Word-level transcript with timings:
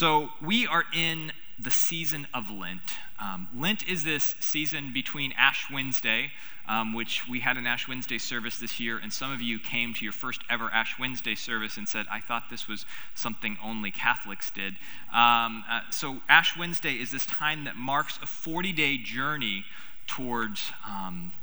So, 0.00 0.30
we 0.40 0.66
are 0.66 0.84
in 0.94 1.30
the 1.58 1.70
season 1.70 2.26
of 2.32 2.50
Lent. 2.50 2.80
Um, 3.18 3.48
Lent 3.54 3.86
is 3.86 4.02
this 4.02 4.34
season 4.40 4.94
between 4.94 5.32
Ash 5.32 5.66
Wednesday, 5.70 6.32
um, 6.66 6.94
which 6.94 7.28
we 7.28 7.40
had 7.40 7.58
an 7.58 7.66
Ash 7.66 7.86
Wednesday 7.86 8.16
service 8.16 8.58
this 8.58 8.80
year, 8.80 8.96
and 8.96 9.12
some 9.12 9.30
of 9.30 9.42
you 9.42 9.58
came 9.58 9.92
to 9.92 10.02
your 10.02 10.14
first 10.14 10.40
ever 10.48 10.70
Ash 10.70 10.98
Wednesday 10.98 11.34
service 11.34 11.76
and 11.76 11.86
said, 11.86 12.06
I 12.10 12.20
thought 12.20 12.44
this 12.48 12.66
was 12.66 12.86
something 13.14 13.58
only 13.62 13.90
Catholics 13.90 14.50
did. 14.50 14.76
Um, 15.12 15.64
uh, 15.70 15.82
so, 15.90 16.22
Ash 16.30 16.56
Wednesday 16.56 16.94
is 16.94 17.10
this 17.10 17.26
time 17.26 17.64
that 17.64 17.76
marks 17.76 18.18
a 18.22 18.26
40 18.26 18.72
day 18.72 18.96
journey 18.96 19.66
towards 20.06 20.72
um, 20.88 21.34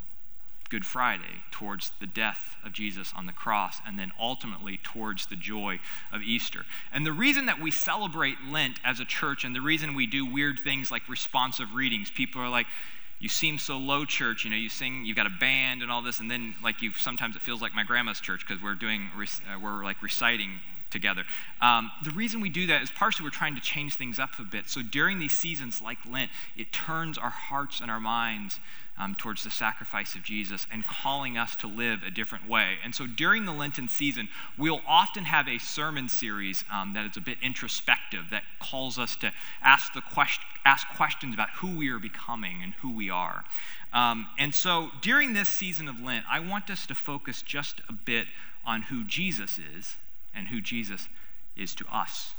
Good 0.69 0.85
Friday, 0.85 1.43
towards 1.51 1.91
the 1.99 2.07
death 2.07 2.57
of 2.63 2.73
Jesus 2.73 3.13
on 3.15 3.25
the 3.25 3.33
cross, 3.33 3.77
and 3.85 3.97
then 3.97 4.11
ultimately 4.19 4.79
towards 4.83 5.27
the 5.27 5.35
joy 5.35 5.79
of 6.11 6.21
Easter. 6.21 6.65
And 6.91 7.05
the 7.05 7.13
reason 7.13 7.45
that 7.45 7.61
we 7.61 7.71
celebrate 7.71 8.35
Lent 8.49 8.79
as 8.83 8.99
a 8.99 9.05
church, 9.05 9.43
and 9.43 9.55
the 9.55 9.61
reason 9.61 9.95
we 9.95 10.07
do 10.07 10.25
weird 10.25 10.59
things 10.59 10.91
like 10.91 11.07
responsive 11.07 11.73
readings, 11.73 12.11
people 12.11 12.41
are 12.41 12.49
like, 12.49 12.67
you 13.19 13.29
seem 13.29 13.57
so 13.57 13.77
low 13.77 14.05
church. 14.05 14.43
You 14.43 14.51
know 14.51 14.55
you 14.55 14.69
sing 14.69 15.05
you've 15.05 15.17
got 15.17 15.25
a 15.25 15.31
band 15.39 15.81
and 15.81 15.91
all 15.91 16.01
this 16.01 16.19
and 16.19 16.29
then 16.29 16.55
like 16.63 16.81
you 16.81 16.91
sometimes 16.93 17.35
it 17.35 17.41
feels 17.41 17.61
like 17.61 17.73
my 17.73 17.83
grandma's 17.83 18.19
church 18.19 18.45
because 18.47 18.61
we're 18.61 18.75
doing 18.75 19.09
uh, 19.17 19.59
we're 19.59 19.83
like 19.83 20.01
reciting 20.03 20.59
together. 20.89 21.23
Um, 21.61 21.91
the 22.03 22.11
reason 22.11 22.39
we 22.39 22.49
do 22.49 22.67
that 22.67 22.81
is 22.81 22.91
partially 22.91 23.25
we're 23.25 23.31
trying 23.31 23.55
to 23.55 23.61
change 23.61 23.95
things 23.95 24.19
up 24.19 24.37
a 24.39 24.43
bit. 24.43 24.69
So 24.69 24.81
during 24.81 25.19
these 25.19 25.35
seasons 25.35 25.81
like 25.81 25.97
lent 26.09 26.31
it 26.55 26.71
turns 26.71 27.17
our 27.17 27.31
hearts 27.31 27.81
and 27.81 27.89
our 27.89 27.99
minds 27.99 28.59
um, 28.99 29.15
towards 29.15 29.43
the 29.43 29.51
sacrifice 29.51 30.15
of 30.15 30.23
Jesus 30.23 30.65
and 30.71 30.85
calling 30.85 31.37
us 31.37 31.55
to 31.57 31.67
live 31.67 32.03
a 32.03 32.09
different 32.09 32.49
way. 32.49 32.77
And 32.83 32.95
so 32.95 33.05
during 33.05 33.45
the 33.45 33.53
Lenten 33.53 33.87
season, 33.87 34.27
we'll 34.57 34.81
often 34.87 35.25
have 35.25 35.47
a 35.47 35.59
sermon 35.59 36.09
series 36.09 36.63
um, 36.71 36.93
that 36.93 37.05
is 37.05 37.17
a 37.17 37.21
bit 37.21 37.37
introspective 37.41 38.25
that 38.31 38.43
calls 38.59 38.97
us 38.97 39.15
to 39.17 39.31
ask, 39.61 39.93
the 39.93 40.01
question, 40.01 40.43
ask 40.65 40.87
questions 40.95 41.33
about 41.33 41.49
who 41.57 41.77
we 41.77 41.89
are 41.89 41.99
becoming 41.99 42.61
and 42.63 42.73
who 42.81 42.91
we 42.91 43.09
are. 43.09 43.45
Um, 43.93 44.27
and 44.37 44.53
so 44.53 44.89
during 45.01 45.33
this 45.33 45.49
season 45.49 45.87
of 45.87 46.01
Lent, 46.01 46.25
I 46.29 46.39
want 46.39 46.69
us 46.69 46.85
to 46.87 46.95
focus 46.95 47.41
just 47.41 47.81
a 47.87 47.93
bit 47.93 48.27
on 48.65 48.83
who 48.83 49.03
Jesus 49.05 49.57
is 49.57 49.95
and 50.33 50.47
who 50.47 50.59
Jesus 50.59 51.07
is 51.55 51.73
to 51.75 51.85
us, 51.91 52.33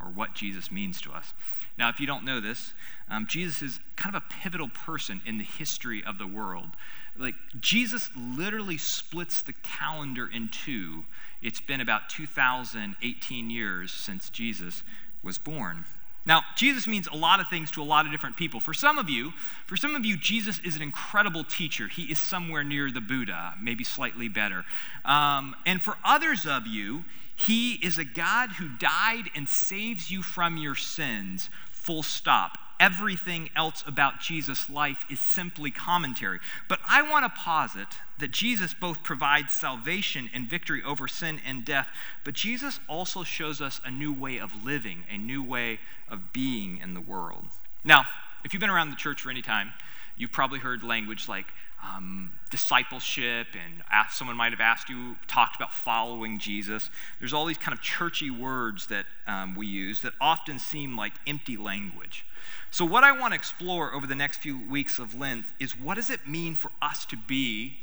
or 0.00 0.06
what 0.06 0.34
Jesus 0.34 0.70
means 0.70 1.00
to 1.02 1.12
us. 1.12 1.34
Now, 1.78 1.88
if 1.88 2.00
you 2.00 2.06
don't 2.06 2.24
know 2.24 2.40
this, 2.40 2.72
um, 3.08 3.26
Jesus 3.28 3.62
is 3.62 3.80
kind 3.96 4.14
of 4.14 4.22
a 4.22 4.34
pivotal 4.42 4.68
person 4.68 5.20
in 5.26 5.38
the 5.38 5.44
history 5.44 6.02
of 6.04 6.18
the 6.18 6.26
world. 6.26 6.70
Like, 7.18 7.34
Jesus 7.60 8.08
literally 8.16 8.78
splits 8.78 9.42
the 9.42 9.52
calendar 9.62 10.28
in 10.32 10.48
two. 10.48 11.04
It's 11.42 11.60
been 11.60 11.80
about 11.80 12.08
2,018 12.08 13.50
years 13.50 13.92
since 13.92 14.30
Jesus 14.30 14.82
was 15.22 15.38
born. 15.38 15.84
Now, 16.24 16.42
Jesus 16.56 16.86
means 16.86 17.08
a 17.08 17.16
lot 17.16 17.40
of 17.40 17.48
things 17.48 17.70
to 17.72 17.82
a 17.82 17.84
lot 17.84 18.06
of 18.06 18.12
different 18.12 18.36
people. 18.36 18.60
For 18.60 18.72
some 18.72 18.96
of 18.96 19.10
you, 19.10 19.32
for 19.66 19.76
some 19.76 19.96
of 19.96 20.04
you, 20.04 20.16
Jesus 20.16 20.60
is 20.60 20.76
an 20.76 20.82
incredible 20.82 21.42
teacher. 21.42 21.88
He 21.88 22.04
is 22.04 22.20
somewhere 22.20 22.62
near 22.62 22.92
the 22.92 23.00
Buddha, 23.00 23.54
maybe 23.60 23.82
slightly 23.82 24.28
better. 24.28 24.64
Um, 25.04 25.56
and 25.66 25.82
for 25.82 25.96
others 26.04 26.46
of 26.46 26.66
you, 26.66 27.04
he 27.46 27.74
is 27.74 27.98
a 27.98 28.04
God 28.04 28.50
who 28.52 28.68
died 28.68 29.24
and 29.34 29.48
saves 29.48 30.10
you 30.10 30.22
from 30.22 30.56
your 30.56 30.74
sins, 30.74 31.50
full 31.70 32.02
stop. 32.02 32.58
Everything 32.78 33.50
else 33.54 33.84
about 33.86 34.20
Jesus' 34.20 34.68
life 34.68 35.04
is 35.08 35.20
simply 35.20 35.70
commentary. 35.70 36.40
But 36.68 36.80
I 36.88 37.02
want 37.02 37.24
to 37.24 37.40
posit 37.40 37.86
that 38.18 38.32
Jesus 38.32 38.74
both 38.74 39.02
provides 39.02 39.52
salvation 39.52 40.30
and 40.34 40.48
victory 40.48 40.82
over 40.84 41.06
sin 41.06 41.40
and 41.46 41.64
death, 41.64 41.88
but 42.24 42.34
Jesus 42.34 42.80
also 42.88 43.22
shows 43.22 43.60
us 43.60 43.80
a 43.84 43.90
new 43.90 44.12
way 44.12 44.38
of 44.38 44.64
living, 44.64 45.04
a 45.10 45.18
new 45.18 45.42
way 45.42 45.78
of 46.08 46.32
being 46.32 46.78
in 46.78 46.94
the 46.94 47.00
world. 47.00 47.44
Now, 47.84 48.04
if 48.44 48.52
you've 48.52 48.60
been 48.60 48.70
around 48.70 48.90
the 48.90 48.96
church 48.96 49.22
for 49.22 49.30
any 49.30 49.42
time, 49.42 49.72
you've 50.16 50.32
probably 50.32 50.58
heard 50.58 50.82
language 50.82 51.28
like 51.28 51.46
um, 51.82 52.32
discipleship, 52.50 53.48
and 53.54 53.82
ask, 53.90 54.16
someone 54.16 54.36
might 54.36 54.52
have 54.52 54.60
asked 54.60 54.88
you, 54.88 55.16
talked 55.26 55.56
about 55.56 55.72
following 55.72 56.38
Jesus. 56.38 56.90
There's 57.18 57.32
all 57.32 57.46
these 57.46 57.58
kind 57.58 57.76
of 57.76 57.82
churchy 57.82 58.30
words 58.30 58.86
that 58.86 59.06
um, 59.26 59.54
we 59.54 59.66
use 59.66 60.02
that 60.02 60.12
often 60.20 60.58
seem 60.58 60.96
like 60.96 61.12
empty 61.26 61.56
language. 61.56 62.24
So, 62.70 62.84
what 62.84 63.04
I 63.04 63.12
want 63.12 63.32
to 63.32 63.36
explore 63.36 63.92
over 63.94 64.06
the 64.06 64.14
next 64.14 64.38
few 64.38 64.58
weeks 64.68 64.98
of 64.98 65.14
Lent 65.14 65.44
is 65.58 65.78
what 65.78 65.94
does 65.94 66.08
it 66.08 66.26
mean 66.26 66.54
for 66.54 66.70
us 66.80 67.04
to 67.06 67.16
be 67.16 67.76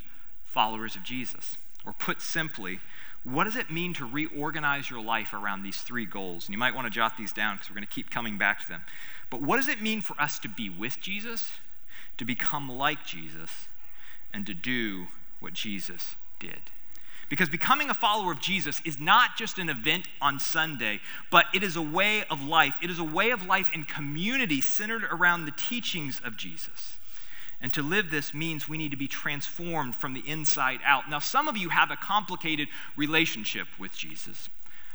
followers 0.44 0.96
of 0.96 1.02
Jesus? 1.02 1.56
Or 1.86 1.92
put 1.92 2.20
simply, 2.20 2.80
what 3.24 3.44
does 3.44 3.56
it 3.56 3.70
mean 3.70 3.94
to 3.94 4.04
reorganize 4.04 4.90
your 4.90 5.02
life 5.02 5.32
around 5.32 5.62
these 5.62 5.80
three 5.82 6.06
goals? 6.06 6.46
And 6.46 6.52
you 6.52 6.58
might 6.58 6.74
want 6.74 6.86
to 6.86 6.90
jot 6.90 7.16
these 7.16 7.32
down 7.32 7.56
because 7.56 7.70
we're 7.70 7.76
going 7.76 7.86
to 7.86 7.92
keep 7.92 8.10
coming 8.10 8.38
back 8.38 8.60
to 8.60 8.68
them. 8.68 8.84
But 9.30 9.42
what 9.42 9.56
does 9.56 9.68
it 9.68 9.80
mean 9.80 10.00
for 10.00 10.20
us 10.20 10.38
to 10.40 10.48
be 10.48 10.68
with 10.68 11.00
Jesus, 11.00 11.50
to 12.16 12.24
become 12.24 12.68
like 12.68 13.06
Jesus, 13.06 13.68
and 14.32 14.46
to 14.46 14.54
do 14.54 15.08
what 15.40 15.52
Jesus 15.52 16.16
did. 16.38 16.70
Because 17.28 17.48
becoming 17.48 17.90
a 17.90 17.94
follower 17.94 18.32
of 18.32 18.40
Jesus 18.40 18.80
is 18.84 18.98
not 18.98 19.36
just 19.38 19.58
an 19.58 19.68
event 19.68 20.08
on 20.20 20.40
Sunday, 20.40 21.00
but 21.30 21.46
it 21.54 21.62
is 21.62 21.76
a 21.76 21.82
way 21.82 22.24
of 22.24 22.42
life. 22.42 22.74
It 22.82 22.90
is 22.90 22.98
a 22.98 23.04
way 23.04 23.30
of 23.30 23.46
life 23.46 23.70
in 23.72 23.84
community 23.84 24.60
centered 24.60 25.04
around 25.04 25.44
the 25.44 25.52
teachings 25.52 26.20
of 26.24 26.36
Jesus. 26.36 26.98
And 27.60 27.72
to 27.74 27.82
live 27.82 28.10
this 28.10 28.34
means 28.34 28.68
we 28.68 28.78
need 28.78 28.90
to 28.90 28.96
be 28.96 29.06
transformed 29.06 29.94
from 29.94 30.14
the 30.14 30.26
inside 30.26 30.80
out. 30.84 31.08
Now, 31.08 31.20
some 31.20 31.46
of 31.46 31.56
you 31.56 31.68
have 31.68 31.90
a 31.90 31.96
complicated 31.96 32.68
relationship 32.96 33.68
with 33.78 33.96
Jesus. 33.96 34.48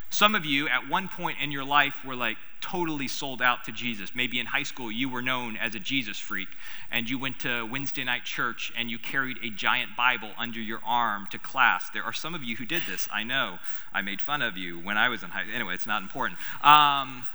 Some 0.10 0.36
of 0.36 0.46
you, 0.46 0.68
at 0.70 0.88
one 0.88 1.08
point 1.08 1.38
in 1.42 1.52
your 1.52 1.66
life, 1.66 1.96
were 2.06 2.16
like 2.16 2.38
totally 2.62 3.08
sold 3.08 3.42
out 3.42 3.64
to 3.66 3.72
Jesus. 3.72 4.12
Maybe 4.16 4.40
in 4.40 4.46
high 4.46 4.64
school, 4.64 4.92
you 4.92 5.10
were 5.10 5.22
known 5.22 5.58
as 5.58 5.76
a 5.76 5.80
Jesus 5.80 6.18
freak, 6.18 6.48
and 6.92 7.10
you 7.10 7.20
went 7.20 7.40
to 7.40 7.64
Wednesday 7.66 8.04
night 8.04 8.24
church 8.24 8.72
and 8.78 8.90
you 8.90 8.98
carried 8.98 9.38
a 9.44 9.50
giant 9.50 9.96
Bible 9.96 10.32
under 10.38 10.60
your 10.60 10.80
arm 10.86 11.28
to 11.32 11.38
class. 11.38 11.90
There 11.92 12.04
are 12.04 12.14
some 12.14 12.34
of 12.34 12.44
you 12.44 12.56
who 12.56 12.66
did 12.66 12.84
this. 12.88 13.08
I 13.12 13.24
know. 13.24 13.60
I 13.94 14.02
made 14.02 14.22
fun 14.22 14.42
of 14.42 14.58
you 14.58 14.80
when 14.80 14.98
I 14.98 15.10
was 15.10 15.22
in 15.22 15.30
high 15.30 15.44
Anyway, 15.54 15.74
it's 15.74 15.88
not 15.88 16.02
important. 16.02 16.40
Um, 16.64 17.26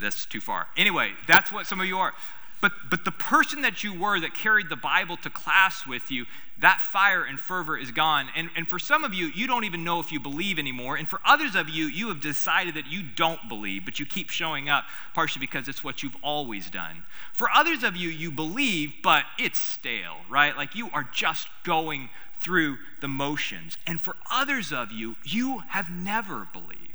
that's 0.00 0.24
too 0.24 0.40
far. 0.40 0.68
Anyway, 0.76 1.12
that's 1.26 1.52
what 1.52 1.66
some 1.66 1.80
of 1.80 1.86
you 1.86 1.98
are. 1.98 2.12
But, 2.60 2.72
but 2.90 3.04
the 3.04 3.10
person 3.10 3.62
that 3.62 3.82
you 3.82 3.98
were 3.98 4.20
that 4.20 4.34
carried 4.34 4.68
the 4.68 4.76
Bible 4.76 5.16
to 5.18 5.30
class 5.30 5.86
with 5.86 6.10
you, 6.10 6.26
that 6.60 6.80
fire 6.80 7.24
and 7.24 7.40
fervor 7.40 7.76
is 7.76 7.90
gone. 7.90 8.28
And, 8.36 8.50
and 8.54 8.68
for 8.68 8.78
some 8.78 9.02
of 9.02 9.14
you, 9.14 9.26
you 9.26 9.46
don't 9.46 9.64
even 9.64 9.82
know 9.82 9.98
if 10.00 10.12
you 10.12 10.20
believe 10.20 10.58
anymore. 10.58 10.96
And 10.96 11.08
for 11.08 11.20
others 11.24 11.54
of 11.54 11.68
you, 11.68 11.86
you 11.86 12.08
have 12.08 12.20
decided 12.20 12.74
that 12.74 12.86
you 12.86 13.02
don't 13.02 13.48
believe, 13.48 13.84
but 13.84 13.98
you 13.98 14.06
keep 14.06 14.30
showing 14.30 14.68
up, 14.68 14.84
partially 15.14 15.40
because 15.40 15.68
it's 15.68 15.82
what 15.82 16.02
you've 16.02 16.16
always 16.22 16.68
done. 16.68 17.04
For 17.32 17.48
others 17.54 17.82
of 17.82 17.96
you, 17.96 18.10
you 18.10 18.30
believe, 18.30 18.94
but 19.02 19.24
it's 19.38 19.60
stale, 19.60 20.18
right? 20.28 20.56
Like 20.56 20.74
you 20.74 20.90
are 20.92 21.08
just 21.12 21.48
going 21.64 22.10
through 22.40 22.78
the 23.00 23.08
motions. 23.08 23.76
And 23.86 24.00
for 24.00 24.16
others 24.30 24.72
of 24.72 24.92
you, 24.92 25.16
you 25.24 25.62
have 25.68 25.90
never 25.90 26.48
believed. 26.52 26.89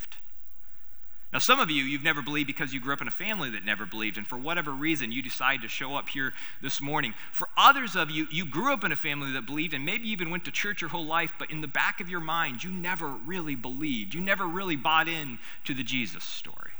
Now, 1.36 1.40
some 1.40 1.60
of 1.60 1.70
you, 1.70 1.84
you've 1.84 2.02
never 2.02 2.22
believed 2.22 2.48
because 2.48 2.74
you 2.74 2.80
grew 2.80 2.94
up 2.94 3.02
in 3.02 3.10
a 3.10 3.12
family 3.12 3.50
that 3.50 3.66
never 3.66 3.86
believed, 3.86 4.18
and 4.18 4.26
for 4.26 4.38
whatever 4.38 4.72
reason, 4.72 5.12
you 5.12 5.22
decide 5.22 5.64
to 5.64 5.68
show 5.68 5.98
up 5.98 6.08
here 6.08 6.32
this 6.62 6.82
morning. 6.82 7.14
For 7.34 7.50
others 7.58 7.98
of 7.98 8.10
you, 8.10 8.26
you 8.32 8.46
grew 8.46 8.72
up 8.72 8.86
in 8.86 8.94
a 8.94 8.96
family 8.96 9.34
that 9.34 9.46
believed, 9.46 9.74
and 9.74 9.86
maybe 9.86 10.08
even 10.08 10.30
went 10.30 10.46
to 10.46 10.52
church 10.52 10.80
your 10.80 10.92
whole 10.92 11.06
life, 11.06 11.34
but 11.38 11.52
in 11.52 11.60
the 11.60 11.68
back 11.68 12.00
of 12.00 12.10
your 12.10 12.22
mind, 12.22 12.64
you 12.64 12.72
never 12.72 13.10
really 13.10 13.56
believed. 13.56 14.14
You 14.14 14.22
never 14.22 14.48
really 14.48 14.78
bought 14.78 15.10
in 15.10 15.38
to 15.66 15.74
the 15.74 15.84
Jesus 15.84 16.24
story. 16.24 16.72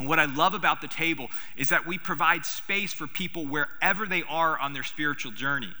And 0.00 0.08
what 0.08 0.18
I 0.18 0.24
love 0.24 0.54
about 0.54 0.80
the 0.80 0.88
table 0.88 1.28
is 1.56 1.68
that 1.68 1.86
we 1.86 1.98
provide 1.98 2.44
space 2.44 2.92
for 2.92 3.06
people 3.06 3.46
wherever 3.46 4.08
they 4.08 4.24
are 4.24 4.58
on 4.58 4.72
their 4.72 4.82
spiritual 4.82 5.30
journey. 5.30 5.72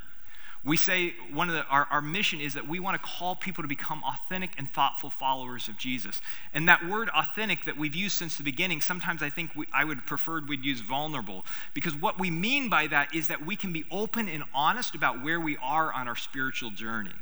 We 0.64 0.76
say 0.76 1.14
one 1.32 1.48
of 1.48 1.54
the, 1.54 1.64
our, 1.66 1.86
our 1.90 2.02
mission 2.02 2.40
is 2.40 2.54
that 2.54 2.66
we 2.66 2.80
want 2.80 3.00
to 3.00 3.08
call 3.08 3.36
people 3.36 3.62
to 3.62 3.68
become 3.68 4.02
authentic 4.02 4.50
and 4.58 4.68
thoughtful 4.68 5.10
followers 5.10 5.68
of 5.68 5.78
Jesus. 5.78 6.20
And 6.52 6.68
that 6.68 6.88
word 6.88 7.08
authentic 7.10 7.64
that 7.66 7.76
we've 7.76 7.94
used 7.94 8.16
since 8.16 8.36
the 8.36 8.42
beginning, 8.42 8.80
sometimes 8.80 9.22
I 9.22 9.30
think 9.30 9.54
we, 9.54 9.66
I 9.72 9.84
would 9.84 10.06
prefer 10.06 10.40
we'd 10.40 10.64
use 10.64 10.80
vulnerable. 10.80 11.44
Because 11.72 11.94
what 11.94 12.18
we 12.18 12.30
mean 12.30 12.68
by 12.68 12.88
that 12.88 13.14
is 13.14 13.28
that 13.28 13.46
we 13.46 13.54
can 13.54 13.72
be 13.72 13.84
open 13.90 14.28
and 14.28 14.42
honest 14.52 14.94
about 14.94 15.22
where 15.22 15.40
we 15.40 15.56
are 15.58 15.92
on 15.92 16.08
our 16.08 16.16
spiritual 16.16 16.70
journey. 16.70 17.14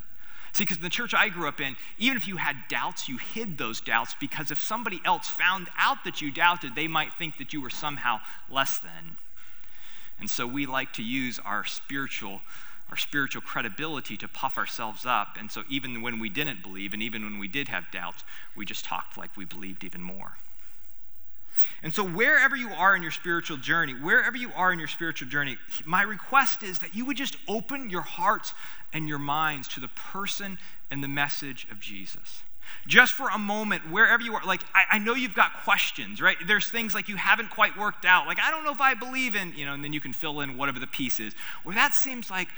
See, 0.55 0.63
because 0.63 0.79
the 0.79 0.89
church 0.89 1.13
I 1.15 1.31
grew 1.31 1.49
up 1.49 1.61
in, 1.61 1.75
even 1.99 2.17
if 2.17 2.29
you 2.29 2.37
had 2.37 2.57
doubts, 2.69 3.09
you 3.09 3.19
hid 3.19 3.59
those 3.59 3.81
doubts 3.81 4.15
because 4.21 4.53
if 4.53 4.63
somebody 4.63 5.01
else 5.05 5.29
found 5.29 5.67
out 5.77 6.05
that 6.05 6.23
you 6.23 6.31
doubted, 6.31 6.77
they 6.77 6.87
might 6.87 7.13
think 7.13 7.39
that 7.39 7.53
you 7.53 7.61
were 7.61 7.71
somehow 7.71 8.21
less 8.49 8.79
than. 8.79 9.17
And 10.21 10.31
so 10.31 10.47
we 10.47 10.65
like 10.65 10.93
to 10.93 11.03
use 11.03 11.41
our 11.45 11.65
spiritual 11.65 12.41
our 12.95 12.99
spiritual 12.99 13.43
credibility 13.43 14.17
to 14.17 14.29
puff 14.29 14.57
ourselves 14.57 15.05
up. 15.05 15.37
And 15.37 15.51
so 15.51 15.65
even 15.69 16.01
when 16.01 16.21
we 16.21 16.29
didn't 16.29 16.63
believe, 16.63 16.95
and 16.95 17.03
even 17.03 17.25
when 17.25 17.41
we 17.41 17.49
did 17.49 17.67
have 17.67 17.91
doubts, 17.91 18.23
we 18.55 18.65
just 18.65 18.85
talked 18.85 19.19
like 19.19 19.37
we 19.37 19.45
believed 19.45 19.83
even 19.83 20.01
more. 20.01 20.35
And 21.83 21.93
so, 21.93 22.05
wherever 22.05 22.55
you 22.55 22.69
are 22.69 22.95
in 22.95 23.03
your 23.03 23.11
spiritual 23.11 23.57
journey, 23.57 23.95
wherever 23.95 24.37
you 24.37 24.51
are 24.55 24.73
in 24.73 24.79
your 24.79 24.87
spiritual 24.87 25.29
journey, 25.29 25.59
my 25.85 26.03
request 26.03 26.63
is 26.63 26.79
that 26.79 26.95
you 26.95 27.05
would 27.05 27.17
just 27.17 27.37
open 27.49 27.91
your 27.91 28.03
hearts 28.03 28.55
and 28.93 29.09
your 29.09 29.19
minds 29.19 29.67
to 29.69 29.81
the 29.81 29.89
person 29.89 30.57
and 30.91 31.03
the 31.03 31.09
message 31.09 31.67
of 31.73 31.81
Jesus. 31.81 32.45
Just 32.87 33.13
for 33.13 33.29
a 33.29 33.39
moment, 33.39 33.91
wherever 33.91 34.23
you 34.23 34.35
are, 34.35 34.45
like, 34.45 34.63
I, 34.75 34.97
I, 34.97 34.99
know 34.99 35.15
you've 35.15 35.35
got 35.35 35.63
questions, 35.65 36.21
right? 36.21 36.37
There's 36.47 36.69
things 36.69 36.95
like 36.95 37.09
you 37.09 37.17
haven't 37.17 37.51
quite 37.51 37.77
worked 37.79 38.05
out. 38.05 38.27
Like, 38.27 38.39
I 38.39 38.51
don't 38.51 38.65
know 38.65 38.73
if 38.73 38.81
I 38.81 38.95
believe 38.95 39.35
in, 39.35 39.53
you 39.55 39.65
know, 39.65 39.75
and 39.75 39.83
then 39.83 39.93
you 39.93 40.01
can 40.01 40.13
fill 40.13 40.41
in 40.41 40.57
whatever 40.57 40.79
the 40.79 40.87
piece 40.87 41.19
is. 41.21 41.35
Or 41.65 41.73
that 41.75 41.95
seems 41.95 42.31
like, 42.31 42.49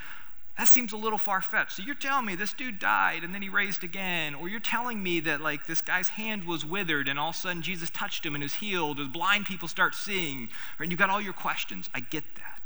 that 0.59 0.69
seems 0.69 0.93
a 0.95 0.97
little 0.97 1.19
far 1.19 1.43
fetched. 1.43 1.73
So 1.73 1.83
you're 1.83 1.95
telling 1.95 2.25
me 2.25 2.35
this 2.35 2.55
dude 2.55 2.79
died 2.79 3.25
and 3.25 3.35
then 3.35 3.43
he 3.43 3.49
raised 3.51 3.85
again. 3.85 4.35
Or 4.35 4.49
you're 4.49 4.59
telling 4.59 5.03
me 5.03 5.21
that, 5.21 5.43
like, 5.43 5.67
this 5.67 5.83
guy's 5.83 6.09
hand 6.09 6.45
was 6.45 6.65
withered 6.65 7.09
and 7.09 7.19
all 7.19 7.31
of 7.31 7.35
a 7.35 7.39
sudden 7.39 7.61
Jesus 7.61 7.91
touched 7.91 8.25
him 8.25 8.35
and 8.35 8.43
is 8.43 8.55
healed. 8.55 8.99
Or 8.99 9.05
blind 9.05 9.45
people 9.45 9.69
start 9.69 9.95
seeing. 9.95 10.49
And 10.79 10.91
you've 10.91 10.99
got 10.99 11.11
all 11.11 11.21
your 11.21 11.35
questions. 11.35 11.91
I 11.95 12.01
get 12.01 12.25
that. 12.37 12.63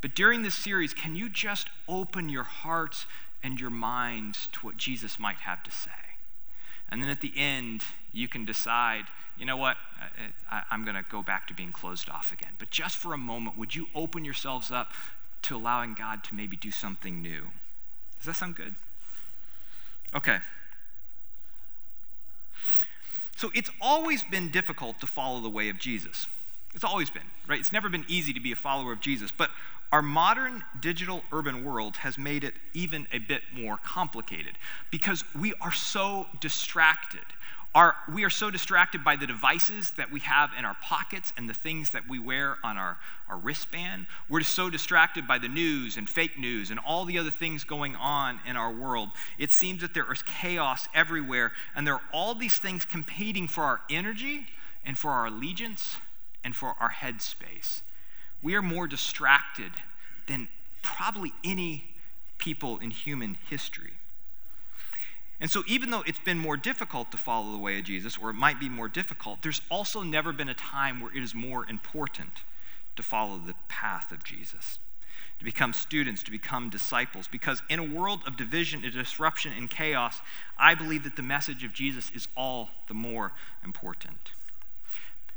But 0.00 0.14
during 0.14 0.42
this 0.42 0.54
series, 0.54 0.94
can 0.94 1.14
you 1.14 1.28
just 1.28 1.68
open 1.86 2.30
your 2.30 2.44
hearts 2.44 3.04
and 3.42 3.60
your 3.60 3.70
minds 3.70 4.48
to 4.52 4.60
what 4.60 4.78
Jesus 4.78 5.18
might 5.18 5.36
have 5.36 5.62
to 5.64 5.70
say? 5.70 5.90
And 6.90 7.02
then 7.02 7.10
at 7.10 7.20
the 7.20 7.32
end, 7.36 7.82
you 8.10 8.26
can 8.26 8.46
decide, 8.46 9.04
you 9.38 9.44
know 9.44 9.58
what, 9.58 9.76
I, 10.50 10.62
am 10.70 10.84
going 10.84 10.96
to 10.96 11.04
go 11.08 11.22
back 11.22 11.46
to 11.48 11.54
being 11.54 11.72
closed 11.72 12.08
off 12.08 12.32
again. 12.32 12.52
But 12.58 12.70
just 12.70 12.96
for 12.96 13.12
a 13.12 13.18
moment, 13.18 13.58
would 13.58 13.74
you 13.74 13.86
open 13.94 14.24
yourselves 14.24 14.72
up 14.72 14.92
to 15.42 15.56
allowing 15.56 15.94
God 15.94 16.24
to 16.24 16.34
maybe 16.34 16.56
do 16.56 16.70
something 16.70 17.22
new? 17.22 17.48
Does 18.18 18.26
that 18.26 18.36
sound 18.36 18.56
good? 18.56 18.74
Okay. 20.14 20.38
So 23.36 23.50
it's 23.54 23.70
always 23.80 24.22
been 24.22 24.50
difficult 24.50 25.00
to 25.00 25.06
follow 25.06 25.40
the 25.40 25.48
way 25.48 25.68
of 25.70 25.78
Jesus. 25.78 26.26
It's 26.74 26.84
always 26.84 27.10
been, 27.10 27.22
right? 27.48 27.58
It's 27.58 27.72
never 27.72 27.88
been 27.88 28.04
easy 28.06 28.32
to 28.32 28.40
be 28.40 28.52
a 28.52 28.56
follower 28.56 28.92
of 28.92 29.00
Jesus. 29.00 29.30
But 29.36 29.50
our 29.92 30.02
modern 30.02 30.62
digital 30.78 31.22
urban 31.32 31.64
world 31.64 31.96
has 31.96 32.16
made 32.16 32.44
it 32.44 32.54
even 32.74 33.08
a 33.12 33.18
bit 33.18 33.42
more 33.52 33.78
complicated 33.82 34.56
because 34.90 35.24
we 35.34 35.52
are 35.60 35.72
so 35.72 36.26
distracted. 36.40 37.24
We 38.12 38.24
are 38.24 38.30
so 38.30 38.50
distracted 38.50 39.04
by 39.04 39.16
the 39.16 39.26
devices 39.26 39.92
that 39.96 40.10
we 40.10 40.20
have 40.20 40.50
in 40.58 40.64
our 40.64 40.76
pockets 40.82 41.32
and 41.36 41.48
the 41.48 41.54
things 41.54 41.90
that 41.90 42.08
we 42.08 42.18
wear 42.18 42.56
on 42.64 42.76
our, 42.76 42.98
our 43.28 43.38
wristband. 43.38 44.06
We're 44.28 44.42
so 44.42 44.70
distracted 44.70 45.28
by 45.28 45.38
the 45.38 45.48
news 45.48 45.96
and 45.96 46.08
fake 46.08 46.36
news 46.38 46.70
and 46.70 46.80
all 46.80 47.04
the 47.04 47.18
other 47.18 47.30
things 47.30 47.62
going 47.62 47.94
on 47.94 48.40
in 48.44 48.56
our 48.56 48.72
world. 48.72 49.10
It 49.38 49.52
seems 49.52 49.82
that 49.82 49.94
there 49.94 50.10
is 50.12 50.22
chaos 50.22 50.88
everywhere, 50.94 51.52
and 51.76 51.86
there 51.86 51.94
are 51.94 52.02
all 52.12 52.34
these 52.34 52.56
things 52.56 52.84
competing 52.84 53.46
for 53.46 53.62
our 53.62 53.80
energy 53.88 54.46
and 54.84 54.98
for 54.98 55.10
our 55.12 55.26
allegiance 55.26 55.98
and 56.42 56.56
for 56.56 56.74
our 56.80 56.90
headspace 56.90 57.82
we 58.42 58.54
are 58.54 58.62
more 58.62 58.86
distracted 58.86 59.72
than 60.26 60.48
probably 60.82 61.32
any 61.44 61.84
people 62.38 62.78
in 62.78 62.90
human 62.90 63.36
history. 63.48 63.92
And 65.40 65.50
so, 65.50 65.62
even 65.66 65.90
though 65.90 66.02
it's 66.06 66.18
been 66.18 66.38
more 66.38 66.58
difficult 66.58 67.10
to 67.12 67.16
follow 67.16 67.52
the 67.52 67.58
way 67.58 67.78
of 67.78 67.84
Jesus, 67.84 68.18
or 68.18 68.28
it 68.28 68.34
might 68.34 68.60
be 68.60 68.68
more 68.68 68.88
difficult, 68.88 69.40
there's 69.42 69.62
also 69.70 70.02
never 70.02 70.32
been 70.32 70.50
a 70.50 70.54
time 70.54 71.00
where 71.00 71.14
it 71.16 71.22
is 71.22 71.34
more 71.34 71.66
important 71.68 72.42
to 72.96 73.02
follow 73.02 73.38
the 73.38 73.54
path 73.68 74.12
of 74.12 74.22
Jesus, 74.22 74.78
to 75.38 75.44
become 75.44 75.72
students, 75.72 76.22
to 76.24 76.30
become 76.30 76.68
disciples. 76.68 77.26
Because 77.26 77.62
in 77.70 77.78
a 77.78 77.84
world 77.84 78.20
of 78.26 78.36
division 78.36 78.84
and 78.84 78.92
disruption 78.92 79.52
and 79.56 79.70
chaos, 79.70 80.20
I 80.58 80.74
believe 80.74 81.04
that 81.04 81.16
the 81.16 81.22
message 81.22 81.64
of 81.64 81.72
Jesus 81.72 82.10
is 82.14 82.28
all 82.36 82.68
the 82.88 82.94
more 82.94 83.32
important. 83.64 84.32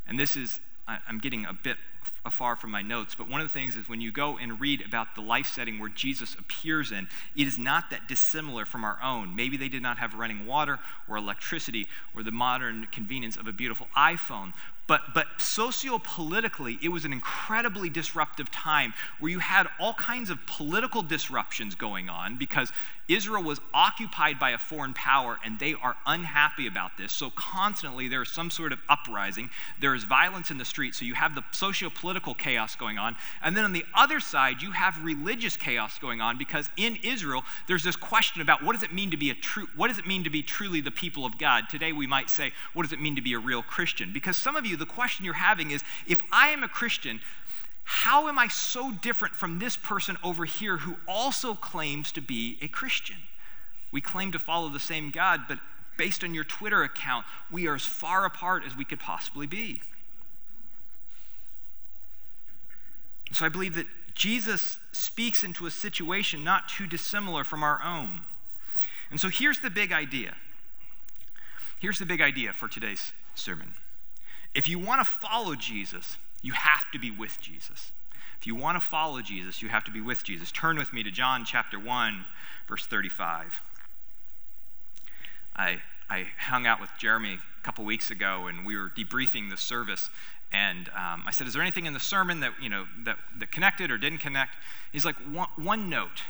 And 0.06 0.19
this 0.19 0.35
is, 0.35 0.59
I'm 0.85 1.19
getting 1.19 1.45
a 1.45 1.53
bit 1.53 1.77
afar 2.25 2.55
from 2.55 2.71
my 2.71 2.81
notes, 2.81 3.15
but 3.15 3.29
one 3.29 3.41
of 3.41 3.47
the 3.47 3.53
things 3.53 3.75
is 3.75 3.89
when 3.89 3.99
you 3.99 4.11
go 4.11 4.37
and 4.37 4.61
read 4.61 4.81
about 4.85 5.13
the 5.15 5.21
life 5.21 5.47
setting 5.47 5.77
where 5.77 5.89
Jesus 5.89 6.35
appears 6.35 6.91
in, 6.91 7.07
it 7.35 7.47
is 7.47 7.59
not 7.59 7.89
that 7.89 8.07
dissimilar 8.07 8.65
from 8.65 8.85
our 8.85 8.97
own. 9.03 9.35
Maybe 9.35 9.57
they 9.57 9.67
did 9.67 9.83
not 9.83 9.97
have 9.97 10.13
running 10.13 10.45
water 10.45 10.79
or 11.09 11.17
electricity 11.17 11.87
or 12.15 12.23
the 12.23 12.31
modern 12.31 12.87
convenience 12.91 13.35
of 13.35 13.47
a 13.47 13.51
beautiful 13.51 13.87
iPhone, 13.95 14.53
but, 14.85 15.13
but 15.13 15.27
sociopolitically, 15.38 16.77
it 16.83 16.89
was 16.89 17.06
an 17.06 17.13
incredibly 17.13 17.89
disruptive 17.89 18.51
time 18.51 18.94
where 19.19 19.31
you 19.31 19.39
had 19.39 19.68
all 19.80 19.94
kinds 19.94 20.30
of 20.30 20.45
political 20.45 21.01
disruptions 21.01 21.75
going 21.75 22.09
on 22.09 22.38
because 22.38 22.71
Israel 23.09 23.44
was 23.44 23.59
occupied 23.74 24.39
by 24.39 24.51
a 24.51 24.57
foreign 24.57 24.94
power 24.94 25.38
and 25.44 25.59
they 25.59 25.74
are 25.74 25.95
unhappy 26.06 26.68
about 26.68 26.97
this. 26.97 27.12
So 27.12 27.30
constantly 27.31 28.07
there 28.07 28.21
is 28.21 28.30
some 28.30 28.50
sort 28.50 28.71
of 28.71 28.80
uprising. 28.88 29.50
There 29.81 29.94
is 29.94 30.06
violence 30.06 30.51
in 30.51 30.57
the 30.57 30.65
street. 30.65 30.95
So 30.95 31.03
you 31.03 31.13
have 31.13 31.35
the 31.35 31.41
sociopolitical 31.51 32.38
chaos 32.38 32.75
going 32.77 32.97
on. 32.97 33.18
And 33.41 33.57
then 33.57 33.65
on 33.65 33.74
the 33.74 33.85
other 33.94 34.21
side, 34.21 34.62
you 34.62 34.71
have 34.71 35.03
religious 35.03 35.57
chaos 35.57 36.00
going 36.00 36.21
on 36.21 36.38
because 36.38 36.69
in 36.77 36.97
Israel, 37.03 37.44
there's 37.68 37.83
this 37.83 37.97
question 37.97 38.41
about 38.41 38.63
what 38.63 38.74
does 38.74 38.83
it 38.83 38.94
mean 38.94 39.12
to 39.12 39.18
be 39.18 39.30
a 39.30 39.35
true, 39.35 39.68
what 39.75 39.89
does 39.89 40.00
it 40.00 40.07
mean 40.07 40.24
to 40.24 40.30
be 40.30 40.41
truly 40.41 40.80
the 40.80 40.91
people 40.91 41.25
of 41.25 41.38
God? 41.38 41.65
Today 41.69 41.91
we 41.91 42.07
might 42.07 42.30
say, 42.30 42.53
what 42.74 42.83
does 42.83 42.94
it 42.94 43.01
mean 43.01 43.18
to 43.18 43.21
be 43.21 43.33
a 43.33 43.39
real 43.39 43.62
Christian? 43.62 44.13
Because 44.13 44.38
some 44.38 44.56
of 44.56 44.65
you, 44.65 44.72
the 44.77 44.85
question 44.85 45.25
you're 45.25 45.33
having 45.33 45.71
is, 45.71 45.83
if 46.07 46.21
I 46.31 46.49
am 46.49 46.63
a 46.63 46.67
Christian, 46.67 47.19
how 47.83 48.27
am 48.27 48.39
I 48.39 48.47
so 48.47 48.91
different 48.91 49.35
from 49.35 49.59
this 49.59 49.75
person 49.75 50.17
over 50.23 50.45
here 50.45 50.77
who 50.77 50.95
also 51.07 51.53
claims 51.53 52.11
to 52.13 52.21
be 52.21 52.57
a 52.61 52.67
Christian? 52.67 53.17
We 53.91 54.01
claim 54.01 54.31
to 54.31 54.39
follow 54.39 54.69
the 54.69 54.79
same 54.79 55.11
God, 55.11 55.41
but 55.47 55.59
based 55.97 56.23
on 56.23 56.33
your 56.33 56.43
Twitter 56.43 56.83
account, 56.83 57.25
we 57.51 57.67
are 57.67 57.75
as 57.75 57.85
far 57.85 58.25
apart 58.25 58.63
as 58.65 58.75
we 58.75 58.85
could 58.85 58.99
possibly 58.99 59.45
be. 59.45 59.81
So 63.31 63.45
I 63.45 63.49
believe 63.49 63.75
that 63.75 63.87
Jesus 64.15 64.79
speaks 64.91 65.43
into 65.43 65.65
a 65.65 65.71
situation 65.71 66.43
not 66.43 66.69
too 66.69 66.87
dissimilar 66.87 67.43
from 67.43 67.63
our 67.63 67.81
own. 67.83 68.21
And 69.11 69.19
so 69.19 69.29
here's 69.29 69.59
the 69.59 69.69
big 69.69 69.91
idea. 69.91 70.35
Here's 71.79 71.99
the 71.99 72.05
big 72.05 72.21
idea 72.21 72.53
for 72.53 72.67
today's 72.67 73.11
sermon. 73.35 73.73
If 74.55 74.69
you 74.69 74.79
want 74.79 75.01
to 75.01 75.05
follow 75.05 75.55
Jesus, 75.55 76.17
you 76.41 76.53
have 76.53 76.89
to 76.91 77.00
be 77.00 77.09
with 77.09 77.39
Jesus. 77.41 77.91
If 78.39 78.47
you 78.47 78.55
want 78.55 78.75
to 78.75 78.85
follow 78.85 79.21
Jesus, 79.21 79.61
you 79.61 79.69
have 79.69 79.83
to 79.85 79.91
be 79.91 80.01
with 80.01 80.23
Jesus. 80.23 80.51
Turn 80.51 80.77
with 80.77 80.91
me 80.91 81.01
to 81.03 81.11
John 81.11 81.45
chapter 81.45 81.79
1, 81.79 82.25
verse 82.67 82.85
35. 82.85 83.61
I, 85.55 85.81
I 86.09 86.27
hung 86.38 86.67
out 86.67 86.81
with 86.81 86.89
Jeremy 87.00 87.35
a 87.35 87.63
couple 87.63 87.85
weeks 87.85 88.11
ago 88.11 88.47
and 88.47 88.65
we 88.65 88.75
were 88.75 88.91
debriefing 88.95 89.50
the 89.50 89.57
service. 89.57 90.09
And 90.51 90.89
um, 90.89 91.23
I 91.25 91.31
said, 91.31 91.47
Is 91.47 91.53
there 91.53 91.61
anything 91.61 91.85
in 91.85 91.94
the 91.94 91.99
sermon 91.99 92.41
that, 92.41 92.53
you 92.61 92.69
know, 92.69 92.85
that, 93.06 93.17
that 93.39 93.51
connected 93.51 93.89
or 93.89 93.97
didn't 93.97 94.19
connect? 94.19 94.56
He's 94.91 95.06
like, 95.06 95.15
one, 95.56 95.89
note. 95.89 96.21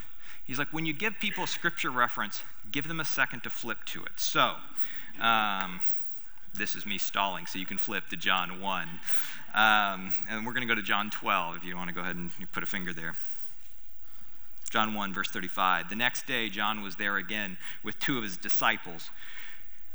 He's 0.44 0.58
like, 0.58 0.72
When 0.72 0.86
you 0.86 0.94
give 0.94 1.18
people 1.20 1.44
a 1.44 1.48
scripture 1.48 1.90
reference, 1.90 2.42
give 2.70 2.88
them 2.88 3.00
a 3.00 3.04
second 3.04 3.42
to 3.42 3.50
flip 3.50 3.78
to 3.86 4.02
it. 4.04 4.12
So, 4.16 4.54
um, 5.20 5.80
this 6.56 6.74
is 6.74 6.86
me 6.86 6.98
stalling, 6.98 7.46
so 7.46 7.58
you 7.58 7.66
can 7.66 7.78
flip 7.78 8.08
to 8.10 8.16
John 8.16 8.60
1. 8.60 8.88
Um, 9.54 10.12
and 10.28 10.44
we're 10.44 10.52
going 10.52 10.66
to 10.66 10.72
go 10.72 10.74
to 10.74 10.82
John 10.82 11.10
12 11.10 11.56
if 11.56 11.64
you 11.64 11.76
want 11.76 11.88
to 11.88 11.94
go 11.94 12.00
ahead 12.00 12.16
and 12.16 12.30
put 12.52 12.62
a 12.62 12.66
finger 12.66 12.92
there. 12.92 13.14
John 14.70 14.94
1, 14.94 15.14
verse 15.14 15.28
35. 15.28 15.88
The 15.88 15.94
next 15.94 16.26
day, 16.26 16.48
John 16.48 16.82
was 16.82 16.96
there 16.96 17.16
again 17.16 17.56
with 17.84 17.98
two 18.00 18.18
of 18.18 18.24
his 18.24 18.36
disciples. 18.36 19.10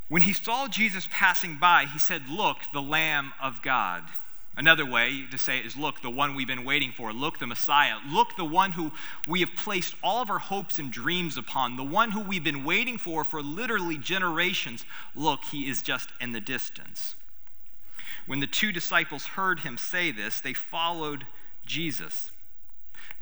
When 0.07 0.21
he 0.21 0.33
saw 0.33 0.67
Jesus 0.67 1.07
passing 1.11 1.57
by, 1.57 1.85
he 1.85 1.99
said, 1.99 2.29
Look, 2.29 2.57
the 2.73 2.81
Lamb 2.81 3.33
of 3.41 3.61
God. 3.61 4.03
Another 4.59 4.85
way 4.85 5.23
to 5.31 5.37
say 5.37 5.57
it 5.57 5.65
is 5.65 5.77
look, 5.77 6.01
the 6.01 6.09
one 6.09 6.35
we've 6.35 6.45
been 6.45 6.65
waiting 6.65 6.91
for. 6.91 7.13
Look, 7.13 7.39
the 7.39 7.47
Messiah. 7.47 7.95
Look, 8.05 8.35
the 8.35 8.43
one 8.43 8.73
who 8.73 8.91
we 9.25 9.39
have 9.39 9.55
placed 9.55 9.95
all 10.03 10.21
of 10.21 10.29
our 10.29 10.37
hopes 10.37 10.77
and 10.77 10.91
dreams 10.91 11.37
upon. 11.37 11.77
The 11.77 11.83
one 11.85 12.11
who 12.11 12.19
we've 12.19 12.43
been 12.43 12.65
waiting 12.65 12.97
for 12.97 13.23
for 13.23 13.41
literally 13.41 13.97
generations. 13.97 14.83
Look, 15.15 15.45
he 15.45 15.69
is 15.69 15.81
just 15.81 16.09
in 16.19 16.33
the 16.33 16.41
distance. 16.41 17.15
When 18.27 18.41
the 18.41 18.47
two 18.47 18.73
disciples 18.73 19.27
heard 19.27 19.61
him 19.61 19.77
say 19.77 20.11
this, 20.11 20.41
they 20.41 20.53
followed 20.53 21.25
Jesus. 21.65 22.29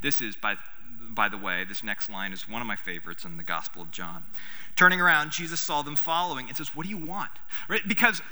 This 0.00 0.20
is, 0.20 0.34
by, 0.34 0.56
by 1.08 1.28
the 1.28 1.38
way, 1.38 1.62
this 1.62 1.84
next 1.84 2.10
line 2.10 2.32
is 2.32 2.48
one 2.48 2.62
of 2.62 2.66
my 2.66 2.74
favorites 2.74 3.24
in 3.24 3.36
the 3.36 3.44
Gospel 3.44 3.82
of 3.82 3.92
John. 3.92 4.24
Turning 4.74 5.00
around, 5.00 5.30
Jesus 5.30 5.60
saw 5.60 5.82
them 5.82 5.94
following 5.94 6.48
and 6.48 6.56
says, 6.56 6.74
What 6.74 6.82
do 6.82 6.90
you 6.90 6.98
want? 6.98 7.30
Right? 7.68 7.86
Because 7.86 8.22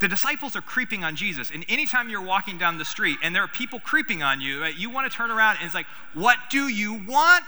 the 0.00 0.08
disciples 0.08 0.54
are 0.56 0.60
creeping 0.60 1.04
on 1.04 1.16
Jesus. 1.16 1.50
And 1.50 1.64
anytime 1.68 2.08
you're 2.08 2.22
walking 2.22 2.58
down 2.58 2.78
the 2.78 2.84
street 2.84 3.18
and 3.22 3.34
there 3.34 3.42
are 3.42 3.48
people 3.48 3.80
creeping 3.80 4.22
on 4.22 4.40
you, 4.40 4.60
right, 4.60 4.76
you 4.76 4.90
want 4.90 5.10
to 5.10 5.16
turn 5.16 5.30
around 5.30 5.56
and 5.56 5.66
it's 5.66 5.74
like, 5.74 5.86
what 6.12 6.36
do 6.50 6.68
you 6.68 7.02
want? 7.06 7.44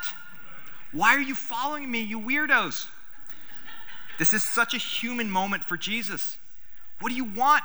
Why 0.93 1.15
are 1.15 1.21
you 1.21 1.35
following 1.35 1.91
me, 1.91 2.01
you 2.01 2.19
weirdos? 2.19 2.87
This 4.19 4.33
is 4.33 4.43
such 4.43 4.75
a 4.75 4.79
human 4.79 5.31
moment 5.31 5.63
for 5.63 5.77
Jesus. 5.77 6.37
What 7.01 7.11
do 7.11 7.15
you 7.15 7.25
want? 7.25 7.65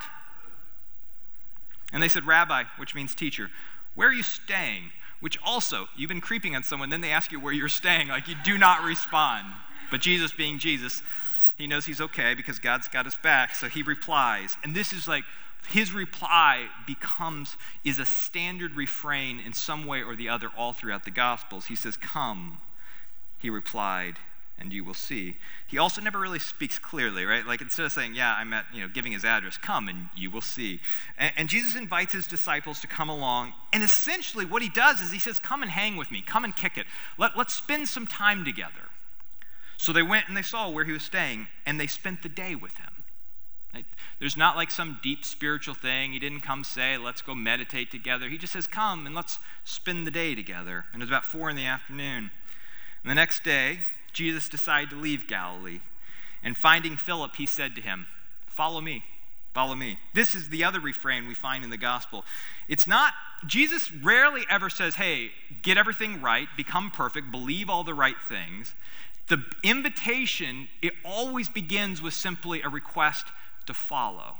And 1.92 2.04
they 2.04 2.10
said, 2.10 2.26
Rabbi, 2.26 2.64
which 2.78 2.94
means 2.94 3.16
teacher, 3.16 3.50
where 3.96 4.10
are 4.10 4.14
you 4.14 4.24
staying? 4.24 4.92
Which 5.20 5.38
also, 5.46 5.88
you've 5.96 6.10
been 6.10 6.22
creeping 6.22 6.56
on 6.56 6.64
someone, 6.64 6.90
then 6.90 7.02
they 7.02 7.12
ask 7.12 7.32
you 7.32 7.40
where 7.40 7.54
you're 7.54 7.70
staying, 7.70 8.10
like 8.10 8.28
you 8.28 8.36
do 8.44 8.58
not 8.58 8.84
respond. 8.84 9.46
But 9.90 10.02
Jesus, 10.02 10.34
being 10.34 10.60
Jesus, 10.60 11.02
he 11.64 11.68
knows 11.68 11.86
he's 11.86 12.02
okay 12.02 12.34
because 12.34 12.60
God's 12.60 12.90
got 12.90 13.06
his 13.06 13.16
back, 13.16 13.56
so 13.56 13.70
he 13.70 13.84
replies. 13.84 14.58
And 14.66 14.76
this 14.76 14.92
is 14.92 15.08
like 15.08 15.24
his 15.70 15.94
reply 15.94 16.68
becomes 16.86 17.56
is 17.86 18.00
a 18.00 18.06
standard 18.06 18.76
refrain 18.76 19.40
in 19.40 19.54
some 19.54 19.86
way 19.86 20.04
or 20.04 20.14
the 20.14 20.28
other 20.28 20.50
all 20.58 20.74
throughout 20.74 21.06
the 21.06 21.12
gospels. 21.12 21.68
He 21.68 21.76
says, 21.78 21.96
"Come." 21.96 22.58
He 23.38 23.50
replied, 23.50 24.20
and 24.60 24.74
you 24.74 24.84
will 24.84 24.94
see. 24.94 25.38
He 25.68 25.78
also 25.78 26.02
never 26.02 26.20
really 26.20 26.40
speaks 26.40 26.78
clearly, 26.78 27.24
right? 27.24 27.46
Like 27.46 27.62
instead 27.62 27.86
of 27.86 27.92
saying, 27.94 28.14
Yeah, 28.14 28.36
I'm 28.38 28.52
at, 28.54 28.66
you 28.74 28.82
know, 28.82 28.88
giving 28.88 29.14
his 29.14 29.24
address, 29.26 29.58
come 29.58 29.88
and 29.88 30.10
you 30.16 30.30
will 30.30 30.42
see. 30.42 30.80
And, 31.18 31.34
and, 31.36 31.50
Jesus 31.50 31.76
invites 31.76 32.14
his 32.14 32.28
disciples 32.28 32.80
to 32.82 32.88
come 32.88 33.10
along. 33.10 33.54
And 33.74 33.84
essentially, 33.84 34.46
what 34.46 34.62
he 34.62 34.70
does 34.70 35.02
is 35.02 35.12
he 35.12 35.20
says, 35.20 35.40
Come 35.40 35.62
and 35.62 35.72
hang 35.72 35.98
with 35.98 36.12
me, 36.12 36.22
come 36.22 36.44
and 36.44 36.56
kick 36.56 36.78
it. 36.78 36.86
Let, 37.18 37.36
let's 37.36 37.54
spend 37.54 37.90
some 37.90 38.08
time 38.08 38.46
together. 38.46 38.90
So 39.78 39.92
they 39.92 40.04
went 40.04 40.28
and 40.28 40.38
they 40.38 40.44
saw 40.44 40.70
where 40.70 40.86
he 40.86 40.92
was 40.92 41.04
staying, 41.04 41.48
and 41.66 41.80
they 41.80 41.88
spent 41.88 42.24
the 42.24 42.30
day 42.30 42.56
with 42.56 42.78
him. 42.78 42.94
There's 44.20 44.38
not 44.38 44.56
like 44.56 44.72
some 44.72 45.00
deep 45.04 45.26
spiritual 45.26 45.74
thing. 45.74 46.14
He 46.14 46.20
didn't 46.20 46.42
come 46.42 46.64
say, 46.64 46.98
let's 46.98 47.22
go 47.22 47.36
meditate 47.36 47.92
together. 47.92 48.30
He 48.30 48.38
just 48.38 48.54
says, 48.54 48.68
come 48.68 49.06
and 49.06 49.14
let's 49.14 49.40
spend 49.66 50.08
the 50.08 50.12
day 50.12 50.36
together. 50.36 50.86
And 50.94 51.02
it 51.02 51.06
was 51.06 51.10
about 51.10 51.26
four 51.26 51.50
in 51.50 51.56
the 51.56 51.66
afternoon. 51.66 52.32
And 53.04 53.12
the 53.12 53.16
next 53.16 53.44
day, 53.44 53.80
Jesus 54.14 54.48
decided 54.48 54.92
to 54.92 54.96
leave 54.96 55.28
Galilee. 55.28 55.82
And 56.42 56.56
finding 56.56 56.96
Philip, 56.96 57.36
he 57.36 57.46
said 57.46 57.76
to 57.76 57.82
him, 57.82 58.08
Follow 58.48 58.82
me. 58.82 59.04
Follow 59.54 59.76
me. 59.76 60.00
This 60.14 60.34
is 60.34 60.50
the 60.50 60.64
other 60.64 60.80
refrain 60.80 61.28
we 61.28 61.34
find 61.34 61.64
in 61.64 61.70
the 61.70 61.78
gospel. 61.78 62.24
It's 62.68 62.88
not, 62.88 63.14
Jesus 63.46 63.92
rarely 63.92 64.44
ever 64.50 64.70
says, 64.70 64.96
Hey, 64.96 65.32
get 65.62 65.78
everything 65.78 66.22
right, 66.22 66.48
become 66.56 66.92
perfect, 66.92 67.32
believe 67.32 67.70
all 67.70 67.84
the 67.84 67.94
right 67.94 68.16
things. 68.30 68.74
The 69.30 69.44
invitation, 69.64 70.68
it 70.82 70.94
always 71.06 71.48
begins 71.50 72.02
with 72.02 72.14
simply 72.14 72.62
a 72.62 72.70
request 72.70 73.26
to 73.68 73.74
follow. 73.74 74.36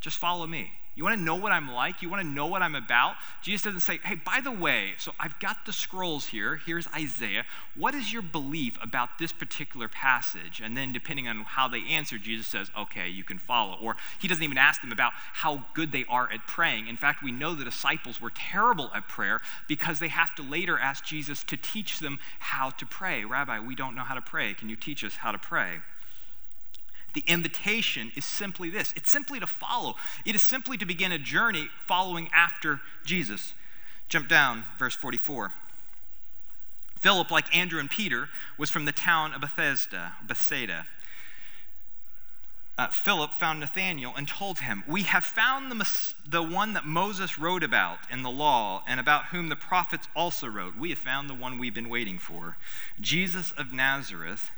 Just 0.00 0.18
follow 0.18 0.46
me. 0.46 0.72
You 0.96 1.04
want 1.04 1.18
to 1.18 1.22
know 1.22 1.36
what 1.36 1.52
I'm 1.52 1.70
like? 1.70 2.00
You 2.00 2.08
want 2.08 2.22
to 2.22 2.26
know 2.26 2.46
what 2.46 2.62
I'm 2.62 2.74
about? 2.74 3.16
Jesus 3.42 3.64
doesn't 3.64 3.80
say, 3.80 3.98
hey, 4.02 4.14
by 4.14 4.40
the 4.40 4.50
way, 4.50 4.94
so 4.96 5.12
I've 5.20 5.38
got 5.40 5.66
the 5.66 5.72
scrolls 5.72 6.28
here. 6.28 6.56
Here's 6.56 6.88
Isaiah. 6.96 7.44
What 7.76 7.94
is 7.94 8.14
your 8.14 8.22
belief 8.22 8.78
about 8.80 9.18
this 9.18 9.30
particular 9.30 9.88
passage? 9.88 10.62
And 10.64 10.74
then, 10.74 10.94
depending 10.94 11.28
on 11.28 11.42
how 11.42 11.68
they 11.68 11.82
answer, 11.90 12.16
Jesus 12.16 12.46
says, 12.46 12.70
okay, 12.76 13.10
you 13.10 13.24
can 13.24 13.38
follow. 13.38 13.76
Or 13.78 13.96
he 14.18 14.26
doesn't 14.26 14.42
even 14.42 14.56
ask 14.56 14.80
them 14.80 14.90
about 14.90 15.12
how 15.14 15.66
good 15.74 15.92
they 15.92 16.06
are 16.08 16.32
at 16.32 16.46
praying. 16.46 16.86
In 16.88 16.96
fact, 16.96 17.22
we 17.22 17.30
know 17.30 17.54
the 17.54 17.64
disciples 17.64 18.18
were 18.18 18.32
terrible 18.34 18.90
at 18.94 19.06
prayer 19.06 19.42
because 19.68 19.98
they 19.98 20.08
have 20.08 20.34
to 20.36 20.42
later 20.42 20.78
ask 20.78 21.04
Jesus 21.04 21.44
to 21.44 21.58
teach 21.58 22.00
them 22.00 22.18
how 22.38 22.70
to 22.70 22.86
pray. 22.86 23.22
Rabbi, 23.22 23.60
we 23.60 23.74
don't 23.74 23.94
know 23.94 24.04
how 24.04 24.14
to 24.14 24.22
pray. 24.22 24.54
Can 24.54 24.70
you 24.70 24.76
teach 24.76 25.04
us 25.04 25.16
how 25.16 25.30
to 25.30 25.38
pray? 25.38 25.80
The 27.16 27.24
invitation 27.26 28.12
is 28.14 28.26
simply 28.26 28.68
this 28.68 28.92
it's 28.94 29.10
simply 29.10 29.40
to 29.40 29.46
follow, 29.46 29.94
it 30.26 30.34
is 30.34 30.42
simply 30.42 30.76
to 30.76 30.84
begin 30.84 31.12
a 31.12 31.18
journey 31.18 31.70
following 31.86 32.28
after 32.34 32.82
Jesus. 33.06 33.54
Jump 34.10 34.28
down, 34.28 34.64
verse 34.78 34.94
44. 34.94 35.50
Philip, 36.98 37.30
like 37.30 37.56
Andrew 37.56 37.80
and 37.80 37.90
Peter, 37.90 38.28
was 38.58 38.68
from 38.68 38.84
the 38.84 38.92
town 38.92 39.32
of 39.32 39.40
Bethesda, 39.40 40.12
Bethsaida. 40.26 40.86
Uh, 42.76 42.88
Philip 42.88 43.32
found 43.32 43.60
Nathanael 43.60 44.12
and 44.14 44.28
told 44.28 44.58
him, 44.58 44.84
We 44.86 45.04
have 45.04 45.24
found 45.24 45.72
the, 45.72 45.88
the 46.28 46.42
one 46.42 46.74
that 46.74 46.84
Moses 46.84 47.38
wrote 47.38 47.62
about 47.62 48.00
in 48.10 48.24
the 48.24 48.30
law 48.30 48.82
and 48.86 49.00
about 49.00 49.28
whom 49.28 49.48
the 49.48 49.56
prophets 49.56 50.06
also 50.14 50.48
wrote. 50.48 50.76
We 50.76 50.90
have 50.90 50.98
found 50.98 51.30
the 51.30 51.34
one 51.34 51.58
we've 51.58 51.72
been 51.72 51.88
waiting 51.88 52.18
for, 52.18 52.58
Jesus 53.00 53.52
of 53.52 53.72
Nazareth 53.72 54.50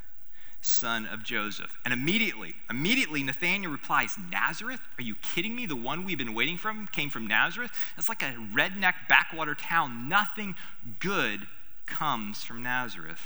son 0.61 1.07
of 1.07 1.23
Joseph. 1.23 1.79
And 1.85 1.93
immediately, 1.93 2.55
immediately 2.69 3.23
Nathanael 3.23 3.71
replies, 3.71 4.17
Nazareth? 4.31 4.81
Are 4.99 5.03
you 5.03 5.15
kidding 5.17 5.55
me? 5.55 5.67
The 5.67 5.77
one 5.77 6.05
we've 6.05 6.19
been 6.19 6.35
waiting 6.35 6.57
from 6.57 6.89
came 6.89 7.11
from 7.11 7.27
Nazareth? 7.27 7.71
That's 7.97 8.09
like 8.09 8.23
a 8.23 8.35
redneck 8.55 8.95
backwater 9.09 9.55
town. 9.55 10.09
Nothing 10.09 10.55
good 11.01 11.47
comes 11.87 12.43
from 12.43 12.63
Nazareth. 12.63 13.23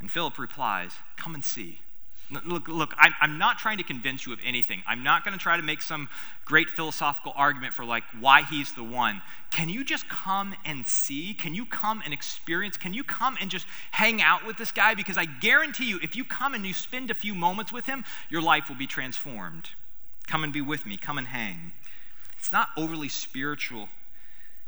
And 0.00 0.10
Philip 0.10 0.38
replies, 0.38 0.92
Come 1.16 1.34
and 1.34 1.44
see. 1.44 1.80
Look, 2.28 2.66
look, 2.66 2.92
I'm, 2.98 3.14
I'm 3.20 3.38
not 3.38 3.58
trying 3.58 3.78
to 3.78 3.84
convince 3.84 4.26
you 4.26 4.32
of 4.32 4.40
anything. 4.44 4.82
I'm 4.84 5.04
not 5.04 5.24
going 5.24 5.36
to 5.36 5.42
try 5.42 5.56
to 5.56 5.62
make 5.62 5.80
some 5.80 6.08
great 6.44 6.68
philosophical 6.68 7.32
argument 7.36 7.72
for 7.72 7.84
like 7.84 8.02
why 8.18 8.42
he's 8.42 8.74
the 8.74 8.82
one. 8.82 9.22
Can 9.52 9.68
you 9.68 9.84
just 9.84 10.08
come 10.08 10.56
and 10.64 10.84
see? 10.84 11.34
Can 11.34 11.54
you 11.54 11.64
come 11.64 12.02
and 12.04 12.12
experience? 12.12 12.76
Can 12.76 12.92
you 12.94 13.04
come 13.04 13.36
and 13.40 13.48
just 13.48 13.66
hang 13.92 14.20
out 14.20 14.44
with 14.44 14.56
this 14.56 14.72
guy? 14.72 14.94
Because 14.94 15.16
I 15.16 15.24
guarantee 15.24 15.88
you, 15.88 16.00
if 16.02 16.16
you 16.16 16.24
come 16.24 16.54
and 16.54 16.66
you 16.66 16.74
spend 16.74 17.12
a 17.12 17.14
few 17.14 17.32
moments 17.32 17.72
with 17.72 17.86
him, 17.86 18.04
your 18.28 18.42
life 18.42 18.68
will 18.68 18.76
be 18.76 18.88
transformed. 18.88 19.70
Come 20.26 20.42
and 20.42 20.52
be 20.52 20.60
with 20.60 20.84
me. 20.84 20.96
Come 20.96 21.18
and 21.18 21.28
hang. 21.28 21.72
It's 22.38 22.50
not 22.50 22.70
overly 22.76 23.08
spiritual. 23.08 23.88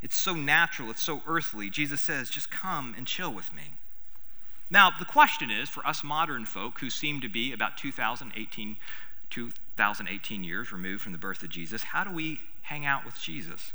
It's 0.01 0.15
so 0.15 0.33
natural. 0.33 0.91
It's 0.91 1.03
so 1.03 1.21
earthly. 1.27 1.69
Jesus 1.69 1.99
says, 1.99 2.29
just 2.29 2.49
come 2.49 2.93
and 2.97 3.05
chill 3.05 3.33
with 3.33 3.53
me. 3.53 3.73
Now, 4.71 4.91
the 4.97 5.05
question 5.05 5.49
is 5.49 5.67
for 5.67 5.85
us 5.85 6.03
modern 6.03 6.45
folk 6.45 6.79
who 6.79 6.89
seem 6.89 7.21
to 7.21 7.29
be 7.29 7.53
about 7.53 7.77
2018, 7.77 8.77
2018 9.29 10.43
years 10.43 10.71
removed 10.71 11.01
from 11.01 11.11
the 11.11 11.17
birth 11.17 11.41
of 11.43 11.49
Jesus, 11.49 11.83
how 11.83 12.03
do 12.03 12.11
we 12.11 12.39
hang 12.61 12.85
out 12.85 13.05
with 13.05 13.19
Jesus? 13.19 13.73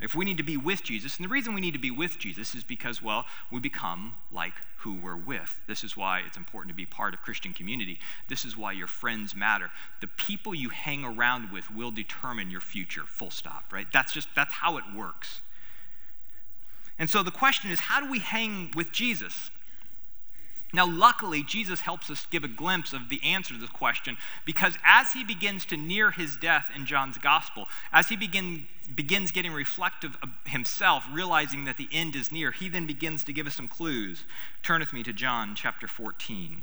If 0.00 0.14
we 0.14 0.24
need 0.24 0.36
to 0.36 0.44
be 0.44 0.56
with 0.56 0.84
Jesus, 0.84 1.16
and 1.16 1.24
the 1.24 1.28
reason 1.28 1.54
we 1.54 1.60
need 1.60 1.72
to 1.72 1.80
be 1.80 1.90
with 1.90 2.20
Jesus 2.20 2.54
is 2.54 2.62
because, 2.62 3.02
well, 3.02 3.26
we 3.50 3.58
become 3.58 4.14
like 4.30 4.52
who 4.78 4.94
we're 4.94 5.16
with. 5.16 5.56
This 5.66 5.82
is 5.82 5.96
why 5.96 6.22
it's 6.24 6.36
important 6.36 6.70
to 6.70 6.76
be 6.76 6.86
part 6.86 7.14
of 7.14 7.22
Christian 7.22 7.52
community. 7.52 7.98
This 8.28 8.44
is 8.44 8.56
why 8.56 8.72
your 8.72 8.86
friends 8.86 9.34
matter. 9.34 9.70
The 10.00 10.06
people 10.06 10.54
you 10.54 10.68
hang 10.68 11.04
around 11.04 11.50
with 11.50 11.68
will 11.74 11.90
determine 11.90 12.48
your 12.48 12.60
future, 12.60 13.02
full 13.06 13.32
stop, 13.32 13.72
right? 13.72 13.88
That's 13.92 14.12
just, 14.12 14.28
that's 14.36 14.52
how 14.52 14.76
it 14.76 14.84
works. 14.96 15.40
And 16.96 17.10
so 17.10 17.24
the 17.24 17.32
question 17.32 17.72
is, 17.72 17.80
how 17.80 18.00
do 18.00 18.08
we 18.08 18.20
hang 18.20 18.70
with 18.76 18.92
Jesus? 18.92 19.50
Now, 20.72 20.86
luckily, 20.86 21.42
Jesus 21.42 21.80
helps 21.80 22.10
us 22.10 22.26
give 22.26 22.44
a 22.44 22.48
glimpse 22.48 22.92
of 22.92 23.08
the 23.08 23.22
answer 23.24 23.54
to 23.54 23.60
this 23.60 23.70
question 23.70 24.18
because 24.44 24.76
as 24.84 25.12
he 25.12 25.24
begins 25.24 25.64
to 25.66 25.78
near 25.78 26.10
his 26.10 26.36
death 26.36 26.66
in 26.74 26.84
John's 26.84 27.16
gospel, 27.16 27.66
as 27.90 28.08
he 28.08 28.16
begin, 28.16 28.66
begins 28.94 29.30
getting 29.30 29.52
reflective 29.52 30.18
of 30.22 30.28
himself, 30.44 31.06
realizing 31.10 31.64
that 31.64 31.78
the 31.78 31.88
end 31.90 32.14
is 32.14 32.30
near, 32.30 32.50
he 32.50 32.68
then 32.68 32.86
begins 32.86 33.24
to 33.24 33.32
give 33.32 33.46
us 33.46 33.54
some 33.54 33.68
clues. 33.68 34.24
Turn 34.62 34.80
with 34.80 34.92
me 34.92 35.02
to 35.04 35.12
John 35.12 35.54
chapter 35.54 35.88
14. 35.88 36.62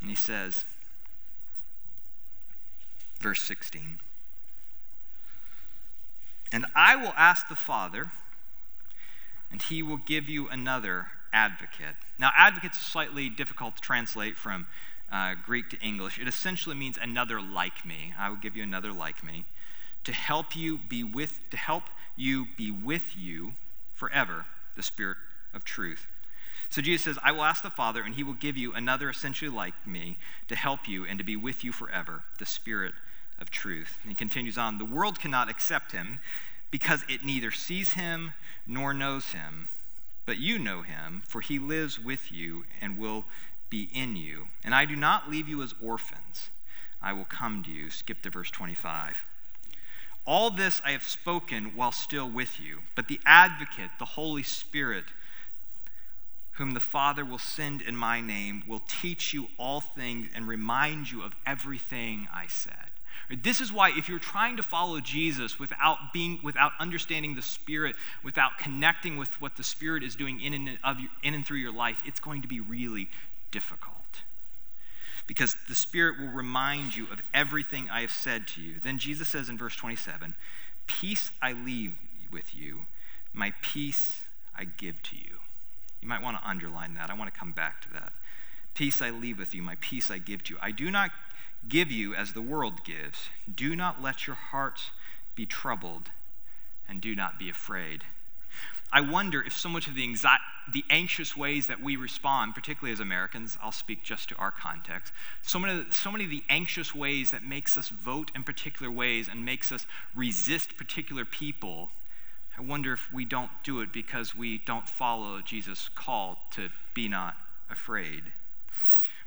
And 0.00 0.10
he 0.10 0.16
says, 0.16 0.64
verse 3.20 3.44
16, 3.44 3.98
And 6.50 6.66
I 6.74 6.96
will 6.96 7.12
ask 7.16 7.48
the 7.48 7.54
Father, 7.54 8.10
and 9.52 9.62
he 9.62 9.84
will 9.84 9.98
give 9.98 10.28
you 10.28 10.48
another 10.48 11.08
advocate. 11.32 11.96
Now, 12.18 12.30
advocate's 12.36 12.78
slightly 12.78 13.28
difficult 13.28 13.76
to 13.76 13.82
translate 13.82 14.36
from 14.36 14.66
uh, 15.10 15.34
Greek 15.44 15.70
to 15.70 15.78
English. 15.80 16.18
It 16.18 16.28
essentially 16.28 16.76
means 16.76 16.98
another 17.00 17.40
like 17.40 17.84
me. 17.84 18.14
I 18.18 18.28
will 18.28 18.36
give 18.36 18.56
you 18.56 18.62
another 18.62 18.92
like 18.92 19.24
me 19.24 19.44
to 20.04 20.12
help 20.12 20.56
you 20.56 20.78
be 20.78 21.04
with 21.04 21.40
to 21.50 21.56
help 21.56 21.84
you 22.16 22.46
be 22.56 22.70
with 22.70 23.16
you 23.16 23.52
forever, 23.94 24.46
the 24.76 24.82
Spirit 24.82 25.18
of 25.52 25.64
truth. 25.64 26.06
So 26.70 26.80
Jesus 26.80 27.04
says, 27.04 27.18
I 27.24 27.32
will 27.32 27.42
ask 27.42 27.62
the 27.62 27.70
Father, 27.70 28.00
and 28.00 28.14
he 28.14 28.22
will 28.22 28.34
give 28.34 28.56
you 28.56 28.72
another 28.72 29.10
essentially 29.10 29.50
like 29.50 29.74
me 29.86 30.16
to 30.48 30.54
help 30.54 30.86
you 30.86 31.04
and 31.04 31.18
to 31.18 31.24
be 31.24 31.36
with 31.36 31.64
you 31.64 31.72
forever, 31.72 32.22
the 32.38 32.46
Spirit 32.46 32.92
of 33.40 33.50
truth. 33.50 33.98
And 34.02 34.10
he 34.10 34.14
continues 34.14 34.56
on, 34.56 34.78
the 34.78 34.84
world 34.84 35.18
cannot 35.18 35.50
accept 35.50 35.92
him 35.92 36.20
because 36.70 37.04
it 37.08 37.24
neither 37.24 37.50
sees 37.50 37.94
him 37.94 38.34
nor 38.66 38.94
knows 38.94 39.32
him. 39.32 39.68
But 40.26 40.38
you 40.38 40.58
know 40.58 40.82
him, 40.82 41.22
for 41.26 41.40
he 41.40 41.58
lives 41.58 41.98
with 41.98 42.30
you 42.30 42.64
and 42.80 42.98
will 42.98 43.24
be 43.68 43.88
in 43.92 44.16
you. 44.16 44.48
And 44.64 44.74
I 44.74 44.84
do 44.84 44.96
not 44.96 45.30
leave 45.30 45.48
you 45.48 45.62
as 45.62 45.74
orphans. 45.82 46.50
I 47.00 47.12
will 47.12 47.24
come 47.24 47.62
to 47.64 47.70
you. 47.70 47.90
Skip 47.90 48.22
to 48.22 48.30
verse 48.30 48.50
25. 48.50 49.16
All 50.26 50.50
this 50.50 50.82
I 50.84 50.90
have 50.92 51.02
spoken 51.02 51.72
while 51.74 51.92
still 51.92 52.28
with 52.28 52.60
you, 52.60 52.80
but 52.94 53.08
the 53.08 53.20
advocate, 53.24 53.90
the 53.98 54.04
Holy 54.04 54.42
Spirit, 54.42 55.04
whom 56.52 56.72
the 56.72 56.80
Father 56.80 57.24
will 57.24 57.38
send 57.38 57.80
in 57.80 57.96
my 57.96 58.20
name, 58.20 58.62
will 58.68 58.82
teach 58.86 59.32
you 59.32 59.48
all 59.56 59.80
things 59.80 60.30
and 60.34 60.46
remind 60.46 61.10
you 61.10 61.22
of 61.22 61.34
everything 61.46 62.28
I 62.32 62.46
said. 62.48 62.89
This 63.38 63.60
is 63.60 63.72
why 63.72 63.90
if 63.90 64.08
you're 64.08 64.18
trying 64.18 64.56
to 64.56 64.62
follow 64.62 64.98
Jesus 65.00 65.58
without 65.58 66.12
being 66.12 66.40
without 66.42 66.72
understanding 66.80 67.34
the 67.34 67.42
Spirit, 67.42 67.94
without 68.24 68.58
connecting 68.58 69.16
with 69.16 69.40
what 69.40 69.56
the 69.56 69.62
Spirit 69.62 70.02
is 70.02 70.16
doing 70.16 70.40
in 70.40 70.52
and, 70.52 70.78
of, 70.82 70.96
in 71.22 71.34
and 71.34 71.46
through 71.46 71.58
your 71.58 71.72
life, 71.72 72.02
it's 72.04 72.20
going 72.20 72.42
to 72.42 72.48
be 72.48 72.60
really 72.60 73.08
difficult. 73.52 73.94
Because 75.26 75.54
the 75.68 75.76
Spirit 75.76 76.18
will 76.18 76.32
remind 76.32 76.96
you 76.96 77.04
of 77.12 77.22
everything 77.32 77.88
I 77.88 78.00
have 78.00 78.10
said 78.10 78.48
to 78.48 78.60
you. 78.60 78.76
Then 78.82 78.98
Jesus 78.98 79.28
says 79.28 79.48
in 79.48 79.56
verse 79.56 79.76
27, 79.76 80.34
Peace 80.88 81.30
I 81.40 81.52
leave 81.52 81.94
with 82.32 82.52
you, 82.52 82.80
my 83.32 83.52
peace 83.62 84.22
I 84.58 84.64
give 84.64 85.02
to 85.04 85.16
you. 85.16 85.38
You 86.00 86.08
might 86.08 86.22
want 86.22 86.40
to 86.40 86.48
underline 86.48 86.94
that. 86.94 87.10
I 87.10 87.14
want 87.14 87.32
to 87.32 87.38
come 87.38 87.52
back 87.52 87.80
to 87.82 87.92
that. 87.92 88.12
Peace 88.74 89.00
I 89.02 89.10
leave 89.10 89.38
with 89.38 89.54
you, 89.54 89.62
my 89.62 89.76
peace 89.80 90.10
I 90.10 90.18
give 90.18 90.42
to 90.44 90.54
you. 90.54 90.58
I 90.60 90.72
do 90.72 90.90
not 90.90 91.10
give 91.68 91.90
you 91.90 92.14
as 92.14 92.32
the 92.32 92.42
world 92.42 92.84
gives. 92.84 93.28
Do 93.52 93.76
not 93.76 94.02
let 94.02 94.26
your 94.26 94.36
hearts 94.36 94.90
be 95.34 95.46
troubled, 95.46 96.10
and 96.88 97.00
do 97.00 97.14
not 97.14 97.38
be 97.38 97.48
afraid. 97.48 98.04
I 98.92 99.00
wonder 99.00 99.40
if 99.40 99.56
so 99.56 99.68
much 99.68 99.86
of 99.86 99.94
the, 99.94 100.16
the 100.72 100.84
anxious 100.90 101.36
ways 101.36 101.68
that 101.68 101.80
we 101.80 101.94
respond, 101.94 102.54
particularly 102.54 102.92
as 102.92 102.98
Americans, 102.98 103.56
I'll 103.62 103.70
speak 103.70 104.02
just 104.02 104.28
to 104.30 104.36
our 104.36 104.50
context, 104.50 105.12
so 105.42 105.60
many, 105.60 105.84
so 105.92 106.10
many 106.10 106.24
of 106.24 106.30
the 106.30 106.42
anxious 106.48 106.94
ways 106.94 107.30
that 107.30 107.44
makes 107.44 107.76
us 107.76 107.88
vote 107.88 108.32
in 108.34 108.42
particular 108.42 108.90
ways 108.90 109.28
and 109.28 109.44
makes 109.44 109.70
us 109.70 109.86
resist 110.16 110.76
particular 110.76 111.24
people, 111.24 111.90
I 112.58 112.62
wonder 112.62 112.92
if 112.92 113.10
we 113.12 113.24
don't 113.24 113.50
do 113.64 113.80
it 113.80 113.92
because 113.92 114.36
we 114.36 114.58
don't 114.58 114.86
follow 114.86 115.40
Jesus' 115.40 115.88
call 115.94 116.36
to 116.52 116.68
be 116.92 117.08
not 117.08 117.36
afraid. 117.70 118.24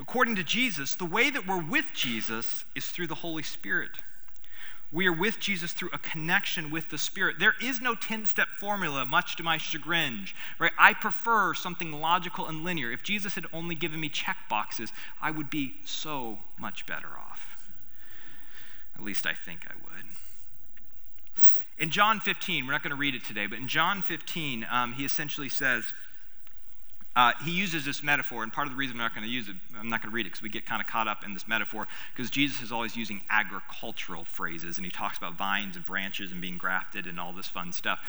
According 0.04 0.36
to 0.36 0.44
Jesus, 0.44 0.96
the 0.96 1.06
way 1.06 1.30
that 1.30 1.48
we're 1.48 1.64
with 1.64 1.94
Jesus 1.94 2.66
is 2.76 2.88
through 2.88 3.08
the 3.08 3.16
Holy 3.16 3.42
Spirit. 3.42 3.92
We 4.92 5.08
are 5.08 5.14
with 5.14 5.40
Jesus 5.40 5.72
through 5.72 5.92
a 5.94 5.98
connection 5.98 6.70
with 6.70 6.90
the 6.90 6.98
Spirit. 6.98 7.38
There 7.40 7.56
is 7.64 7.80
no 7.80 7.96
10 7.96 8.26
step 8.26 8.50
formula, 8.60 9.06
much 9.06 9.38
to 9.38 9.44
my 9.44 9.56
chagrin. 9.56 10.26
Right? 10.60 10.74
I 10.78 10.94
prefer 10.94 11.54
something 11.54 11.94
logical 11.94 12.48
and 12.48 12.66
linear. 12.66 12.92
If 12.92 13.02
Jesus 13.02 13.36
had 13.36 13.46
only 13.54 13.76
given 13.76 14.02
me 14.02 14.10
check 14.10 14.36
boxes, 14.50 14.92
I 15.22 15.32
would 15.32 15.50
be 15.50 15.76
so 15.86 16.40
much 16.60 16.86
better 16.86 17.08
off. 17.08 17.70
At 18.96 19.04
least 19.04 19.26
I 19.26 19.34
think 19.34 19.62
I 19.70 19.74
would. 19.86 20.04
In 21.80 21.92
John 21.92 22.20
15, 22.20 22.66
we're 22.66 22.74
not 22.74 22.84
going 22.84 22.92
to 22.92 22.98
read 22.98 23.16
it 23.16 23.24
today, 23.24 23.48
but 23.48 23.58
in 23.58 23.70
John 23.70 24.02
15, 24.02 24.68
um, 24.70 24.94
he 24.94 25.06
essentially 25.06 25.50
says, 25.50 25.86
uh, 27.16 27.32
he 27.44 27.52
uses 27.52 27.86
this 27.86 28.02
metaphor, 28.02 28.42
and 28.42 28.52
part 28.52 28.66
of 28.66 28.74
the 28.74 28.78
reason 28.78 28.96
I'm 28.96 29.04
not 29.04 29.14
going 29.14 29.26
to 29.26 29.32
use 29.32 29.48
it, 29.48 29.56
I'm 29.80 29.90
not 29.90 30.02
going 30.02 30.10
to 30.10 30.16
read 30.16 30.26
it 30.26 30.30
because 30.30 30.42
we 30.42 30.50
get 30.50 30.66
kind 30.66 30.82
of 30.82 30.88
caught 30.88 31.08
up 31.08 31.24
in 31.24 31.34
this 31.34 31.48
metaphor, 31.48 31.88
because 32.16 32.32
Jesus 32.32 32.62
is 32.62 32.72
always 32.72 32.96
using 32.96 33.22
agricultural 33.30 34.26
phrases, 34.26 34.78
and 34.78 34.86
he 34.86 34.92
talks 34.92 35.18
about 35.18 35.36
vines 35.36 35.76
and 35.76 35.86
branches 35.86 36.32
and 36.32 36.42
being 36.42 36.58
grafted 36.58 37.06
and 37.06 37.20
all 37.20 37.32
this 37.32 37.48
fun 37.48 37.72
stuff. 37.72 38.02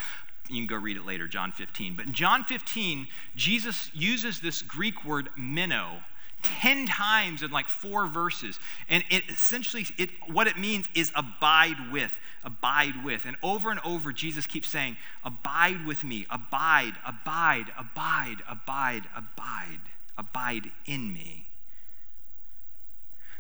You 0.49 0.57
can 0.57 0.67
go 0.67 0.77
read 0.77 0.97
it 0.97 1.05
later, 1.05 1.29
John 1.29 1.53
15. 1.53 1.97
But 1.97 2.07
in 2.07 2.13
John 2.13 2.45
15, 2.45 3.07
Jesus 3.37 3.91
uses 3.95 4.41
this 4.41 4.63
Greek 4.63 5.05
word 5.05 5.29
meno, 5.37 6.03
10 6.45 6.87
times 6.87 7.43
in 7.43 7.51
like 7.51 7.69
four 7.69 8.07
verses. 8.07 8.59
And 8.89 9.03
it 9.11 9.25
essentially, 9.29 9.87
it, 9.99 10.11
what 10.31 10.47
it 10.47 10.59
means 10.59 10.87
is 10.95 11.11
abide 11.15 11.91
with, 11.91 12.13
abide 12.45 13.05
with. 13.05 13.25
And 13.25 13.37
over 13.43 13.71
and 13.71 13.81
over, 13.85 14.13
Jesus 14.13 14.47
keeps 14.47 14.69
saying, 14.69 14.97
Abide 15.25 15.87
with 15.87 16.05
me, 16.05 16.27
abide, 16.31 16.95
abide, 17.05 17.67
abide, 17.79 18.37
abide, 18.49 19.05
abide, 19.17 19.81
abide 20.17 20.71
in 20.87 21.13
me. 21.13 21.49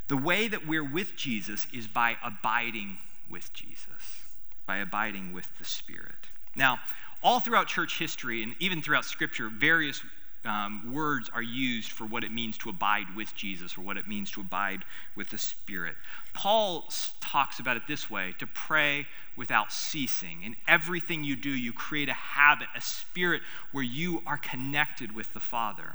The 0.08 0.16
way 0.16 0.48
that 0.48 0.66
we're 0.66 0.84
with 0.84 1.16
Jesus 1.16 1.66
is 1.72 1.86
by 1.86 2.16
abiding 2.22 2.98
with 3.30 3.52
Jesus, 3.52 4.20
by 4.66 4.78
abiding 4.78 5.32
with 5.32 5.46
the 5.58 5.64
Spirit. 5.64 6.28
Now, 6.54 6.78
all 7.22 7.40
throughout 7.40 7.68
church 7.68 7.98
history 7.98 8.42
and 8.42 8.54
even 8.60 8.82
throughout 8.82 9.06
Scripture, 9.06 9.48
various 9.48 10.02
um, 10.44 10.92
words 10.92 11.30
are 11.34 11.42
used 11.42 11.90
for 11.90 12.04
what 12.04 12.24
it 12.24 12.32
means 12.32 12.58
to 12.58 12.70
abide 12.70 13.14
with 13.16 13.34
Jesus 13.34 13.78
or 13.78 13.82
what 13.82 13.96
it 13.96 14.06
means 14.06 14.30
to 14.32 14.40
abide 14.40 14.84
with 15.16 15.30
the 15.30 15.38
Spirit. 15.38 15.96
Paul 16.34 16.90
talks 17.20 17.58
about 17.58 17.76
it 17.76 17.84
this 17.88 18.10
way 18.10 18.34
to 18.38 18.46
pray 18.46 19.06
without 19.36 19.72
ceasing. 19.72 20.42
In 20.42 20.56
everything 20.68 21.24
you 21.24 21.36
do, 21.36 21.50
you 21.50 21.72
create 21.72 22.08
a 22.08 22.14
habit, 22.14 22.68
a 22.76 22.80
spirit 22.80 23.42
where 23.72 23.84
you 23.84 24.22
are 24.26 24.38
connected 24.38 25.14
with 25.14 25.32
the 25.32 25.40
Father. 25.40 25.94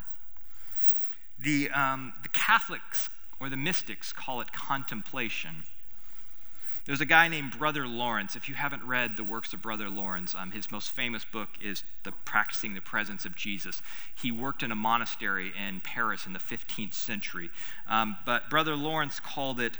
The, 1.37 1.69
um, 1.71 2.13
the 2.23 2.29
Catholics 2.29 3.09
or 3.39 3.49
the 3.49 3.57
mystics 3.57 4.11
call 4.11 4.41
it 4.41 4.51
contemplation. 4.51 5.63
There's 6.89 7.01
a 7.01 7.05
guy 7.05 7.27
named 7.27 7.55
Brother 7.55 7.87
Lawrence. 7.87 8.35
If 8.35 8.49
you 8.49 8.55
haven't 8.55 8.83
read 8.83 9.15
the 9.15 9.23
works 9.23 9.53
of 9.53 9.61
Brother 9.61 9.91
Lawrence, 9.91 10.33
um, 10.33 10.49
his 10.49 10.71
most 10.71 10.89
famous 10.89 11.23
book 11.23 11.49
is 11.61 11.83
the 12.01 12.11
Practicing 12.25 12.73
the 12.73 12.81
Presence 12.81 13.25
of 13.25 13.35
Jesus. 13.35 13.83
He 14.19 14.31
worked 14.31 14.63
in 14.63 14.71
a 14.71 14.75
monastery 14.75 15.53
in 15.55 15.81
Paris 15.81 16.25
in 16.25 16.33
the 16.33 16.39
15th 16.39 16.95
century. 16.95 17.51
Um, 17.87 18.17
but 18.25 18.49
Brother 18.49 18.75
Lawrence 18.75 19.19
called 19.19 19.59
it 19.59 19.77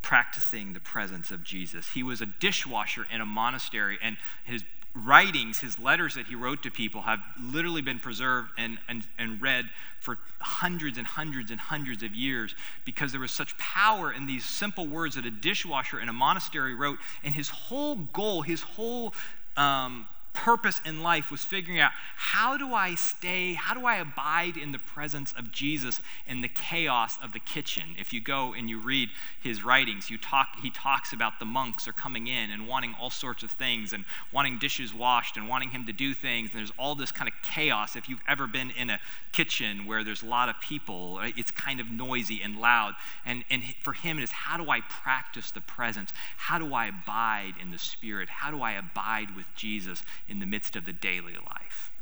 practicing 0.00 0.72
the 0.72 0.80
presence 0.80 1.30
of 1.30 1.44
Jesus. 1.44 1.90
He 1.90 2.02
was 2.02 2.22
a 2.22 2.26
dishwasher 2.26 3.06
in 3.12 3.20
a 3.20 3.26
monastery, 3.26 3.98
and 4.02 4.16
his 4.42 4.64
writings, 4.94 5.58
his 5.58 5.78
letters 5.78 6.14
that 6.14 6.26
he 6.26 6.34
wrote 6.34 6.62
to 6.62 6.70
people, 6.70 7.02
have 7.02 7.20
literally 7.40 7.82
been 7.82 7.98
preserved 7.98 8.50
and, 8.58 8.78
and, 8.88 9.04
and 9.18 9.40
read 9.40 9.64
for 10.00 10.18
hundreds 10.40 10.98
and 10.98 11.06
hundreds 11.06 11.50
and 11.50 11.60
hundreds 11.60 12.02
of 12.02 12.14
years 12.14 12.54
because 12.84 13.12
there 13.12 13.20
was 13.20 13.32
such 13.32 13.56
power 13.56 14.12
in 14.12 14.26
these 14.26 14.44
simple 14.44 14.86
words 14.86 15.14
that 15.14 15.24
a 15.24 15.30
dishwasher 15.30 16.00
in 16.00 16.08
a 16.08 16.12
monastery 16.12 16.74
wrote. 16.74 16.98
And 17.24 17.34
his 17.34 17.48
whole 17.48 17.96
goal, 17.96 18.42
his 18.42 18.60
whole 18.62 19.14
um, 19.56 20.06
purpose 20.32 20.80
in 20.84 21.02
life 21.02 21.30
was 21.30 21.44
figuring 21.44 21.78
out 21.78 21.92
how 22.16 22.56
do 22.56 22.74
I 22.74 22.94
stay, 22.94 23.54
how 23.54 23.74
do 23.74 23.86
I 23.86 23.96
abide 23.96 24.56
in 24.56 24.72
the 24.72 24.78
presence 24.78 25.32
of 25.36 25.52
Jesus 25.52 26.00
in 26.26 26.40
the 26.40 26.48
chaos 26.48 27.18
of 27.22 27.32
the 27.32 27.38
kitchen. 27.38 27.94
If 27.98 28.12
you 28.12 28.20
go 28.20 28.54
and 28.54 28.68
you 28.68 28.78
read 28.78 29.10
his 29.42 29.62
writings, 29.62 30.10
you 30.10 30.18
talk, 30.18 30.56
he 30.62 30.70
talks 30.70 31.12
about 31.12 31.38
the 31.38 31.44
monks 31.44 31.86
are 31.86 31.92
coming 31.92 32.26
in 32.26 32.50
and 32.50 32.66
wanting 32.66 32.94
all 33.00 33.10
sorts 33.10 33.42
of 33.42 33.50
things 33.50 33.92
and 33.92 34.04
wanting 34.32 34.58
dishes 34.58 34.94
washed 34.94 35.36
and 35.36 35.48
wanting 35.48 35.70
him 35.70 35.86
to 35.86 35.92
do 35.92 36.14
things. 36.14 36.50
And 36.50 36.60
there's 36.60 36.72
all 36.78 36.94
this 36.94 37.12
kind 37.12 37.28
of 37.28 37.34
chaos. 37.42 37.96
If 37.96 38.08
you've 38.08 38.22
ever 38.26 38.46
been 38.46 38.70
in 38.70 38.90
a 38.90 39.00
kitchen 39.32 39.86
where 39.86 40.04
there's 40.04 40.22
a 40.22 40.26
lot 40.26 40.48
of 40.48 40.60
people, 40.60 41.20
it's 41.22 41.50
kind 41.50 41.80
of 41.80 41.90
noisy 41.90 42.40
and 42.42 42.58
loud. 42.58 42.94
And, 43.24 43.44
and 43.50 43.62
for 43.82 43.92
him, 43.92 44.18
it 44.18 44.22
is 44.22 44.32
how 44.32 44.56
do 44.56 44.70
I 44.70 44.80
practice 44.80 45.50
the 45.50 45.60
presence? 45.60 46.12
How 46.36 46.58
do 46.58 46.74
I 46.74 46.86
abide 46.86 47.54
in 47.60 47.70
the 47.70 47.78
Spirit? 47.78 48.28
How 48.28 48.50
do 48.50 48.62
I 48.62 48.72
abide 48.72 49.36
with 49.36 49.46
Jesus 49.56 50.02
in 50.32 50.40
the 50.40 50.46
midst 50.46 50.74
of 50.74 50.86
the 50.86 50.92
daily 50.94 51.34
life. 51.34 51.92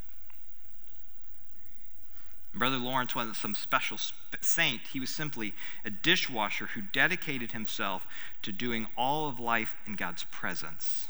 Brother 2.55 2.79
Lawrence 2.79 3.14
wasn't 3.14 3.37
some 3.37 3.55
special 3.57 3.99
saint. 4.40 4.83
He 4.93 5.01
was 5.01 5.11
simply 5.11 5.53
a 5.85 5.90
dishwasher 5.90 6.66
who 6.66 6.81
dedicated 6.81 7.53
himself 7.53 8.07
to 8.43 8.53
doing 8.53 8.87
all 8.97 9.29
of 9.29 9.40
life 9.40 9.75
in 9.85 9.97
God's 9.97 10.25
presence. 10.31 11.09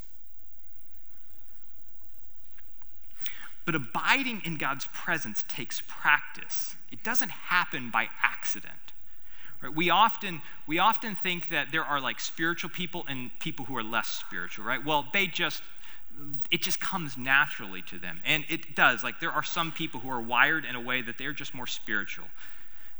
But 3.66 3.74
abiding 3.74 4.40
in 4.44 4.56
God's 4.56 4.86
presence 4.92 5.44
takes 5.46 5.82
practice. 5.86 6.74
It 6.90 7.04
doesn't 7.04 7.30
happen 7.30 7.90
by 7.90 8.08
accident. 8.22 8.92
Right? 9.62 9.74
We, 9.74 9.90
often, 9.90 10.40
we 10.66 10.78
often 10.78 11.14
think 11.14 11.50
that 11.50 11.70
there 11.70 11.84
are 11.84 12.00
like 12.00 12.18
spiritual 12.18 12.70
people 12.70 13.04
and 13.06 13.30
people 13.40 13.66
who 13.66 13.76
are 13.76 13.84
less 13.84 14.08
spiritual, 14.08 14.64
right? 14.64 14.82
Well, 14.82 15.06
they 15.12 15.26
just 15.26 15.62
it 16.50 16.62
just 16.62 16.80
comes 16.80 17.16
naturally 17.16 17.82
to 17.82 17.98
them. 17.98 18.20
And 18.24 18.44
it 18.48 18.74
does. 18.74 19.02
Like 19.02 19.20
there 19.20 19.32
are 19.32 19.42
some 19.42 19.72
people 19.72 20.00
who 20.00 20.10
are 20.10 20.20
wired 20.20 20.64
in 20.64 20.74
a 20.74 20.80
way 20.80 21.02
that 21.02 21.18
they're 21.18 21.32
just 21.32 21.54
more 21.54 21.66
spiritual. 21.66 22.26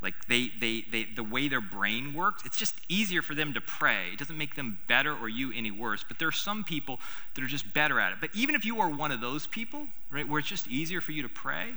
Like 0.02 0.14
they, 0.28 0.50
they, 0.58 0.84
they, 0.90 1.04
the 1.04 1.22
way 1.22 1.48
their 1.48 1.60
brain 1.60 2.14
works, 2.14 2.42
it's 2.46 2.56
just 2.56 2.74
easier 2.88 3.20
for 3.20 3.34
them 3.34 3.52
to 3.52 3.60
pray. 3.60 4.08
It 4.12 4.18
doesn't 4.18 4.38
make 4.38 4.54
them 4.54 4.78
better 4.88 5.14
or 5.14 5.28
you 5.28 5.52
any 5.54 5.70
worse. 5.70 6.04
But 6.06 6.18
there 6.18 6.28
are 6.28 6.32
some 6.32 6.64
people 6.64 6.98
that 7.34 7.44
are 7.44 7.48
just 7.48 7.72
better 7.74 8.00
at 8.00 8.12
it. 8.12 8.18
But 8.20 8.30
even 8.34 8.54
if 8.54 8.64
you 8.64 8.80
are 8.80 8.88
one 8.88 9.12
of 9.12 9.20
those 9.20 9.46
people, 9.46 9.86
right, 10.10 10.26
where 10.26 10.38
it's 10.38 10.48
just 10.48 10.68
easier 10.68 11.02
for 11.02 11.12
you 11.12 11.22
to 11.22 11.28
pray, 11.28 11.74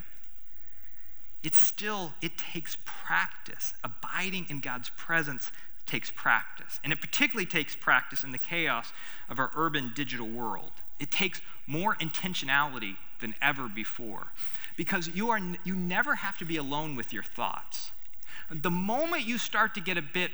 it 1.44 1.56
still, 1.56 2.14
it 2.22 2.38
takes 2.38 2.78
practice. 2.86 3.74
Abiding 3.84 4.46
in 4.50 4.62
God's 4.62 4.90
presence 4.96 5.52
takes 5.86 6.10
practice. 6.10 6.80
And 6.84 6.94
it 6.94 7.02
particularly 7.02 7.46
takes 7.46 7.76
practice 7.76 8.24
in 8.24 8.32
the 8.32 8.38
chaos 8.38 8.94
of 9.30 9.38
our 9.40 9.52
urban 9.56 9.92
digital 9.94 10.30
world. 10.30 10.72
It 11.04 11.12
takes 11.12 11.42
more 11.68 11.96
intentionality 11.98 12.96
than 13.20 13.36
ever 13.42 13.68
before 13.68 14.28
because 14.78 15.10
you, 15.10 15.32
are, 15.32 15.40
you 15.66 15.76
never 15.76 16.16
have 16.16 16.38
to 16.38 16.46
be 16.46 16.56
alone 16.56 16.96
with 16.96 17.12
your 17.12 17.24
thoughts. 17.24 17.92
The 18.50 18.72
moment 18.72 19.28
you 19.28 19.38
start 19.38 19.76
to 19.76 19.82
get 19.82 19.98
a 19.98 20.02
bit 20.02 20.32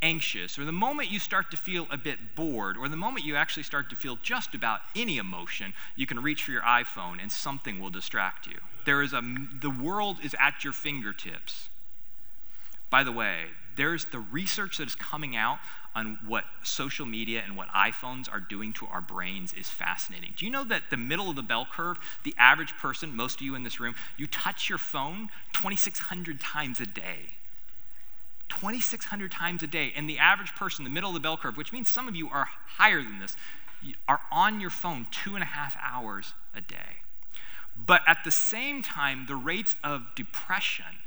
anxious, 0.00 0.58
or 0.58 0.64
the 0.64 0.72
moment 0.72 1.10
you 1.10 1.18
start 1.18 1.50
to 1.50 1.58
feel 1.58 1.86
a 1.90 1.98
bit 1.98 2.34
bored, 2.34 2.78
or 2.78 2.88
the 2.88 2.96
moment 2.96 3.26
you 3.26 3.36
actually 3.36 3.62
start 3.62 3.90
to 3.90 3.96
feel 3.96 4.16
just 4.22 4.54
about 4.54 4.80
any 4.96 5.18
emotion, 5.18 5.74
you 5.96 6.06
can 6.06 6.22
reach 6.22 6.44
for 6.44 6.50
your 6.50 6.62
iPhone 6.62 7.20
and 7.20 7.30
something 7.30 7.78
will 7.78 7.90
distract 7.90 8.46
you. 8.46 8.56
There 8.86 9.02
is 9.02 9.12
a, 9.12 9.20
the 9.60 9.68
world 9.68 10.16
is 10.22 10.34
at 10.40 10.64
your 10.64 10.72
fingertips. 10.72 11.68
By 12.88 13.04
the 13.04 13.12
way, 13.12 13.48
there's 13.76 14.06
the 14.06 14.20
research 14.20 14.78
that 14.78 14.86
is 14.86 14.94
coming 14.94 15.36
out 15.36 15.58
on 15.98 16.18
what 16.26 16.44
social 16.62 17.04
media 17.04 17.42
and 17.44 17.56
what 17.56 17.68
iPhones 17.68 18.32
are 18.32 18.40
doing 18.40 18.72
to 18.74 18.86
our 18.86 19.00
brains 19.00 19.52
is 19.52 19.68
fascinating. 19.68 20.32
Do 20.36 20.44
you 20.44 20.50
know 20.50 20.64
that 20.64 20.84
the 20.90 20.96
middle 20.96 21.28
of 21.28 21.36
the 21.36 21.42
bell 21.42 21.66
curve, 21.70 21.98
the 22.22 22.34
average 22.38 22.76
person, 22.76 23.16
most 23.16 23.36
of 23.36 23.42
you 23.42 23.54
in 23.56 23.64
this 23.64 23.80
room, 23.80 23.94
you 24.16 24.26
touch 24.28 24.68
your 24.68 24.78
phone 24.78 25.28
2,600 25.54 26.40
times 26.40 26.78
a 26.80 26.86
day? 26.86 27.32
2,600 28.48 29.30
times 29.30 29.62
a 29.62 29.66
day. 29.66 29.92
And 29.94 30.08
the 30.08 30.18
average 30.18 30.54
person, 30.54 30.84
the 30.84 30.90
middle 30.90 31.10
of 31.10 31.14
the 31.14 31.20
bell 31.20 31.36
curve, 31.36 31.56
which 31.56 31.72
means 31.72 31.90
some 31.90 32.06
of 32.06 32.14
you 32.14 32.28
are 32.28 32.48
higher 32.76 33.02
than 33.02 33.18
this, 33.18 33.36
are 34.06 34.20
on 34.30 34.60
your 34.60 34.70
phone 34.70 35.06
two 35.10 35.34
and 35.34 35.42
a 35.42 35.46
half 35.46 35.76
hours 35.82 36.32
a 36.54 36.60
day. 36.60 37.02
But 37.76 38.02
at 38.06 38.18
the 38.24 38.30
same 38.30 38.82
time, 38.82 39.26
the 39.26 39.36
rates 39.36 39.74
of 39.82 40.02
depression 40.14 41.02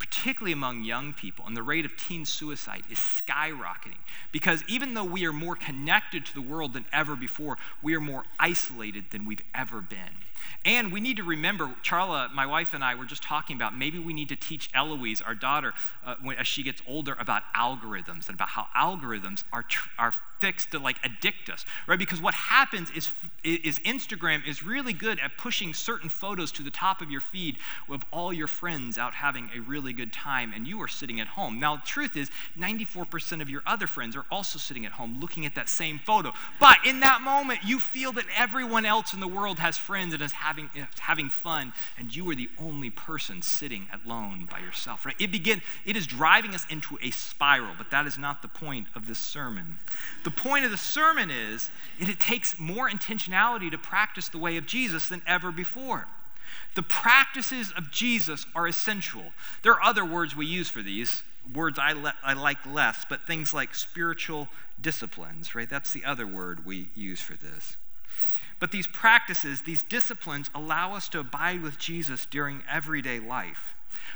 particularly 0.00 0.52
among 0.52 0.82
young 0.82 1.12
people, 1.12 1.44
and 1.46 1.56
the 1.56 1.62
rate 1.62 1.84
of 1.84 1.94
teen 1.96 2.24
suicide 2.24 2.82
is 2.90 2.98
skyrocketing. 2.98 4.00
Because 4.32 4.64
even 4.66 4.94
though 4.94 5.04
we 5.04 5.26
are 5.26 5.32
more 5.32 5.54
connected 5.54 6.24
to 6.26 6.34
the 6.34 6.40
world 6.40 6.72
than 6.72 6.86
ever 6.92 7.14
before, 7.14 7.58
we 7.82 7.94
are 7.94 8.00
more 8.00 8.24
isolated 8.38 9.04
than 9.12 9.26
we've 9.26 9.42
ever 9.54 9.80
been. 9.80 10.24
And 10.64 10.92
we 10.92 11.00
need 11.00 11.16
to 11.16 11.22
remember, 11.22 11.74
Charla, 11.82 12.32
my 12.32 12.46
wife 12.46 12.74
and 12.74 12.84
I 12.84 12.94
were 12.94 13.04
just 13.04 13.22
talking 13.22 13.56
about 13.56 13.76
maybe 13.76 13.98
we 13.98 14.12
need 14.12 14.28
to 14.28 14.36
teach 14.36 14.70
Eloise, 14.74 15.22
our 15.22 15.34
daughter, 15.34 15.72
uh, 16.04 16.16
when, 16.22 16.36
as 16.36 16.46
she 16.46 16.62
gets 16.62 16.82
older, 16.86 17.16
about 17.18 17.42
algorithms 17.56 18.28
and 18.28 18.34
about 18.34 18.48
how 18.48 18.66
algorithms 18.76 19.44
are, 19.52 19.62
tr- 19.62 19.88
are 19.98 20.12
fixed 20.40 20.70
to 20.72 20.78
like 20.78 20.96
addict 21.04 21.50
us, 21.50 21.64
right? 21.86 21.98
Because 21.98 22.20
what 22.20 22.34
happens 22.34 22.90
is, 22.90 23.10
is 23.44 23.78
Instagram 23.80 24.46
is 24.46 24.62
really 24.62 24.92
good 24.92 25.20
at 25.20 25.36
pushing 25.36 25.74
certain 25.74 26.08
photos 26.08 26.50
to 26.52 26.62
the 26.62 26.70
top 26.70 27.02
of 27.02 27.10
your 27.10 27.20
feed 27.20 27.58
of 27.88 28.04
all 28.12 28.32
your 28.32 28.46
friends 28.46 28.98
out 28.98 29.14
having 29.14 29.50
a 29.54 29.60
really 29.60 29.92
good 29.92 30.12
time, 30.12 30.52
and 30.54 30.66
you 30.66 30.80
are 30.82 30.88
sitting 30.88 31.20
at 31.20 31.28
home. 31.28 31.60
Now, 31.60 31.76
the 31.76 31.82
truth 31.82 32.16
is, 32.16 32.30
94% 32.58 33.42
of 33.42 33.50
your 33.50 33.62
other 33.66 33.86
friends 33.86 34.16
are 34.16 34.24
also 34.30 34.58
sitting 34.58 34.86
at 34.86 34.92
home 34.92 35.18
looking 35.20 35.46
at 35.46 35.54
that 35.54 35.68
same 35.68 35.98
photo. 35.98 36.32
But 36.58 36.78
in 36.86 37.00
that 37.00 37.20
moment, 37.20 37.60
you 37.64 37.78
feel 37.78 38.12
that 38.12 38.24
everyone 38.36 38.86
else 38.86 39.12
in 39.12 39.20
the 39.20 39.28
world 39.28 39.58
has 39.58 39.76
friends 39.76 40.14
and 40.14 40.22
is 40.30 40.34
having, 40.34 40.70
having 40.98 41.28
fun, 41.28 41.72
and 41.98 42.14
you 42.14 42.28
are 42.30 42.34
the 42.34 42.48
only 42.58 42.90
person 42.90 43.42
sitting 43.42 43.86
alone 44.04 44.46
by 44.50 44.60
yourself, 44.60 45.04
right? 45.04 45.16
It 45.18 45.32
begin, 45.32 45.60
it 45.84 45.96
is 45.96 46.06
driving 46.06 46.54
us 46.54 46.66
into 46.70 46.98
a 47.02 47.10
spiral, 47.10 47.74
but 47.76 47.90
that 47.90 48.06
is 48.06 48.16
not 48.16 48.42
the 48.42 48.48
point 48.48 48.86
of 48.94 49.06
this 49.06 49.18
sermon. 49.18 49.78
The 50.24 50.30
point 50.30 50.64
of 50.64 50.70
the 50.70 50.76
sermon 50.76 51.30
is 51.30 51.70
it 51.98 52.20
takes 52.20 52.58
more 52.58 52.88
intentionality 52.88 53.70
to 53.70 53.78
practice 53.78 54.28
the 54.28 54.38
way 54.38 54.56
of 54.56 54.66
Jesus 54.66 55.08
than 55.08 55.22
ever 55.26 55.50
before. 55.50 56.06
The 56.74 56.82
practices 56.82 57.72
of 57.76 57.90
Jesus 57.90 58.46
are 58.54 58.66
essential. 58.66 59.24
There 59.62 59.72
are 59.72 59.82
other 59.82 60.04
words 60.04 60.36
we 60.36 60.46
use 60.46 60.68
for 60.68 60.82
these, 60.82 61.22
words 61.52 61.78
I, 61.78 61.92
le- 61.92 62.14
I 62.22 62.34
like 62.34 62.64
less, 62.66 63.04
but 63.08 63.26
things 63.26 63.52
like 63.52 63.74
spiritual 63.74 64.48
disciplines, 64.80 65.54
right? 65.54 65.68
That's 65.68 65.92
the 65.92 66.04
other 66.04 66.26
word 66.26 66.64
we 66.64 66.90
use 66.94 67.20
for 67.20 67.34
this. 67.34 67.76
But 68.60 68.70
these 68.70 68.86
practices, 68.86 69.62
these 69.62 69.82
disciplines, 69.82 70.50
allow 70.54 70.94
us 70.94 71.08
to 71.08 71.18
abide 71.18 71.62
with 71.62 71.78
Jesus 71.78 72.26
during 72.26 72.62
everyday 72.68 73.18
life 73.18 73.74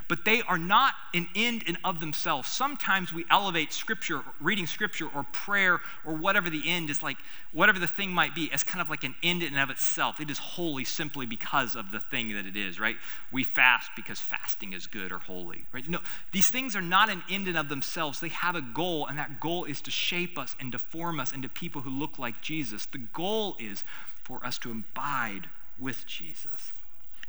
but 0.08 0.24
they 0.24 0.42
are 0.42 0.58
not 0.58 0.94
an 1.14 1.28
end 1.34 1.62
in 1.64 1.78
of 1.84 2.00
themselves. 2.00 2.48
Sometimes 2.48 3.12
we 3.12 3.24
elevate 3.30 3.72
scripture, 3.72 4.22
reading 4.40 4.66
scripture 4.66 5.08
or 5.14 5.24
prayer 5.24 5.80
or 6.04 6.14
whatever 6.14 6.50
the 6.50 6.62
end 6.66 6.90
is 6.90 7.02
like, 7.02 7.16
whatever 7.52 7.78
the 7.78 7.86
thing 7.86 8.10
might 8.10 8.34
be, 8.34 8.50
as 8.52 8.62
kind 8.62 8.82
of 8.82 8.90
like 8.90 9.04
an 9.04 9.14
end 9.22 9.42
in 9.42 9.54
and 9.54 9.62
of 9.62 9.70
itself. 9.70 10.20
It 10.20 10.30
is 10.30 10.38
holy 10.38 10.84
simply 10.84 11.26
because 11.26 11.74
of 11.74 11.90
the 11.90 12.00
thing 12.00 12.34
that 12.34 12.46
it 12.46 12.56
is, 12.56 12.78
right? 12.78 12.96
We 13.32 13.44
fast 13.44 13.90
because 13.96 14.20
fasting 14.20 14.72
is 14.72 14.86
good 14.86 15.12
or 15.12 15.18
holy, 15.18 15.66
right? 15.72 15.88
No, 15.88 16.00
these 16.32 16.48
things 16.48 16.76
are 16.76 16.82
not 16.82 17.08
an 17.08 17.22
end 17.30 17.48
in 17.48 17.56
of 17.56 17.68
themselves. 17.68 18.20
They 18.20 18.28
have 18.28 18.56
a 18.56 18.62
goal, 18.62 19.06
and 19.06 19.18
that 19.18 19.40
goal 19.40 19.64
is 19.64 19.80
to 19.82 19.90
shape 19.90 20.38
us 20.38 20.54
and 20.60 20.72
to 20.72 20.78
form 20.78 21.18
us 21.18 21.32
into 21.32 21.48
people 21.48 21.82
who 21.82 21.90
look 21.90 22.18
like 22.18 22.40
Jesus. 22.42 22.86
The 22.86 22.98
goal 22.98 23.56
is 23.58 23.84
for 24.24 24.44
us 24.44 24.58
to 24.58 24.70
abide 24.70 25.48
with 25.78 26.06
Jesus 26.06 26.72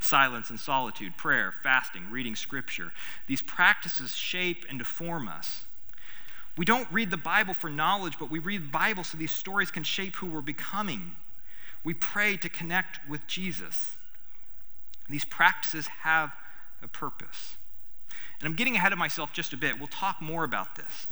silence 0.02 0.52
and 0.52 0.60
solitude, 0.60 1.18
prayer, 1.18 1.54
fasting, 1.64 2.04
reading 2.12 2.36
scripture. 2.36 2.92
These 3.28 3.42
practices 3.42 4.16
shape 4.16 4.66
and 4.70 4.78
deform 4.78 5.28
us. 5.28 5.64
We 6.58 6.66
don't 6.66 6.88
read 6.92 7.10
the 7.10 7.18
Bible 7.18 7.54
for 7.54 7.70
knowledge, 7.70 8.18
but 8.20 8.30
we 8.30 8.40
read 8.40 8.66
the 8.66 8.72
Bible 8.72 9.04
so 9.04 9.18
these 9.18 9.32
stories 9.32 9.72
can 9.72 9.84
shape 9.84 10.18
who 10.18 10.28
we're 10.28 10.42
becoming. 10.42 11.14
We 11.84 11.94
pray 11.94 12.38
to 12.38 12.50
connect 12.50 13.08
with 13.10 13.26
Jesus. 13.28 13.96
These 15.10 15.26
practices 15.26 15.88
have 15.88 16.32
a 16.82 16.88
purpose. 16.88 17.56
And 18.40 18.48
I'm 18.48 18.56
getting 18.56 18.76
ahead 18.76 18.94
of 18.94 19.00
myself 19.00 19.34
just 19.34 19.54
a 19.54 19.58
bit. 19.58 19.78
We'll 19.78 19.88
talk 19.88 20.22
more 20.22 20.44
about 20.44 20.76
this. 20.76 21.08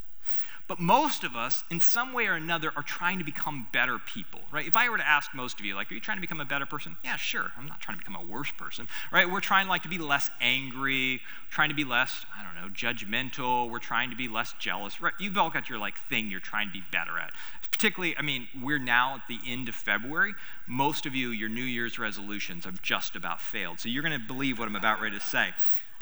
But 0.66 0.80
most 0.80 1.26
of 1.26 1.36
us, 1.36 1.66
in 1.70 1.82
some 1.82 2.14
way 2.14 2.26
or 2.28 2.34
another, 2.34 2.72
are 2.78 2.84
trying 2.84 3.20
to 3.20 3.26
become 3.26 3.68
better 3.74 4.00
people, 4.00 4.40
right? 4.50 4.66
If 4.66 4.78
I 4.78 4.88
were 4.90 4.98
to 4.98 5.06
ask 5.06 5.34
most 5.36 5.60
of 5.60 5.66
you, 5.66 5.76
like, 5.76 5.92
are 5.92 5.94
you 5.94 6.00
trying 6.00 6.18
to 6.18 6.22
become 6.22 6.40
a 6.40 6.46
better 6.46 6.66
person? 6.66 6.96
Yeah, 7.04 7.18
sure. 7.18 7.52
I'm 7.58 7.68
not 7.68 7.82
trying 7.82 7.98
to 7.98 8.06
become 8.06 8.16
a 8.16 8.26
worse 8.26 8.52
person, 8.52 8.88
right? 9.12 9.30
We're 9.30 9.42
trying, 9.42 9.68
like, 9.68 9.84
to 9.84 9.90
be 9.90 9.98
less 9.98 10.32
angry, 10.40 11.20
trying 11.50 11.68
to 11.68 11.76
be 11.76 11.84
less, 11.84 12.26
I 12.38 12.44
don't 12.44 12.56
know, 12.56 12.70
judgmental. 12.70 13.70
We're 13.70 13.80
trying 13.80 14.10
to 14.12 14.16
be 14.16 14.30
less 14.30 14.54
jealous, 14.58 15.02
right? 15.02 15.14
You've 15.20 15.38
all 15.38 15.50
got 15.50 15.70
your, 15.70 15.80
like, 15.80 15.96
thing 16.10 16.32
you're 16.32 16.40
trying 16.40 16.68
to 16.68 16.74
be 16.74 16.84
better 16.94 17.20
at. 17.20 17.32
Particularly, 17.70 18.18
I 18.18 18.22
mean, 18.22 18.48
we're 18.62 18.80
now 18.80 19.16
at 19.16 19.24
the 19.28 19.40
end 19.46 19.68
of 19.68 19.76
February. 19.76 20.34
Most 20.66 21.06
of 21.06 21.14
you, 21.14 21.30
your 21.30 21.50
New 21.50 21.64
Year's 21.64 22.00
resolutions 22.00 22.64
have 22.64 22.82
just 22.82 23.18
about 23.18 23.42
failed. 23.42 23.82
So 23.82 23.90
you're 23.90 24.04
going 24.04 24.18
to 24.18 24.26
believe 24.26 24.60
what 24.60 24.70
I'm 24.70 24.78
about 24.78 25.02
ready 25.02 25.20
to 25.20 25.26
say. 25.26 25.50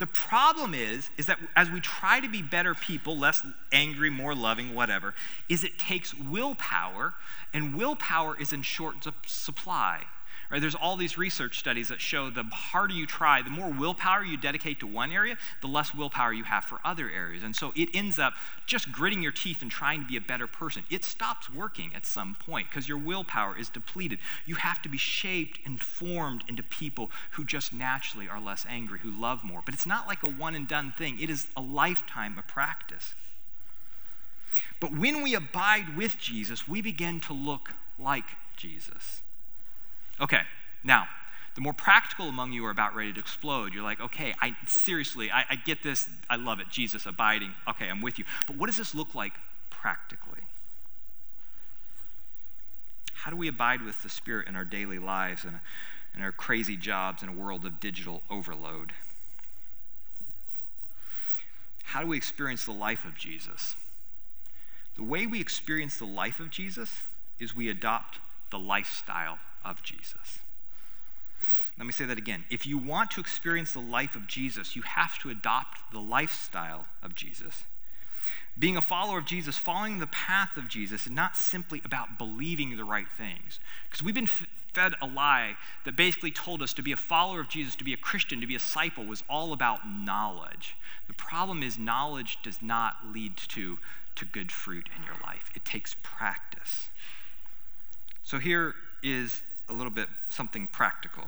The 0.02 0.08
problem 0.08 0.74
is, 0.74 1.10
is 1.16 1.26
that 1.26 1.38
as 1.54 1.70
we 1.70 1.78
try 1.78 2.18
to 2.18 2.28
be 2.28 2.42
better 2.42 2.74
people, 2.74 3.16
less 3.16 3.40
angry, 3.70 4.10
more 4.10 4.34
loving, 4.34 4.74
whatever, 4.74 5.14
is 5.48 5.62
it 5.62 5.78
takes 5.78 6.12
willpower, 6.12 7.14
and 7.54 7.76
willpower 7.76 8.36
is 8.36 8.52
in 8.52 8.62
short 8.62 8.96
supply. 9.26 10.00
Right? 10.52 10.60
There's 10.60 10.74
all 10.74 10.98
these 10.98 11.16
research 11.16 11.58
studies 11.58 11.88
that 11.88 11.98
show 11.98 12.28
the 12.28 12.42
harder 12.42 12.92
you 12.92 13.06
try, 13.06 13.40
the 13.40 13.48
more 13.48 13.70
willpower 13.70 14.22
you 14.22 14.36
dedicate 14.36 14.80
to 14.80 14.86
one 14.86 15.10
area, 15.10 15.38
the 15.62 15.66
less 15.66 15.94
willpower 15.94 16.34
you 16.34 16.44
have 16.44 16.66
for 16.66 16.78
other 16.84 17.10
areas. 17.10 17.42
And 17.42 17.56
so 17.56 17.72
it 17.74 17.88
ends 17.94 18.18
up 18.18 18.34
just 18.66 18.92
gritting 18.92 19.22
your 19.22 19.32
teeth 19.32 19.62
and 19.62 19.70
trying 19.70 20.02
to 20.02 20.06
be 20.06 20.18
a 20.18 20.20
better 20.20 20.46
person. 20.46 20.82
It 20.90 21.06
stops 21.06 21.48
working 21.48 21.92
at 21.94 22.04
some 22.04 22.36
point 22.38 22.68
because 22.68 22.86
your 22.86 22.98
willpower 22.98 23.58
is 23.58 23.70
depleted. 23.70 24.18
You 24.44 24.56
have 24.56 24.82
to 24.82 24.90
be 24.90 24.98
shaped 24.98 25.58
and 25.64 25.80
formed 25.80 26.44
into 26.46 26.62
people 26.62 27.10
who 27.30 27.46
just 27.46 27.72
naturally 27.72 28.28
are 28.28 28.40
less 28.40 28.66
angry, 28.68 28.98
who 28.98 29.10
love 29.10 29.42
more. 29.42 29.62
But 29.64 29.72
it's 29.72 29.86
not 29.86 30.06
like 30.06 30.22
a 30.22 30.28
one 30.28 30.54
and 30.54 30.68
done 30.68 30.92
thing, 30.92 31.18
it 31.18 31.30
is 31.30 31.46
a 31.56 31.62
lifetime 31.62 32.36
of 32.36 32.46
practice. 32.46 33.14
But 34.80 34.92
when 34.92 35.22
we 35.22 35.34
abide 35.34 35.96
with 35.96 36.18
Jesus, 36.18 36.68
we 36.68 36.82
begin 36.82 37.20
to 37.20 37.32
look 37.32 37.70
like 37.98 38.26
Jesus. 38.54 39.21
Okay, 40.20 40.42
now, 40.84 41.06
the 41.54 41.60
more 41.60 41.72
practical 41.72 42.28
among 42.28 42.52
you 42.52 42.64
are 42.64 42.70
about 42.70 42.94
ready 42.94 43.12
to 43.12 43.20
explode. 43.20 43.74
You're 43.74 43.82
like, 43.82 44.00
okay, 44.00 44.34
I 44.40 44.56
seriously, 44.66 45.30
I, 45.30 45.44
I 45.50 45.56
get 45.56 45.82
this. 45.82 46.08
I 46.30 46.36
love 46.36 46.60
it. 46.60 46.66
Jesus 46.70 47.04
abiding. 47.04 47.52
Okay, 47.68 47.88
I'm 47.88 48.00
with 48.00 48.18
you. 48.18 48.24
But 48.46 48.56
what 48.56 48.66
does 48.66 48.78
this 48.78 48.94
look 48.94 49.14
like 49.14 49.34
practically? 49.70 50.40
How 53.12 53.30
do 53.30 53.36
we 53.36 53.48
abide 53.48 53.82
with 53.82 54.02
the 54.02 54.08
Spirit 54.08 54.48
in 54.48 54.56
our 54.56 54.64
daily 54.64 54.98
lives 54.98 55.44
and 55.44 55.60
in 56.16 56.22
our 56.22 56.32
crazy 56.32 56.76
jobs 56.76 57.22
in 57.22 57.28
a 57.28 57.32
world 57.32 57.64
of 57.64 57.80
digital 57.80 58.22
overload? 58.30 58.92
How 61.84 62.00
do 62.00 62.06
we 62.06 62.16
experience 62.16 62.64
the 62.64 62.72
life 62.72 63.04
of 63.04 63.16
Jesus? 63.16 63.74
The 64.96 65.02
way 65.02 65.26
we 65.26 65.40
experience 65.40 65.98
the 65.98 66.06
life 66.06 66.40
of 66.40 66.50
Jesus 66.50 66.90
is 67.38 67.54
we 67.54 67.68
adopt 67.68 68.18
the 68.50 68.58
lifestyle 68.58 69.38
of 69.64 69.82
Jesus. 69.82 70.38
Let 71.78 71.86
me 71.86 71.92
say 71.92 72.04
that 72.04 72.18
again. 72.18 72.44
If 72.50 72.66
you 72.66 72.78
want 72.78 73.10
to 73.12 73.20
experience 73.20 73.72
the 73.72 73.80
life 73.80 74.14
of 74.14 74.26
Jesus, 74.26 74.76
you 74.76 74.82
have 74.82 75.18
to 75.20 75.30
adopt 75.30 75.78
the 75.92 76.00
lifestyle 76.00 76.86
of 77.02 77.14
Jesus. 77.14 77.64
Being 78.58 78.76
a 78.76 78.82
follower 78.82 79.18
of 79.18 79.24
Jesus, 79.24 79.56
following 79.56 79.98
the 79.98 80.06
path 80.06 80.56
of 80.56 80.68
Jesus, 80.68 81.06
is 81.06 81.12
not 81.12 81.36
simply 81.36 81.80
about 81.84 82.18
believing 82.18 82.76
the 82.76 82.84
right 82.84 83.06
things. 83.16 83.58
Because 83.88 84.04
we've 84.04 84.14
been 84.14 84.24
f- 84.24 84.46
fed 84.74 84.94
a 85.00 85.06
lie 85.06 85.56
that 85.86 85.96
basically 85.96 86.30
told 86.30 86.62
us 86.62 86.74
to 86.74 86.82
be 86.82 86.92
a 86.92 86.96
follower 86.96 87.40
of 87.40 87.48
Jesus, 87.48 87.74
to 87.76 87.84
be 87.84 87.94
a 87.94 87.98
Christian, 87.98 88.40
to 88.42 88.46
be 88.46 88.54
a 88.54 88.58
disciple 88.58 89.04
was 89.04 89.24
all 89.28 89.54
about 89.54 89.88
knowledge. 89.88 90.76
The 91.06 91.14
problem 91.14 91.62
is, 91.62 91.78
knowledge 91.78 92.38
does 92.42 92.60
not 92.60 92.96
lead 93.12 93.38
to, 93.48 93.78
to 94.16 94.24
good 94.26 94.52
fruit 94.52 94.88
in 94.96 95.02
your 95.02 95.16
life, 95.24 95.50
it 95.54 95.64
takes 95.64 95.96
practice. 96.02 96.90
So 98.22 98.38
here 98.38 98.74
is 99.02 99.42
a 99.72 99.74
little 99.74 99.90
bit 99.90 100.08
something 100.28 100.68
practical. 100.68 101.24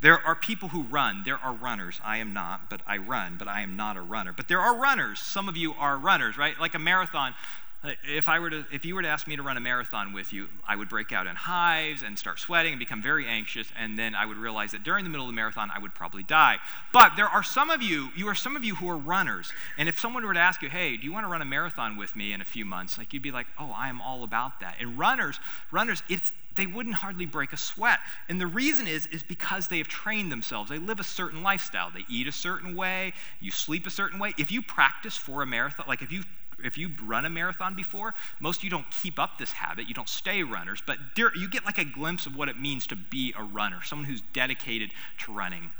There 0.00 0.18
are 0.26 0.34
people 0.34 0.70
who 0.70 0.82
run. 0.82 1.22
There 1.24 1.38
are 1.38 1.52
runners. 1.52 2.00
I 2.02 2.18
am 2.18 2.32
not, 2.32 2.70
but 2.70 2.80
I 2.86 2.96
run, 2.96 3.36
but 3.38 3.48
I 3.48 3.60
am 3.60 3.76
not 3.76 3.96
a 3.96 4.00
runner. 4.00 4.32
But 4.32 4.48
there 4.48 4.60
are 4.60 4.74
runners. 4.74 5.20
Some 5.20 5.48
of 5.48 5.56
you 5.56 5.74
are 5.74 5.96
runners, 5.98 6.38
right? 6.38 6.58
Like 6.58 6.74
a 6.74 6.78
marathon. 6.78 7.34
Uh, 7.82 7.92
if 8.06 8.28
I 8.28 8.38
were 8.38 8.50
to, 8.50 8.64
if 8.70 8.84
you 8.84 8.94
were 8.94 9.00
to 9.00 9.08
ask 9.08 9.26
me 9.26 9.36
to 9.36 9.42
run 9.42 9.56
a 9.56 9.60
marathon 9.60 10.12
with 10.12 10.34
you, 10.34 10.48
I 10.68 10.76
would 10.76 10.90
break 10.90 11.12
out 11.12 11.26
in 11.26 11.34
hives 11.34 12.02
and 12.02 12.18
start 12.18 12.38
sweating 12.38 12.72
and 12.72 12.78
become 12.78 13.00
very 13.00 13.26
anxious, 13.26 13.68
and 13.78 13.98
then 13.98 14.14
I 14.14 14.26
would 14.26 14.36
realize 14.36 14.72
that 14.72 14.82
during 14.82 15.02
the 15.02 15.10
middle 15.10 15.24
of 15.24 15.32
the 15.32 15.36
marathon 15.36 15.70
I 15.74 15.78
would 15.78 15.94
probably 15.94 16.22
die. 16.22 16.58
But 16.92 17.16
there 17.16 17.28
are 17.28 17.42
some 17.42 17.70
of 17.70 17.80
you, 17.80 18.10
you 18.14 18.28
are 18.28 18.34
some 18.34 18.54
of 18.54 18.64
you 18.64 18.74
who 18.74 18.88
are 18.90 18.98
runners, 18.98 19.50
and 19.78 19.88
if 19.88 19.98
someone 19.98 20.26
were 20.26 20.34
to 20.34 20.40
ask 20.40 20.60
you, 20.60 20.68
"Hey, 20.68 20.98
do 20.98 21.04
you 21.04 21.12
want 21.12 21.24
to 21.24 21.30
run 21.30 21.40
a 21.40 21.46
marathon 21.46 21.96
with 21.96 22.14
me 22.14 22.34
in 22.34 22.42
a 22.42 22.44
few 22.44 22.66
months?" 22.66 22.98
Like 22.98 23.14
you'd 23.14 23.22
be 23.22 23.32
like, 23.32 23.46
"Oh, 23.58 23.72
I 23.74 23.88
am 23.88 24.02
all 24.02 24.24
about 24.24 24.60
that." 24.60 24.76
And 24.78 24.98
runners, 24.98 25.40
runners, 25.70 26.02
it's 26.06 26.32
they 26.56 26.66
wouldn't 26.66 26.96
hardly 26.96 27.26
break 27.26 27.52
a 27.52 27.56
sweat. 27.56 28.00
And 28.28 28.40
the 28.40 28.46
reason 28.46 28.88
is, 28.88 29.06
is 29.06 29.22
because 29.22 29.68
they 29.68 29.78
have 29.78 29.88
trained 29.88 30.32
themselves. 30.32 30.70
They 30.70 30.78
live 30.78 31.00
a 31.00 31.04
certain 31.04 31.42
lifestyle. 31.42 31.90
They 31.90 32.04
eat 32.08 32.26
a 32.26 32.32
certain 32.32 32.74
way, 32.74 33.12
you 33.40 33.50
sleep 33.50 33.86
a 33.86 33.90
certain 33.90 34.18
way. 34.18 34.34
If 34.38 34.50
you 34.50 34.62
practice 34.62 35.16
for 35.16 35.42
a 35.42 35.46
marathon, 35.46 35.86
like 35.88 36.02
if 36.02 36.12
you 36.12 36.24
if 36.62 36.76
you 36.76 36.90
run 37.04 37.24
a 37.24 37.30
marathon 37.30 37.74
before, 37.74 38.14
most 38.38 38.58
of 38.58 38.64
you 38.64 38.70
don't 38.70 38.90
keep 38.90 39.18
up 39.18 39.38
this 39.38 39.52
habit. 39.52 39.88
You 39.88 39.94
don't 39.94 40.08
stay 40.08 40.42
runners, 40.42 40.82
but 40.86 40.98
you 41.16 41.48
get 41.48 41.64
like 41.64 41.78
a 41.78 41.86
glimpse 41.86 42.26
of 42.26 42.36
what 42.36 42.50
it 42.50 42.60
means 42.60 42.86
to 42.88 42.96
be 42.96 43.34
a 43.38 43.42
runner, 43.42 43.78
someone 43.82 44.06
who's 44.06 44.20
dedicated 44.34 44.90
to 45.20 45.32
running. 45.32 45.70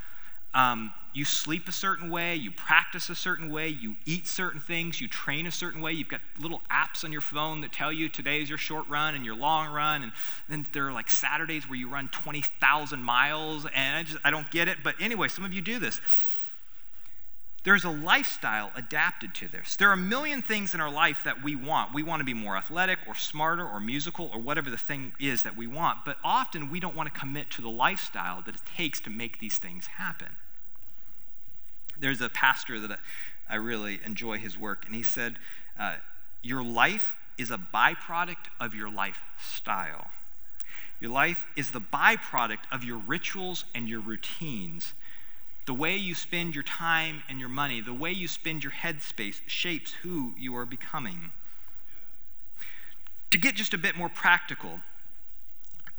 Um, 0.54 0.92
you 1.12 1.24
sleep 1.24 1.68
a 1.68 1.72
certain 1.72 2.08
way, 2.08 2.36
you 2.36 2.50
practice 2.50 3.08
a 3.08 3.14
certain 3.14 3.50
way, 3.50 3.68
you 3.68 3.96
eat 4.06 4.28
certain 4.28 4.60
things, 4.60 5.00
you 5.00 5.08
train 5.08 5.46
a 5.46 5.50
certain 5.50 5.80
way. 5.80 5.92
You've 5.92 6.08
got 6.08 6.20
little 6.38 6.62
apps 6.70 7.04
on 7.04 7.10
your 7.10 7.20
phone 7.20 7.60
that 7.62 7.72
tell 7.72 7.92
you 7.92 8.08
today 8.08 8.40
is 8.40 8.48
your 8.48 8.58
short 8.58 8.88
run 8.88 9.14
and 9.14 9.24
your 9.24 9.34
long 9.34 9.72
run. 9.72 10.04
And 10.04 10.12
then 10.48 10.66
there 10.72 10.86
are 10.86 10.92
like 10.92 11.10
Saturdays 11.10 11.68
where 11.68 11.78
you 11.78 11.88
run 11.88 12.08
20,000 12.08 13.02
miles. 13.02 13.66
And 13.74 13.96
I 13.96 14.02
just, 14.04 14.18
I 14.24 14.30
don't 14.30 14.50
get 14.50 14.68
it. 14.68 14.78
But 14.84 14.94
anyway, 15.00 15.28
some 15.28 15.44
of 15.44 15.52
you 15.52 15.62
do 15.62 15.78
this. 15.78 16.00
There's 17.62 17.84
a 17.84 17.90
lifestyle 17.90 18.70
adapted 18.74 19.34
to 19.34 19.48
this. 19.48 19.76
There 19.76 19.90
are 19.90 19.94
a 19.94 19.96
million 19.98 20.40
things 20.40 20.72
in 20.72 20.80
our 20.80 20.90
life 20.90 21.22
that 21.24 21.42
we 21.42 21.54
want. 21.54 21.92
We 21.92 22.02
want 22.02 22.20
to 22.20 22.24
be 22.24 22.32
more 22.32 22.56
athletic 22.56 23.00
or 23.06 23.14
smarter 23.14 23.66
or 23.66 23.80
musical 23.80 24.30
or 24.32 24.40
whatever 24.40 24.70
the 24.70 24.78
thing 24.78 25.12
is 25.20 25.42
that 25.42 25.58
we 25.58 25.66
want. 25.66 25.98
But 26.06 26.16
often 26.24 26.70
we 26.70 26.80
don't 26.80 26.96
want 26.96 27.12
to 27.12 27.20
commit 27.20 27.50
to 27.50 27.62
the 27.62 27.68
lifestyle 27.68 28.40
that 28.42 28.54
it 28.54 28.62
takes 28.76 28.98
to 29.00 29.10
make 29.10 29.40
these 29.40 29.58
things 29.58 29.86
happen. 29.86 30.36
There's 31.98 32.22
a 32.22 32.30
pastor 32.30 32.80
that 32.80 32.98
I 33.46 33.56
really 33.56 34.00
enjoy 34.06 34.38
his 34.38 34.58
work, 34.58 34.86
and 34.86 34.94
he 34.94 35.02
said, 35.02 35.36
uh, 35.78 35.96
Your 36.42 36.62
life 36.62 37.18
is 37.36 37.50
a 37.50 37.58
byproduct 37.58 38.48
of 38.58 38.74
your 38.74 38.90
lifestyle. 38.90 40.10
Your 40.98 41.10
life 41.10 41.46
is 41.56 41.72
the 41.72 41.80
byproduct 41.80 42.60
of 42.72 42.84
your 42.84 42.98
rituals 42.98 43.66
and 43.74 43.86
your 43.86 44.00
routines 44.00 44.94
the 45.70 45.74
way 45.74 45.96
you 45.96 46.16
spend 46.16 46.52
your 46.52 46.64
time 46.64 47.22
and 47.28 47.38
your 47.38 47.48
money, 47.48 47.80
the 47.80 47.94
way 47.94 48.10
you 48.10 48.26
spend 48.26 48.64
your 48.64 48.72
headspace 48.72 49.36
shapes 49.46 49.92
who 50.02 50.34
you 50.36 50.56
are 50.56 50.66
becoming. 50.66 51.30
To 53.30 53.38
get 53.38 53.54
just 53.54 53.72
a 53.72 53.78
bit 53.78 53.96
more 53.96 54.08
practical, 54.08 54.80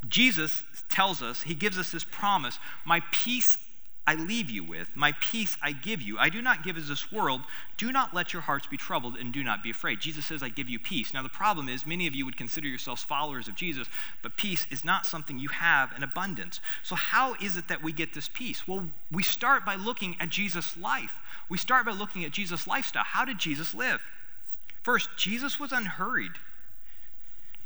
Jesus 0.10 0.66
tells 0.90 1.22
us, 1.22 1.44
he 1.44 1.56
gives 1.56 1.78
us 1.78 1.90
this 1.90 2.04
promise 2.04 2.60
My 2.84 3.02
peace 3.14 3.48
I 4.08 4.16
leave 4.16 4.50
you 4.50 4.64
with, 4.64 4.90
my 4.96 5.14
peace 5.22 5.58
I 5.62 5.74
give 5.74 6.02
you. 6.02 6.18
I 6.18 6.30
do 6.30 6.42
not 6.42 6.64
give 6.64 6.76
as 6.76 6.88
this 6.88 7.12
world. 7.12 7.42
Do 7.78 7.92
not 7.92 8.16
let 8.16 8.34
your 8.34 8.42
hearts 8.42 8.66
be 8.66 8.76
troubled 8.76 9.16
and 9.16 9.32
do 9.32 9.44
not 9.44 9.62
be 9.62 9.70
afraid. 9.70 10.00
Jesus 10.00 10.26
says, 10.26 10.42
I 10.42 10.50
give 10.50 10.68
you 10.68 10.80
peace. 10.80 11.14
Now, 11.14 11.22
the 11.22 11.30
problem 11.30 11.70
is, 11.70 11.86
many 11.86 12.08
of 12.08 12.16
you 12.16 12.26
would 12.26 12.36
consider 12.36 12.68
yourselves 12.68 13.04
followers 13.04 13.48
of 13.48 13.56
Jesus, 13.56 13.88
but 14.24 14.38
peace 14.38 14.66
is 14.72 14.84
not 14.84 15.06
something 15.06 15.38
you 15.38 15.50
have 15.50 15.94
in 15.96 16.02
abundance. 16.02 16.60
So, 16.82 16.96
how 16.96 17.36
is 17.36 17.58
it 17.58 17.68
that 17.68 17.84
we 17.84 17.94
get 17.94 18.16
this 18.16 18.28
peace? 18.28 18.68
Well, 18.68 18.88
we 19.12 19.22
start 19.22 19.66
by 19.66 19.76
looking 19.76 20.16
at 20.20 20.30
Jesus' 20.30 20.76
life. 20.76 21.14
We 21.48 21.60
start 21.60 21.86
by 21.86 21.92
looking 21.92 22.26
at 22.26 22.32
Jesus' 22.32 22.66
lifestyle. 22.66 23.04
How 23.06 23.24
did 23.24 23.38
Jesus 23.38 23.76
live? 23.76 24.02
First, 24.82 25.10
Jesus 25.16 25.60
was 25.60 25.72
unhurried. 25.72 26.32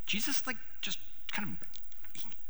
Jesus, 0.06 0.45
like, 0.45 0.58
just 0.82 1.00
kind 1.32 1.58
of 1.62 1.75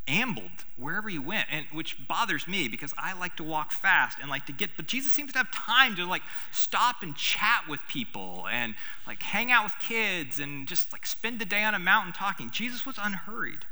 ambled 0.07 0.65
wherever 0.77 1.09
he 1.09 1.17
went 1.17 1.47
and 1.51 1.65
which 1.71 2.07
bothers 2.07 2.47
me 2.47 2.67
because 2.67 2.93
i 2.95 3.11
like 3.17 3.35
to 3.35 3.43
walk 3.43 3.71
fast 3.71 4.19
and 4.21 4.29
like 4.29 4.45
to 4.45 4.51
get 4.51 4.69
but 4.75 4.85
jesus 4.85 5.11
seems 5.11 5.31
to 5.31 5.37
have 5.37 5.51
time 5.51 5.95
to 5.95 6.05
like 6.05 6.21
stop 6.51 7.01
and 7.01 7.15
chat 7.15 7.63
with 7.67 7.79
people 7.87 8.45
and 8.51 8.75
like 9.07 9.21
hang 9.21 9.51
out 9.51 9.63
with 9.63 9.73
kids 9.79 10.39
and 10.39 10.67
just 10.67 10.91
like 10.91 11.05
spend 11.05 11.39
the 11.39 11.45
day 11.45 11.63
on 11.63 11.73
a 11.73 11.79
mountain 11.79 12.13
talking. 12.13 12.49
Jesus 12.49 12.85
was 12.85 12.97
unhurried. 13.01 13.65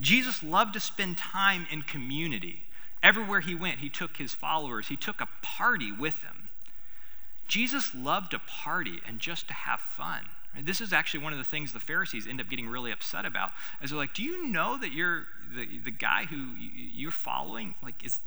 Jesus 0.00 0.42
loved 0.42 0.72
to 0.74 0.80
spend 0.80 1.18
time 1.18 1.66
in 1.70 1.82
community. 1.82 2.62
Everywhere 3.02 3.40
he 3.40 3.54
went 3.54 3.78
he 3.78 3.88
took 3.88 4.16
his 4.16 4.32
followers. 4.32 4.88
He 4.88 4.96
took 4.96 5.20
a 5.20 5.28
party 5.42 5.92
with 5.92 6.22
them. 6.22 6.48
Jesus 7.48 7.94
loved 7.94 8.30
to 8.30 8.38
party 8.38 9.00
and 9.06 9.18
just 9.18 9.48
to 9.48 9.54
have 9.54 9.80
fun? 9.80 10.24
This 10.60 10.80
is 10.80 10.92
actually 10.92 11.24
one 11.24 11.32
of 11.32 11.38
the 11.38 11.44
things 11.44 11.72
the 11.72 11.80
Pharisees 11.80 12.26
end 12.26 12.40
up 12.40 12.48
getting 12.48 12.68
really 12.68 12.92
upset 12.92 13.24
about. 13.24 13.50
As 13.80 13.90
they're 13.90 13.98
like, 13.98 14.14
"Do 14.14 14.22
you 14.22 14.46
know 14.46 14.76
that 14.76 14.92
you're 14.92 15.24
the, 15.54 15.78
the 15.78 15.90
guy 15.90 16.24
who 16.24 16.54
you're 16.58 17.10
following 17.10 17.74
like 17.82 18.04
is 18.04 18.20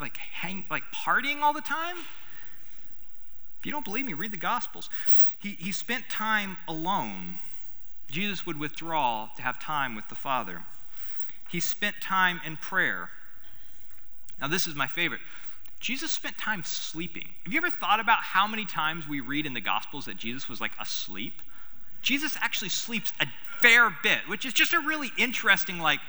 like 0.00 0.16
hang 0.16 0.64
like 0.70 0.82
partying 0.92 1.42
all 1.42 1.52
the 1.52 1.60
time?" 1.60 1.96
If 3.58 3.64
you 3.64 3.72
don't 3.72 3.84
believe 3.84 4.06
me, 4.06 4.12
read 4.12 4.32
the 4.32 4.36
Gospels. 4.36 4.90
He, 5.40 5.50
he 5.52 5.72
spent 5.72 6.08
time 6.08 6.58
alone. 6.68 7.36
Jesus 8.10 8.46
would 8.46 8.58
withdraw 8.58 9.28
to 9.36 9.42
have 9.42 9.58
time 9.58 9.94
with 9.94 10.08
the 10.08 10.14
Father. 10.14 10.64
He 11.50 11.60
spent 11.60 11.96
time 12.00 12.40
in 12.44 12.56
prayer. 12.56 13.10
Now, 14.40 14.48
this 14.48 14.66
is 14.66 14.74
my 14.74 14.86
favorite. 14.86 15.20
Jesus 15.86 16.10
spent 16.10 16.36
time 16.36 16.64
sleeping. 16.64 17.28
Have 17.44 17.52
you 17.52 17.58
ever 17.58 17.70
thought 17.70 18.00
about 18.00 18.18
how 18.18 18.48
many 18.48 18.64
times 18.64 19.06
we 19.06 19.20
read 19.20 19.46
in 19.46 19.54
the 19.54 19.60
Gospels 19.60 20.06
that 20.06 20.16
Jesus 20.16 20.48
was 20.48 20.60
like 20.60 20.72
asleep? 20.80 21.40
Jesus 22.02 22.36
actually 22.40 22.70
sleeps 22.70 23.12
a 23.20 23.26
fair 23.60 23.96
bit, 24.02 24.22
which 24.26 24.44
is 24.44 24.52
just 24.52 24.72
a 24.72 24.80
really 24.80 25.12
interesting 25.16 25.78
like 25.78 26.00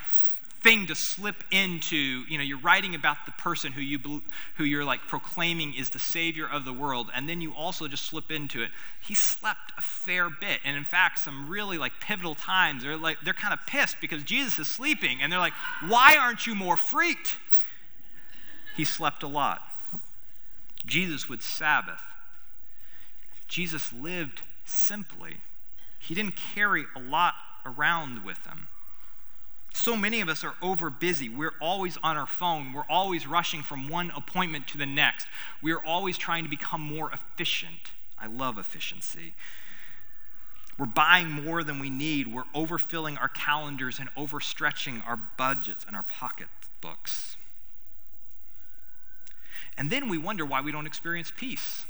thing 0.63 0.87
to 0.87 0.95
slip 0.95 1.43
into. 1.51 2.23
You 2.27 2.39
know, 2.39 2.43
you're 2.43 2.57
writing 2.57 2.95
about 2.95 3.27
the 3.27 3.33
person 3.33 3.71
who 3.71 3.81
you 3.81 4.23
who 4.55 4.63
you're 4.63 4.83
like 4.83 5.01
proclaiming 5.01 5.75
is 5.75 5.91
the 5.91 5.99
savior 5.99 6.49
of 6.49 6.65
the 6.65 6.73
world, 6.73 7.11
and 7.13 7.29
then 7.29 7.39
you 7.39 7.53
also 7.53 7.87
just 7.87 8.07
slip 8.07 8.31
into 8.31 8.63
it. 8.63 8.71
He 8.99 9.13
slept 9.13 9.73
a 9.77 9.81
fair 9.81 10.27
bit, 10.27 10.59
and 10.65 10.75
in 10.75 10.85
fact, 10.85 11.19
some 11.19 11.47
really 11.47 11.77
like 11.77 11.91
pivotal 12.01 12.33
times. 12.33 12.81
They're 12.81 12.97
like 12.97 13.19
they're 13.23 13.31
kind 13.31 13.53
of 13.53 13.59
pissed 13.67 13.97
because 14.01 14.23
Jesus 14.23 14.57
is 14.57 14.67
sleeping, 14.67 15.21
and 15.21 15.31
they're 15.31 15.37
like, 15.37 15.53
"Why 15.87 16.17
aren't 16.17 16.47
you 16.47 16.55
more 16.55 16.77
freaked?" 16.77 17.37
he 18.75 18.83
slept 18.85 19.21
a 19.21 19.27
lot. 19.27 19.66
Jesus 20.87 21.29
would 21.29 21.43
Sabbath. 21.43 22.01
Jesus 23.47 23.93
lived 23.93 24.41
simply. 24.65 25.37
He 25.99 26.15
didn't 26.15 26.35
carry 26.55 26.85
a 26.95 26.99
lot 26.99 27.35
around 27.65 28.23
with 28.25 28.45
him. 28.45 28.67
So 29.73 29.95
many 29.95 30.21
of 30.21 30.29
us 30.29 30.43
are 30.43 30.55
over 30.61 30.89
busy. 30.89 31.29
We're 31.29 31.53
always 31.61 31.97
on 32.01 32.17
our 32.17 32.25
phone. 32.25 32.73
We're 32.73 32.87
always 32.89 33.27
rushing 33.27 33.61
from 33.61 33.89
one 33.89 34.11
appointment 34.15 34.67
to 34.69 34.77
the 34.77 34.85
next. 34.87 35.27
We're 35.61 35.83
always 35.85 36.17
trying 36.17 36.43
to 36.43 36.49
become 36.49 36.81
more 36.81 37.11
efficient. 37.11 37.91
I 38.19 38.25
love 38.25 38.57
efficiency. 38.57 39.35
We're 40.79 40.87
buying 40.87 41.29
more 41.29 41.63
than 41.63 41.79
we 41.79 41.89
need. 41.89 42.33
We're 42.33 42.43
overfilling 42.55 43.19
our 43.19 43.29
calendars 43.29 43.99
and 43.99 44.09
overstretching 44.15 45.07
our 45.07 45.19
budgets 45.37 45.85
and 45.85 45.95
our 45.95 46.03
pocketbooks. 46.03 47.37
And 49.77 49.89
then 49.89 50.09
we 50.09 50.17
wonder 50.17 50.45
why 50.45 50.61
we 50.61 50.71
don't 50.71 50.87
experience 50.87 51.31
peace. 51.35 51.85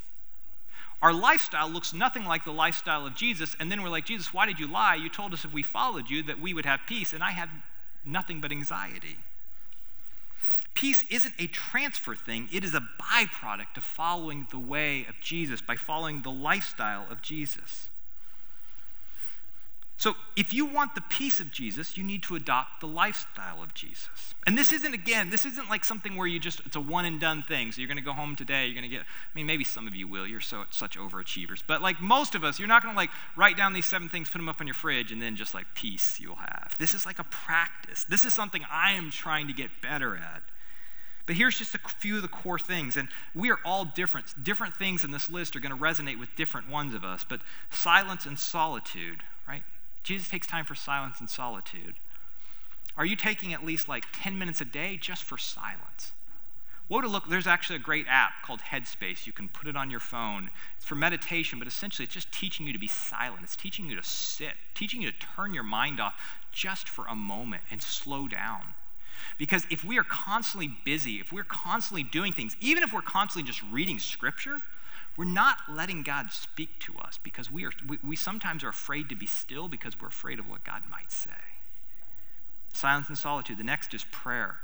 Our 1.02 1.13
lifestyle 1.13 1.69
looks 1.69 1.93
nothing 1.93 2.26
like 2.26 2.43
the 2.43 2.52
lifestyle 2.52 3.06
of 3.06 3.15
Jesus, 3.15 3.56
and 3.60 3.71
then 3.71 3.84
we're 3.84 3.89
like, 3.89 4.06
Jesus, 4.06 4.34
why 4.34 4.47
did 4.47 4.60
you 4.60 4.67
lie? 4.67 4.95
You 4.95 5.10
told 5.10 5.32
us 5.32 5.45
if 5.45 5.54
we 5.54 5.62
followed 5.62 6.10
you 6.10 6.23
that 6.23 6.39
we 6.39 6.54
would 6.54 6.65
have 6.65 6.82
peace, 6.88 7.13
and 7.13 7.23
I 7.23 7.32
have 7.32 7.50
nothing 8.04 8.41
but 8.41 8.52
anxiety. 8.52 9.17
Peace 10.73 11.06
isn't 11.10 11.34
a 11.38 11.47
transfer 11.47 12.15
thing, 12.15 12.50
it 12.52 12.63
is 12.63 12.73
a 12.73 12.88
byproduct 13.00 13.78
of 13.78 13.84
following 13.84 14.47
the 14.50 14.60
way 14.60 15.06
of 15.08 15.15
Jesus, 15.21 15.62
by 15.62 15.76
following 15.76 16.23
the 16.23 16.32
lifestyle 16.32 17.06
of 17.12 17.21
Jesus. 17.21 17.88
So, 20.00 20.14
if 20.36 20.54
you 20.54 20.68
want 20.68 20.94
the 20.94 21.02
peace 21.02 21.40
of 21.40 21.52
Jesus, 21.52 21.98
you 21.98 22.04
need 22.04 22.22
to 22.24 22.36
adopt 22.36 22.82
the 22.82 22.88
lifestyle 22.88 23.64
of 23.64 23.74
Jesus. 23.74 24.36
And 24.46 24.56
this 24.56 24.72
isn't, 24.72 24.94
again, 24.94 25.32
this 25.32 25.44
isn't 25.44 25.70
like 25.72 25.84
something 25.84 26.16
where 26.16 26.28
you 26.28 26.40
just, 26.40 26.62
it's 26.68 26.76
a 26.76 26.80
one 26.80 27.06
and 27.06 27.20
done 27.20 27.42
thing. 27.42 27.72
So, 27.72 27.82
you're 27.82 27.88
going 27.88 27.98
to 27.98 28.04
go 28.04 28.14
home 28.14 28.36
today, 28.36 28.66
you're 28.66 28.80
going 28.80 28.90
to 28.90 28.96
get, 28.96 29.02
I 29.02 29.34
mean, 29.34 29.48
maybe 29.48 29.64
some 29.64 29.88
of 29.88 29.96
you 29.96 30.08
will, 30.08 30.28
you're 30.28 30.40
so, 30.40 30.66
such 30.70 31.00
overachievers. 31.00 31.64
But 31.66 31.82
like 31.82 32.00
most 32.00 32.36
of 32.36 32.44
us, 32.44 32.60
you're 32.60 32.68
not 32.68 32.84
going 32.84 32.94
to 32.94 32.98
like 32.98 33.10
write 33.36 33.58
down 33.58 33.74
these 33.74 33.88
seven 33.88 34.08
things, 34.08 34.30
put 34.30 34.38
them 34.38 34.48
up 34.48 34.62
on 34.62 34.68
your 34.68 34.76
fridge, 34.76 35.12
and 35.12 35.20
then 35.20 35.36
just 35.36 35.56
like 35.56 35.66
peace 35.74 36.20
you'll 36.22 36.36
have. 36.36 36.76
This 36.78 36.94
is 36.94 37.08
like 37.08 37.18
a 37.18 37.24
practice. 37.24 38.06
This 38.08 38.24
is 38.24 38.36
something 38.36 38.64
I 38.72 38.92
am 38.92 39.10
trying 39.10 39.48
to 39.48 39.54
get 39.54 39.72
better 39.82 40.16
at. 40.16 40.44
But 41.26 41.36
here's 41.36 41.58
just 41.58 41.74
a 41.76 41.80
few 41.80 42.18
of 42.18 42.22
the 42.22 42.28
core 42.28 42.60
things. 42.60 42.98
And 42.98 43.10
we 43.36 43.50
are 43.50 43.60
all 43.66 43.84
different. 43.84 44.28
Different 44.44 44.76
things 44.76 45.04
in 45.04 45.10
this 45.12 45.30
list 45.30 45.56
are 45.56 45.60
going 45.60 45.76
to 45.76 45.82
resonate 45.82 46.20
with 46.20 46.36
different 46.36 46.70
ones 46.70 46.94
of 46.94 47.04
us. 47.04 47.26
But 47.28 47.42
silence 47.70 48.26
and 48.26 48.40
solitude, 48.40 49.24
right? 49.48 49.64
Jesus 50.04 50.30
takes 50.30 50.48
time 50.48 50.66
for 50.66 50.76
silence 50.76 51.20
and 51.20 51.30
solitude. 51.30 51.96
Are 52.98 53.06
you 53.06 53.16
taking 53.16 53.54
at 53.54 53.66
least 53.66 53.88
like 53.88 54.06
10 54.14 54.38
minutes 54.38 54.62
a 54.62 54.66
day 54.66 54.98
just 54.98 55.24
for 55.24 55.38
silence? 55.38 56.14
What 56.88 57.02
to 57.02 57.10
look, 57.10 57.28
there's 57.28 57.48
actually 57.48 57.76
a 57.76 57.80
great 57.80 58.06
app 58.08 58.32
called 58.44 58.62
Headspace. 58.62 59.28
You 59.28 59.34
can 59.34 59.50
put 59.50 59.68
it 59.68 59.76
on 59.76 59.92
your 59.92 60.00
phone. 60.00 60.50
It's 60.78 60.86
for 60.86 60.96
meditation, 60.96 61.60
but 61.60 61.68
essentially 61.68 62.06
it's 62.06 62.14
just 62.14 62.32
teaching 62.32 62.66
you 62.66 62.72
to 62.72 62.80
be 62.80 62.88
silent. 62.88 63.44
It's 63.44 63.58
teaching 63.58 63.90
you 63.90 63.96
to 63.98 64.04
sit, 64.04 64.54
teaching 64.74 65.02
you 65.02 65.12
to 65.12 65.18
turn 65.36 65.54
your 65.54 65.64
mind 65.64 66.00
off 66.00 66.16
just 66.54 66.88
for 66.88 67.06
a 67.08 67.16
moment 67.16 67.64
and 67.70 67.82
slow 67.82 68.28
down. 68.28 68.62
Because 69.38 69.68
if 69.70 69.84
we 69.84 69.98
are 69.98 70.04
constantly 70.04 70.72
busy, 70.86 71.20
if 71.20 71.34
we're 71.34 71.44
constantly 71.44 72.04
doing 72.04 72.32
things, 72.32 72.56
even 72.62 72.84
if 72.84 72.94
we're 72.94 73.02
constantly 73.02 73.46
just 73.48 73.62
reading 73.70 74.00
scripture, 74.00 74.62
we're 75.18 75.26
not 75.26 75.58
letting 75.68 76.04
God 76.04 76.32
speak 76.32 76.80
to 76.82 76.94
us 77.00 77.20
because 77.22 77.52
we, 77.52 77.66
are, 77.66 77.72
we, 77.88 77.98
we 78.04 78.16
sometimes 78.16 78.64
are 78.64 78.70
afraid 78.70 79.10
to 79.10 79.16
be 79.16 79.26
still 79.26 79.68
because 79.68 80.00
we're 80.00 80.08
afraid 80.08 80.40
of 80.40 80.48
what 80.48 80.64
God 80.64 80.84
might 80.90 81.12
say. 81.12 81.32
Silence 82.72 83.10
and 83.10 83.18
solitude. 83.18 83.58
The 83.58 83.64
next 83.64 83.96
is 83.96 84.06
prayer. 84.12 84.58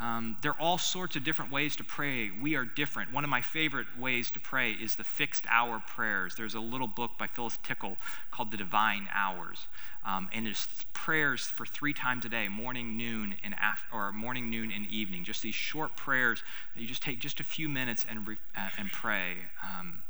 Um, 0.00 0.36
there 0.42 0.50
are 0.50 0.60
all 0.60 0.76
sorts 0.76 1.14
of 1.14 1.22
different 1.22 1.52
ways 1.52 1.76
to 1.76 1.84
pray. 1.84 2.30
We 2.30 2.56
are 2.56 2.64
different. 2.64 3.12
One 3.12 3.22
of 3.22 3.30
my 3.30 3.40
favorite 3.40 3.86
ways 3.98 4.30
to 4.32 4.40
pray 4.40 4.72
is 4.72 4.96
the 4.96 5.04
fixed 5.04 5.44
hour 5.48 5.82
prayers. 5.86 6.34
There's 6.34 6.54
a 6.54 6.60
little 6.60 6.88
book 6.88 7.12
by 7.16 7.28
Phyllis 7.28 7.58
Tickle 7.62 7.96
called 8.32 8.50
The 8.50 8.56
Divine 8.56 9.08
Hours. 9.14 9.68
Um, 10.04 10.28
and 10.32 10.48
it's 10.48 10.66
prayers 10.92 11.42
for 11.42 11.64
three 11.64 11.94
times 11.94 12.24
a 12.24 12.28
day 12.28 12.48
morning, 12.48 12.96
noon, 12.96 13.36
and 13.44 13.54
af- 13.54 13.84
or 13.92 14.12
morning, 14.12 14.50
noon, 14.50 14.72
and 14.72 14.86
evening. 14.88 15.22
Just 15.24 15.42
these 15.42 15.54
short 15.54 15.96
prayers 15.96 16.42
that 16.74 16.80
you 16.80 16.88
just 16.88 17.02
take 17.02 17.20
just 17.20 17.38
a 17.38 17.44
few 17.44 17.68
minutes 17.68 18.04
and, 18.08 18.26
re- 18.26 18.36
uh, 18.56 18.70
and 18.76 18.90
pray. 18.90 19.34
Um, 19.62 20.02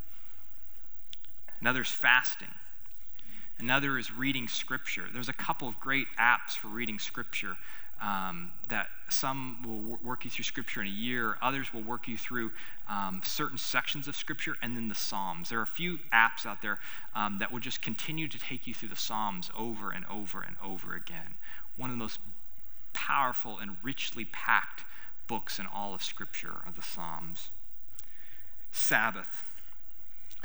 another 1.61 1.83
is 1.83 1.89
fasting. 1.89 2.49
Another 3.59 3.99
is 3.99 4.11
reading 4.11 4.49
scripture. 4.49 5.05
There's 5.13 5.29
a 5.29 5.35
couple 5.35 5.69
of 5.69 5.79
great 5.79 6.09
apps 6.19 6.57
for 6.57 6.69
reading 6.69 6.99
scripture 6.99 7.57
um, 8.03 8.51
that 8.69 8.89
some 9.09 9.59
will 9.65 9.99
work 10.03 10.25
you 10.25 10.31
through 10.31 10.45
scripture 10.45 10.81
in 10.81 10.87
a 10.87 10.91
year, 10.91 11.37
others 11.43 11.73
will 11.73 11.83
work 11.83 12.09
you 12.09 12.17
through 12.17 12.51
um, 12.89 13.21
certain 13.25 13.59
sections 13.59 14.09
of 14.09 14.17
scripture, 14.17 14.57
and 14.63 14.77
then 14.77 14.89
the 14.89 14.95
Psalms. 14.95 15.51
There 15.51 15.59
are 15.59 15.63
a 15.63 15.67
few 15.67 15.99
apps 16.13 16.47
out 16.47 16.63
there 16.63 16.79
um, 17.15 17.39
that 17.39 17.53
will 17.53 17.61
just 17.61 17.83
continue 17.83 18.29
to 18.29 18.39
take 18.39 18.67
you 18.67 18.75
through 18.75 18.89
the 18.89 18.97
Psalms 18.97 19.51
over 19.57 19.91
and 19.91 20.05
over 20.07 20.43
and 20.43 20.57
over 20.63 20.95
again. 20.95 21.35
One 21.77 21.91
of 21.91 21.97
the 21.97 22.03
most 22.03 22.19
powerful 22.93 23.59
and 23.59 23.77
richly 23.83 24.25
packed 24.27 24.85
books 25.27 25.59
in 25.59 25.67
all 25.67 25.95
of 25.95 26.03
scripture 26.03 26.61
are 26.65 26.73
the 26.75 26.83
Psalms. 26.83 27.51
Sabbath 28.73 29.45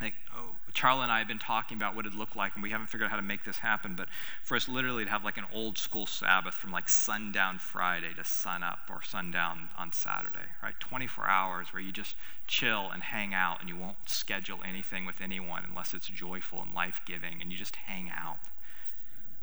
like, 0.01 0.13
oh, 0.35 0.51
Charlie 0.73 1.03
and 1.03 1.11
I 1.11 1.19
have 1.19 1.27
been 1.27 1.39
talking 1.39 1.77
about 1.77 1.95
what 1.95 2.05
it'd 2.05 2.17
look 2.17 2.35
like, 2.35 2.53
and 2.55 2.63
we 2.63 2.69
haven't 2.69 2.87
figured 2.87 3.05
out 3.05 3.11
how 3.11 3.17
to 3.17 3.21
make 3.21 3.43
this 3.43 3.57
happen. 3.57 3.95
But 3.95 4.07
for 4.43 4.55
us, 4.55 4.67
literally, 4.67 5.03
to 5.03 5.09
have 5.09 5.23
like 5.23 5.37
an 5.37 5.45
old 5.53 5.77
school 5.77 6.05
Sabbath 6.05 6.53
from 6.53 6.71
like 6.71 6.87
sundown 6.87 7.59
Friday 7.59 8.13
to 8.15 8.23
sunup 8.23 8.79
or 8.89 9.01
sundown 9.03 9.69
on 9.77 9.91
Saturday, 9.91 10.47
right? 10.63 10.79
24 10.79 11.27
hours 11.27 11.67
where 11.73 11.81
you 11.81 11.91
just 11.91 12.15
chill 12.47 12.89
and 12.91 13.03
hang 13.03 13.33
out, 13.33 13.59
and 13.59 13.69
you 13.69 13.75
won't 13.75 13.97
schedule 14.05 14.59
anything 14.67 15.05
with 15.05 15.21
anyone 15.21 15.63
unless 15.67 15.93
it's 15.93 16.07
joyful 16.07 16.61
and 16.61 16.73
life 16.73 17.01
giving, 17.05 17.41
and 17.41 17.51
you 17.51 17.57
just 17.57 17.75
hang 17.75 18.09
out. 18.09 18.37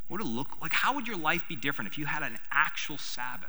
What 0.08 0.20
would 0.20 0.26
it 0.26 0.30
look 0.30 0.60
like? 0.62 0.72
How 0.72 0.94
would 0.94 1.08
your 1.08 1.16
life 1.16 1.44
be 1.48 1.56
different 1.56 1.90
if 1.90 1.98
you 1.98 2.06
had 2.06 2.22
an 2.22 2.38
actual 2.50 2.96
Sabbath 2.96 3.48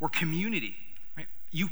or 0.00 0.08
community? 0.08 0.76
Right? 1.16 1.28
You 1.52 1.68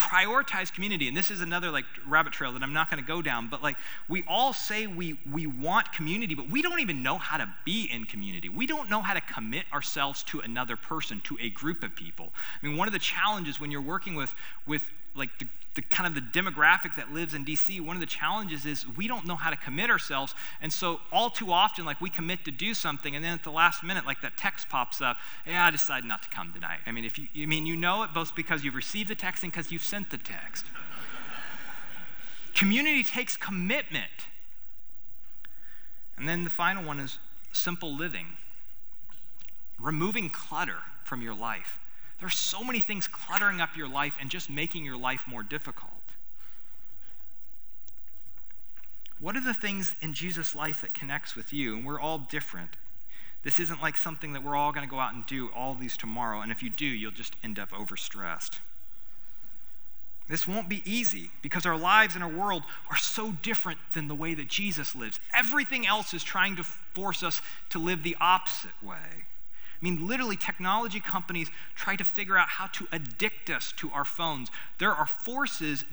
prioritize 0.00 0.72
community. 0.72 1.08
And 1.08 1.16
this 1.16 1.30
is 1.30 1.42
another 1.42 1.70
like 1.70 1.84
rabbit 2.08 2.32
trail 2.32 2.52
that 2.52 2.62
i'm 2.62 2.72
not 2.72 2.90
going 2.90 3.02
to 3.02 3.06
go 3.06 3.20
down 3.20 3.48
but 3.48 3.62
like 3.62 3.76
we 4.08 4.24
all 4.26 4.52
say 4.52 4.86
we 4.86 5.18
we 5.30 5.46
want 5.46 5.92
community 5.92 6.34
but 6.34 6.48
we 6.48 6.62
don't 6.62 6.80
even 6.80 7.02
know 7.02 7.18
how 7.18 7.36
to 7.36 7.48
be 7.66 7.88
in 7.92 8.04
community. 8.04 8.48
We 8.48 8.66
don't 8.66 8.88
know 8.88 9.02
how 9.02 9.14
to 9.14 9.20
commit 9.20 9.66
ourselves 9.72 10.22
to 10.24 10.40
another 10.40 10.76
person 10.76 11.20
to 11.24 11.36
a 11.40 11.50
group 11.50 11.82
of 11.82 11.94
people. 11.94 12.32
I 12.62 12.66
mean 12.66 12.76
one 12.76 12.88
of 12.88 12.92
the 12.92 12.98
challenges 12.98 13.60
when 13.60 13.70
you're 13.70 13.82
working 13.82 14.14
with 14.14 14.32
with 14.66 14.82
like 15.14 15.30
the 15.38 15.46
the 15.74 15.82
kind 15.82 16.06
of 16.06 16.14
the 16.14 16.40
demographic 16.40 16.96
that 16.96 17.12
lives 17.12 17.32
in 17.32 17.44
DC, 17.44 17.80
one 17.80 17.96
of 17.96 18.00
the 18.00 18.06
challenges 18.06 18.66
is 18.66 18.84
we 18.96 19.06
don't 19.06 19.24
know 19.24 19.36
how 19.36 19.50
to 19.50 19.56
commit 19.56 19.88
ourselves. 19.88 20.34
And 20.60 20.72
so 20.72 21.00
all 21.12 21.30
too 21.30 21.52
often, 21.52 21.84
like 21.84 22.00
we 22.00 22.10
commit 22.10 22.44
to 22.46 22.50
do 22.50 22.74
something, 22.74 23.14
and 23.14 23.24
then 23.24 23.34
at 23.34 23.44
the 23.44 23.52
last 23.52 23.84
minute, 23.84 24.04
like 24.04 24.20
that 24.22 24.36
text 24.36 24.68
pops 24.68 25.00
up, 25.00 25.16
yeah, 25.46 25.64
I 25.64 25.70
decided 25.70 26.06
not 26.06 26.22
to 26.24 26.28
come 26.28 26.52
tonight. 26.52 26.80
I 26.86 26.92
mean, 26.92 27.04
if 27.04 27.18
you 27.18 27.28
I 27.40 27.46
mean 27.46 27.66
you 27.66 27.76
know 27.76 28.02
it 28.02 28.12
both 28.12 28.34
because 28.34 28.64
you've 28.64 28.74
received 28.74 29.08
the 29.08 29.14
text 29.14 29.44
and 29.44 29.52
because 29.52 29.70
you've 29.70 29.84
sent 29.84 30.10
the 30.10 30.18
text. 30.18 30.64
Community 32.54 33.04
takes 33.04 33.36
commitment. 33.36 34.10
And 36.16 36.28
then 36.28 36.44
the 36.44 36.50
final 36.50 36.84
one 36.84 36.98
is 36.98 37.18
simple 37.52 37.94
living. 37.94 38.26
Removing 39.78 40.28
clutter 40.30 40.78
from 41.04 41.22
your 41.22 41.34
life. 41.34 41.79
There's 42.20 42.36
so 42.36 42.62
many 42.62 42.80
things 42.80 43.08
cluttering 43.08 43.60
up 43.60 43.76
your 43.76 43.88
life 43.88 44.16
and 44.20 44.30
just 44.30 44.50
making 44.50 44.84
your 44.84 44.96
life 44.96 45.24
more 45.26 45.42
difficult. 45.42 45.92
What 49.18 49.36
are 49.36 49.44
the 49.44 49.54
things 49.54 49.94
in 50.00 50.14
Jesus' 50.14 50.54
life 50.54 50.80
that 50.82 50.94
connects 50.94 51.34
with 51.34 51.52
you? 51.52 51.76
And 51.76 51.84
we're 51.84 52.00
all 52.00 52.18
different. 52.18 52.76
This 53.42 53.58
isn't 53.58 53.80
like 53.80 53.96
something 53.96 54.34
that 54.34 54.42
we're 54.42 54.56
all 54.56 54.72
going 54.72 54.86
to 54.86 54.90
go 54.90 54.98
out 54.98 55.14
and 55.14 55.24
do 55.26 55.50
all 55.54 55.74
these 55.74 55.96
tomorrow. 55.96 56.40
And 56.40 56.52
if 56.52 56.62
you 56.62 56.70
do, 56.70 56.86
you'll 56.86 57.10
just 57.10 57.36
end 57.42 57.58
up 57.58 57.70
overstressed. 57.70 58.60
This 60.28 60.46
won't 60.46 60.68
be 60.68 60.82
easy 60.84 61.30
because 61.42 61.66
our 61.66 61.76
lives 61.76 62.14
and 62.14 62.22
our 62.22 62.30
world 62.30 62.62
are 62.90 62.96
so 62.96 63.32
different 63.42 63.78
than 63.94 64.08
the 64.08 64.14
way 64.14 64.32
that 64.34 64.48
Jesus 64.48 64.94
lives. 64.94 65.18
Everything 65.34 65.86
else 65.86 66.14
is 66.14 66.22
trying 66.22 66.56
to 66.56 66.62
force 66.64 67.22
us 67.22 67.42
to 67.70 67.78
live 67.78 68.02
the 68.02 68.16
opposite 68.20 68.80
way. 68.82 69.26
I 69.80 69.84
mean, 69.84 70.06
literally, 70.06 70.36
technology 70.36 71.00
companies 71.00 71.48
try 71.74 71.96
to 71.96 72.04
figure 72.04 72.36
out 72.36 72.48
how 72.48 72.66
to 72.66 72.86
addict 72.92 73.48
us 73.48 73.72
to 73.78 73.90
our 73.90 74.04
phones. 74.04 74.50
There 74.78 74.92
are 74.92 75.06
forces, 75.06 75.84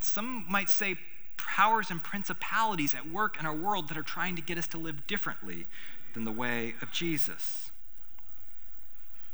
some 0.00 0.44
might 0.48 0.68
say 0.68 0.96
powers 1.36 1.90
and 1.90 2.02
principalities 2.02 2.94
at 2.94 3.08
work 3.08 3.38
in 3.38 3.46
our 3.46 3.54
world 3.54 3.88
that 3.88 3.96
are 3.96 4.02
trying 4.02 4.36
to 4.36 4.42
get 4.42 4.58
us 4.58 4.66
to 4.68 4.78
live 4.78 5.06
differently 5.06 5.66
than 6.14 6.24
the 6.24 6.32
way 6.32 6.74
of 6.82 6.90
Jesus. 6.90 7.70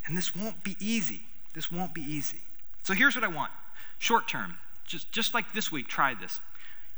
And 0.07 0.17
this 0.17 0.37
won't 0.37 0.63
be 0.63 0.77
easy. 0.79 1.23
This 1.55 1.73
won't 1.73 1.95
be 1.95 2.03
easy. 2.03 2.41
So 2.83 2.93
here's 2.95 3.15
what 3.15 3.25
I 3.25 3.29
want 3.29 3.51
short 3.99 4.29
term, 4.29 4.59
just, 4.87 5.11
just 5.11 5.33
like 5.33 5.55
this 5.55 5.73
week, 5.73 5.89
try 5.89 6.15
this. 6.15 6.41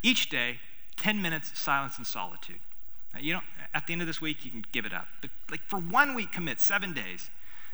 Each 0.02 0.28
day, 0.28 0.58
10 0.96 1.22
minutes 1.22 1.58
silence 1.58 1.96
and 1.96 2.06
solitude. 2.06 2.61
Uh, 3.14 3.18
you 3.21 3.33
don't, 3.33 3.44
at 3.75 3.87
the 3.87 3.92
end 3.92 4.03
of 4.03 4.07
this 4.07 4.21
week, 4.21 4.44
you 4.44 4.51
can 4.51 4.64
give 4.73 4.87
it 4.87 4.92
up. 4.92 5.07
But 5.21 5.31
like 5.51 5.62
for 5.62 5.79
one 5.79 6.14
week, 6.14 6.33
commit 6.33 6.61
seven 6.61 6.92
days. 6.92 7.31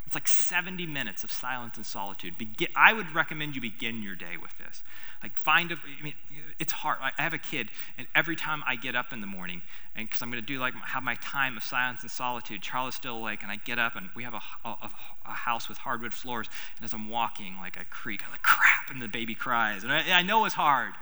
It's 0.06 0.14
like 0.14 0.28
70 0.28 0.86
minutes 0.86 1.24
of 1.24 1.32
silence 1.32 1.76
and 1.76 1.86
solitude. 1.86 2.36
Begin, 2.36 2.68
I 2.76 2.92
would 2.92 3.14
recommend 3.14 3.54
you 3.54 3.62
begin 3.62 4.02
your 4.02 4.14
day 4.14 4.36
with 4.40 4.56
this. 4.58 4.82
Like 5.22 5.38
find 5.38 5.72
a, 5.72 5.76
I 5.76 6.02
mean, 6.02 6.14
it's 6.58 6.72
hard. 6.72 6.98
I 7.00 7.22
have 7.22 7.32
a 7.32 7.38
kid, 7.38 7.70
and 7.96 8.06
every 8.14 8.36
time 8.36 8.62
I 8.66 8.76
get 8.76 8.94
up 8.94 9.14
in 9.14 9.22
the 9.22 9.26
morning, 9.26 9.62
and 9.96 10.06
because 10.06 10.20
I'm 10.20 10.30
going 10.30 10.42
to 10.42 10.46
do 10.46 10.58
like 10.58 10.74
have 10.74 11.02
my 11.02 11.14
time 11.16 11.56
of 11.56 11.64
silence 11.64 12.02
and 12.02 12.10
solitude, 12.10 12.62
Charlotte's 12.62 12.96
still 12.96 13.16
awake, 13.16 13.42
and 13.42 13.50
I 13.50 13.56
get 13.56 13.78
up, 13.78 13.96
and 13.96 14.10
we 14.14 14.24
have 14.24 14.34
a, 14.34 14.42
a, 14.68 14.90
a 15.24 15.30
house 15.30 15.66
with 15.66 15.78
hardwood 15.78 16.12
floors, 16.12 16.48
and 16.76 16.84
as 16.84 16.92
I'm 16.92 17.08
walking, 17.08 17.56
like 17.56 17.78
I 17.78 17.84
creak, 17.84 18.22
I'm 18.22 18.30
like 18.30 18.42
crap, 18.42 18.90
and 18.90 19.00
the 19.00 19.08
baby 19.08 19.34
cries, 19.34 19.82
and 19.82 19.90
I, 19.90 20.18
I 20.18 20.22
know 20.22 20.44
it's 20.44 20.54
hard. 20.54 20.92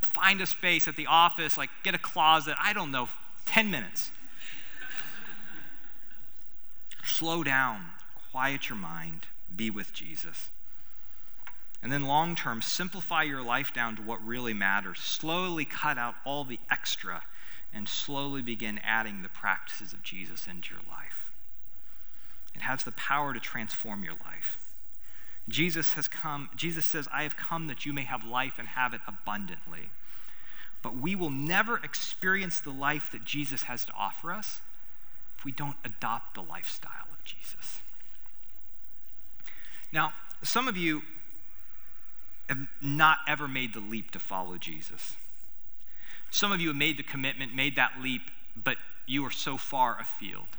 Find 0.00 0.40
a 0.40 0.46
space 0.46 0.88
at 0.88 0.96
the 0.96 1.06
office, 1.06 1.58
like 1.58 1.68
get 1.82 1.94
a 1.94 1.98
closet. 1.98 2.56
I 2.58 2.72
don't 2.72 2.90
know, 2.90 3.10
10 3.48 3.70
minutes. 3.70 4.10
Slow 7.02 7.42
down, 7.42 7.86
quiet 8.30 8.68
your 8.68 8.76
mind, 8.76 9.26
be 9.54 9.70
with 9.70 9.92
Jesus. 9.94 10.50
And 11.82 11.90
then 11.90 12.06
long 12.06 12.36
term, 12.36 12.60
simplify 12.60 13.22
your 13.22 13.42
life 13.42 13.72
down 13.72 13.96
to 13.96 14.02
what 14.02 14.24
really 14.24 14.52
matters. 14.52 14.98
Slowly 14.98 15.64
cut 15.64 15.96
out 15.96 16.14
all 16.26 16.44
the 16.44 16.60
extra 16.70 17.22
and 17.72 17.88
slowly 17.88 18.42
begin 18.42 18.80
adding 18.84 19.22
the 19.22 19.28
practices 19.28 19.92
of 19.92 20.02
Jesus 20.02 20.46
into 20.46 20.74
your 20.74 20.82
life. 20.90 21.32
It 22.54 22.60
has 22.60 22.84
the 22.84 22.92
power 22.92 23.32
to 23.32 23.40
transform 23.40 24.02
your 24.04 24.16
life. 24.24 24.58
Jesus 25.48 25.92
has 25.92 26.06
come, 26.06 26.50
Jesus 26.54 26.84
says, 26.84 27.08
I 27.12 27.22
have 27.22 27.36
come 27.36 27.68
that 27.68 27.86
you 27.86 27.94
may 27.94 28.04
have 28.04 28.26
life 28.26 28.54
and 28.58 28.68
have 28.68 28.92
it 28.92 29.00
abundantly. 29.06 29.90
But 30.82 30.96
we 30.96 31.16
will 31.16 31.30
never 31.30 31.76
experience 31.78 32.60
the 32.60 32.70
life 32.70 33.10
that 33.12 33.24
Jesus 33.24 33.62
has 33.62 33.84
to 33.86 33.92
offer 33.92 34.32
us 34.32 34.60
if 35.36 35.44
we 35.44 35.52
don't 35.52 35.76
adopt 35.84 36.34
the 36.34 36.42
lifestyle 36.42 37.08
of 37.12 37.24
Jesus. 37.24 37.80
Now, 39.92 40.12
some 40.42 40.68
of 40.68 40.76
you 40.76 41.02
have 42.48 42.58
not 42.80 43.18
ever 43.26 43.48
made 43.48 43.74
the 43.74 43.80
leap 43.80 44.10
to 44.12 44.18
follow 44.18 44.56
Jesus. 44.56 45.14
Some 46.30 46.52
of 46.52 46.60
you 46.60 46.68
have 46.68 46.76
made 46.76 46.96
the 46.96 47.02
commitment, 47.02 47.54
made 47.54 47.76
that 47.76 48.00
leap, 48.00 48.22
but 48.56 48.76
you 49.06 49.24
are 49.24 49.30
so 49.30 49.56
far 49.56 49.98
afield. 50.00 50.57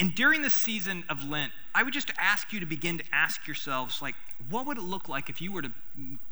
And 0.00 0.14
during 0.14 0.42
the 0.42 0.50
season 0.50 1.04
of 1.08 1.22
Lent, 1.22 1.52
I 1.74 1.82
would 1.82 1.94
just 1.94 2.10
ask 2.18 2.52
you 2.52 2.60
to 2.60 2.66
begin 2.66 2.98
to 2.98 3.04
ask 3.12 3.46
yourselves, 3.46 4.02
like, 4.02 4.16
what 4.50 4.66
would 4.66 4.76
it 4.76 4.82
look 4.82 5.08
like 5.08 5.30
if 5.30 5.40
you 5.40 5.52
were 5.52 5.62
to 5.62 5.70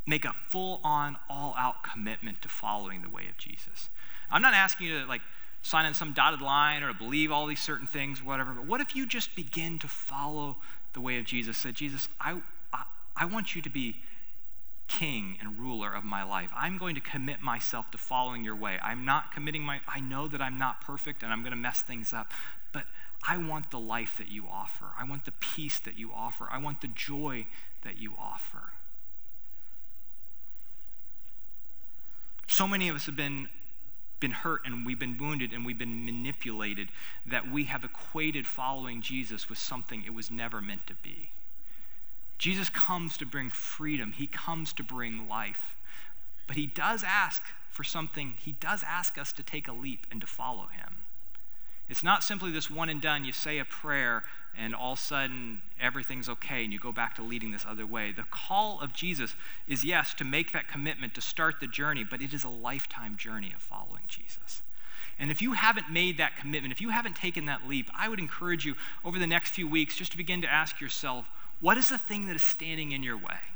make 0.06 0.24
a 0.24 0.34
full 0.48 0.80
on, 0.82 1.16
all 1.30 1.54
out 1.56 1.84
commitment 1.84 2.42
to 2.42 2.48
following 2.48 3.02
the 3.02 3.08
way 3.08 3.28
of 3.28 3.38
Jesus? 3.38 3.88
I'm 4.30 4.42
not 4.42 4.54
asking 4.54 4.88
you 4.88 5.00
to, 5.00 5.06
like, 5.06 5.20
sign 5.62 5.86
in 5.86 5.94
some 5.94 6.12
dotted 6.12 6.42
line 6.42 6.82
or 6.82 6.88
to 6.88 6.98
believe 6.98 7.30
all 7.30 7.46
these 7.46 7.62
certain 7.62 7.86
things, 7.86 8.22
whatever, 8.22 8.52
but 8.52 8.66
what 8.66 8.80
if 8.80 8.96
you 8.96 9.06
just 9.06 9.34
begin 9.36 9.78
to 9.78 9.88
follow 9.88 10.56
the 10.92 11.00
way 11.00 11.18
of 11.18 11.24
Jesus? 11.24 11.56
Said, 11.56 11.74
Jesus, 11.74 12.08
I, 12.20 12.40
I, 12.72 12.82
I 13.16 13.26
want 13.26 13.54
you 13.54 13.62
to 13.62 13.70
be 13.70 13.96
king 14.88 15.38
and 15.40 15.58
ruler 15.58 15.94
of 15.94 16.04
my 16.04 16.24
life. 16.24 16.50
I'm 16.54 16.78
going 16.78 16.96
to 16.96 17.00
commit 17.00 17.40
myself 17.40 17.90
to 17.92 17.98
following 17.98 18.44
your 18.44 18.56
way. 18.56 18.78
I'm 18.82 19.04
not 19.04 19.32
committing 19.32 19.62
my, 19.62 19.80
I 19.86 20.00
know 20.00 20.26
that 20.28 20.42
I'm 20.42 20.58
not 20.58 20.80
perfect 20.80 21.22
and 21.22 21.32
I'm 21.32 21.42
going 21.42 21.52
to 21.52 21.56
mess 21.56 21.82
things 21.82 22.12
up, 22.12 22.30
but 22.72 22.84
I 23.26 23.36
want 23.38 23.70
the 23.70 23.78
life 23.78 24.16
that 24.18 24.28
you 24.28 24.46
offer. 24.50 24.86
I 24.98 25.04
want 25.04 25.24
the 25.24 25.32
peace 25.32 25.78
that 25.80 25.96
you 25.96 26.10
offer. 26.12 26.48
I 26.50 26.58
want 26.58 26.80
the 26.80 26.88
joy 26.88 27.46
that 27.82 27.98
you 27.98 28.14
offer. 28.18 28.72
So 32.48 32.66
many 32.66 32.88
of 32.88 32.96
us 32.96 33.06
have 33.06 33.16
been 33.16 33.48
been 34.22 34.30
hurt 34.30 34.62
and 34.64 34.86
we've 34.86 35.00
been 35.00 35.18
wounded 35.18 35.52
and 35.52 35.66
we've 35.66 35.78
been 35.78 36.04
manipulated 36.04 36.88
that 37.26 37.50
we 37.50 37.64
have 37.64 37.82
equated 37.82 38.46
following 38.46 39.02
Jesus 39.02 39.48
with 39.48 39.58
something 39.58 40.04
it 40.06 40.14
was 40.14 40.30
never 40.30 40.60
meant 40.60 40.86
to 40.86 40.94
be. 41.02 41.30
Jesus 42.38 42.68
comes 42.68 43.18
to 43.18 43.26
bring 43.26 43.50
freedom, 43.50 44.12
He 44.12 44.28
comes 44.28 44.72
to 44.74 44.84
bring 44.84 45.28
life. 45.28 45.76
But 46.46 46.56
He 46.56 46.66
does 46.66 47.02
ask 47.04 47.42
for 47.70 47.82
something, 47.82 48.34
He 48.38 48.52
does 48.52 48.84
ask 48.86 49.18
us 49.18 49.32
to 49.32 49.42
take 49.42 49.66
a 49.66 49.72
leap 49.72 50.06
and 50.10 50.20
to 50.20 50.26
follow 50.26 50.68
Him. 50.68 51.01
It's 51.92 52.02
not 52.02 52.24
simply 52.24 52.50
this 52.50 52.70
one 52.70 52.88
and 52.88 53.02
done, 53.02 53.26
you 53.26 53.34
say 53.34 53.58
a 53.58 53.66
prayer 53.66 54.24
and 54.56 54.74
all 54.74 54.94
of 54.94 54.98
a 54.98 55.02
sudden 55.02 55.60
everything's 55.78 56.26
okay 56.26 56.64
and 56.64 56.72
you 56.72 56.78
go 56.78 56.90
back 56.90 57.14
to 57.16 57.22
leading 57.22 57.52
this 57.52 57.66
other 57.68 57.86
way. 57.86 58.12
The 58.12 58.24
call 58.30 58.80
of 58.80 58.94
Jesus 58.94 59.34
is, 59.68 59.84
yes, 59.84 60.14
to 60.14 60.24
make 60.24 60.52
that 60.52 60.68
commitment, 60.68 61.14
to 61.16 61.20
start 61.20 61.56
the 61.60 61.66
journey, 61.66 62.02
but 62.02 62.22
it 62.22 62.32
is 62.32 62.44
a 62.44 62.48
lifetime 62.48 63.18
journey 63.18 63.52
of 63.54 63.60
following 63.60 64.04
Jesus. 64.08 64.62
And 65.18 65.30
if 65.30 65.42
you 65.42 65.52
haven't 65.52 65.90
made 65.92 66.16
that 66.16 66.38
commitment, 66.38 66.72
if 66.72 66.80
you 66.80 66.88
haven't 66.88 67.14
taken 67.14 67.44
that 67.44 67.68
leap, 67.68 67.90
I 67.94 68.08
would 68.08 68.20
encourage 68.20 68.64
you 68.64 68.74
over 69.04 69.18
the 69.18 69.26
next 69.26 69.50
few 69.50 69.68
weeks 69.68 69.94
just 69.94 70.12
to 70.12 70.16
begin 70.16 70.40
to 70.40 70.50
ask 70.50 70.80
yourself, 70.80 71.26
what 71.60 71.76
is 71.76 71.90
the 71.90 71.98
thing 71.98 72.26
that 72.28 72.36
is 72.36 72.42
standing 72.42 72.92
in 72.92 73.02
your 73.02 73.18
way? 73.18 73.51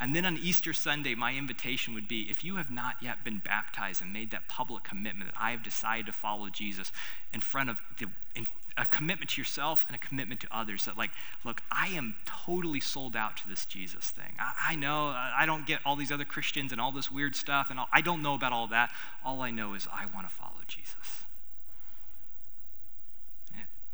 And 0.00 0.14
then 0.16 0.24
on 0.24 0.36
Easter 0.36 0.72
Sunday, 0.72 1.14
my 1.14 1.34
invitation 1.34 1.94
would 1.94 2.08
be 2.08 2.22
if 2.22 2.42
you 2.42 2.56
have 2.56 2.70
not 2.70 2.96
yet 3.00 3.24
been 3.24 3.38
baptized 3.38 4.02
and 4.02 4.12
made 4.12 4.30
that 4.32 4.48
public 4.48 4.84
commitment 4.84 5.30
that 5.32 5.40
I 5.40 5.50
have 5.52 5.62
decided 5.62 6.06
to 6.06 6.12
follow 6.12 6.48
Jesus 6.48 6.90
in 7.32 7.40
front 7.40 7.70
of 7.70 7.80
the, 7.98 8.06
in, 8.34 8.46
a 8.76 8.86
commitment 8.86 9.30
to 9.30 9.40
yourself 9.40 9.84
and 9.86 9.94
a 9.94 9.98
commitment 9.98 10.40
to 10.40 10.48
others 10.50 10.86
that, 10.86 10.96
like, 10.96 11.10
look, 11.44 11.62
I 11.70 11.88
am 11.88 12.14
totally 12.24 12.80
sold 12.80 13.16
out 13.16 13.36
to 13.38 13.48
this 13.48 13.66
Jesus 13.66 14.10
thing. 14.10 14.34
I, 14.38 14.52
I 14.70 14.76
know 14.76 15.10
uh, 15.10 15.30
I 15.36 15.44
don't 15.46 15.66
get 15.66 15.80
all 15.84 15.96
these 15.96 16.10
other 16.12 16.24
Christians 16.24 16.72
and 16.72 16.80
all 16.80 16.92
this 16.92 17.10
weird 17.10 17.36
stuff, 17.36 17.68
and 17.70 17.78
all, 17.78 17.88
I 17.92 18.00
don't 18.00 18.22
know 18.22 18.34
about 18.34 18.52
all 18.52 18.66
that. 18.68 18.90
All 19.24 19.42
I 19.42 19.50
know 19.50 19.74
is 19.74 19.86
I 19.92 20.06
want 20.14 20.28
to 20.28 20.34
follow 20.34 20.52
Jesus. 20.66 20.94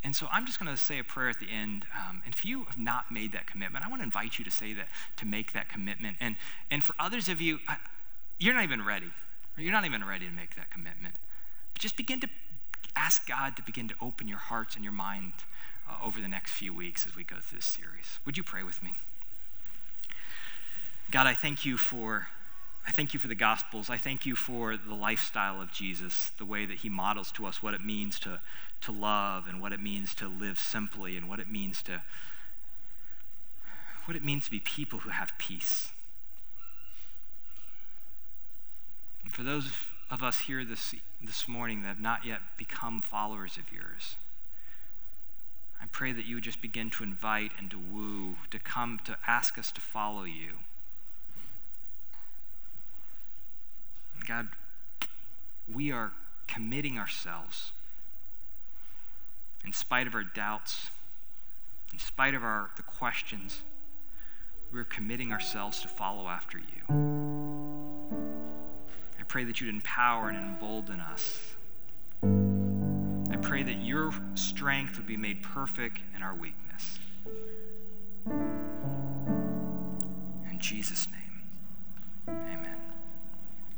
And 0.05 0.15
so 0.15 0.29
I'm 0.31 0.47
just 0.47 0.61
going 0.61 0.71
to 0.71 0.81
say 0.81 0.99
a 0.99 1.05
prayer 1.05 1.29
at 1.29 1.41
the 1.41 1.51
end. 1.51 1.85
Um, 1.95 2.23
and 2.25 2.33
if 2.33 2.45
you 2.45 2.65
have 2.65 2.79
not 2.79 3.11
made 3.11 3.33
that 3.33 3.47
commitment, 3.47 3.85
I 3.85 3.89
want 3.89 4.01
to 4.01 4.05
invite 4.05 4.39
you 4.39 4.45
to 4.45 4.51
say 4.51 4.73
that, 4.75 4.89
to 5.17 5.27
make 5.27 5.53
that 5.53 5.69
commitment. 5.69 6.17
And, 6.21 6.37
and 6.71 6.85
for 6.85 6.95
others 6.99 7.29
of 7.29 7.41
you, 7.41 7.59
I, 7.67 7.77
you're 8.39 8.55
not 8.55 8.63
even 8.63 8.85
ready, 8.85 9.11
or 9.57 9.63
you're 9.63 9.73
not 9.73 9.85
even 9.85 10.05
ready 10.05 10.27
to 10.27 10.33
make 10.33 10.55
that 10.55 10.71
commitment. 10.71 11.15
But 11.75 11.83
just 11.83 11.97
begin 11.97 12.21
to 12.21 12.29
ask 12.95 13.27
God 13.27 13.57
to 13.57 13.63
begin 13.63 13.89
to 13.89 13.95
open 14.01 14.29
your 14.29 14.39
hearts 14.39 14.77
and 14.77 14.85
your 14.85 14.93
mind 14.93 15.33
uh, 15.89 16.05
over 16.05 16.21
the 16.21 16.29
next 16.29 16.53
few 16.53 16.73
weeks 16.73 17.07
as 17.07 17.17
we 17.17 17.25
go 17.25 17.37
through 17.41 17.59
this 17.59 17.67
series. 17.67 18.21
Would 18.25 18.37
you 18.37 18.45
pray 18.45 18.63
with 18.63 18.83
me? 18.83 18.93
God, 21.11 21.27
I 21.27 21.35
thank 21.35 21.65
you 21.65 21.77
for 21.77 22.29
I 22.89 22.91
thank 22.91 23.13
you 23.13 23.21
for 23.21 23.29
the 23.29 23.35
Gospels. 23.35 23.91
I 23.91 23.99
thank 23.99 24.25
you 24.25 24.35
for 24.35 24.79
the 24.79 24.95
lifestyle 24.95 25.61
of 25.61 25.71
Jesus, 25.71 26.31
the 26.39 26.47
way 26.47 26.65
that 26.65 26.79
he 26.79 26.89
models 26.89 27.31
to 27.33 27.45
us 27.45 27.63
what 27.63 27.75
it 27.75 27.85
means 27.85 28.19
to, 28.21 28.41
to 28.81 28.93
love 28.93 29.45
and 29.47 29.61
what 29.61 29.75
it 29.75 29.81
means 29.81 30.15
to 30.15 30.27
live 30.27 30.59
simply 30.59 31.15
and 31.15 31.29
what 31.29 31.39
it 31.39 31.51
means 31.51 31.83
to 31.83 32.03
what 34.07 34.17
it 34.17 34.25
means 34.25 34.47
to 34.47 34.51
be 34.51 34.59
people 34.59 35.01
who 35.01 35.11
have 35.11 35.37
peace. 35.37 35.89
And 39.23 39.35
for 39.35 39.43
those 39.43 39.69
of 40.11 40.23
us 40.23 40.39
here 40.41 40.65
this, 40.65 40.95
this 41.21 41.47
morning 41.47 41.83
that 41.83 41.89
have 41.89 42.01
not 42.01 42.25
yet 42.25 42.41
become 42.57 43.03
followers 43.03 43.59
of 43.59 43.71
yours, 43.71 44.15
I 45.79 45.85
pray 45.93 46.13
that 46.13 46.25
you 46.25 46.37
would 46.37 46.45
just 46.45 46.63
begin 46.63 46.89
to 46.93 47.03
invite 47.03 47.51
and 47.59 47.71
to 47.71 47.79
woo, 47.79 48.37
to 48.51 48.59
come 48.59 48.99
to 49.05 49.19
ask 49.27 49.59
us 49.59 49.71
to 49.73 49.83
follow 49.83 50.25
you. 50.25 50.61
God, 54.29 54.49
we 55.73 55.91
are 55.91 56.13
committing 56.47 56.99
ourselves 56.99 57.73
in 59.65 59.73
spite 59.73 60.07
of 60.07 60.15
our 60.15 60.23
doubts, 60.23 60.89
in 61.95 61.99
spite 61.99 62.35
of 62.35 62.45
our 62.45 62.71
the 62.77 62.83
questions, 62.83 63.63
we're 64.71 64.85
committing 64.85 65.33
ourselves 65.33 65.81
to 65.81 65.89
follow 65.89 66.29
after 66.29 66.59
you. 66.59 66.67
I 69.19 69.23
pray 69.23 69.45
that 69.45 69.63
you'd 69.63 69.71
empower 69.71 70.29
and 70.29 70.37
embolden 70.37 71.01
us. 71.01 71.55
I 72.23 73.37
pray 73.37 73.63
that 73.63 73.81
your 73.83 74.13
strength 74.35 74.99
would 74.99 75.07
be 75.07 75.17
made 75.17 75.43
perfect 75.43 76.01
in 76.15 76.23
our 76.23 76.35
weakness. 76.35 76.99
In 80.51 80.59
Jesus' 80.59 81.07
name. 81.07 81.19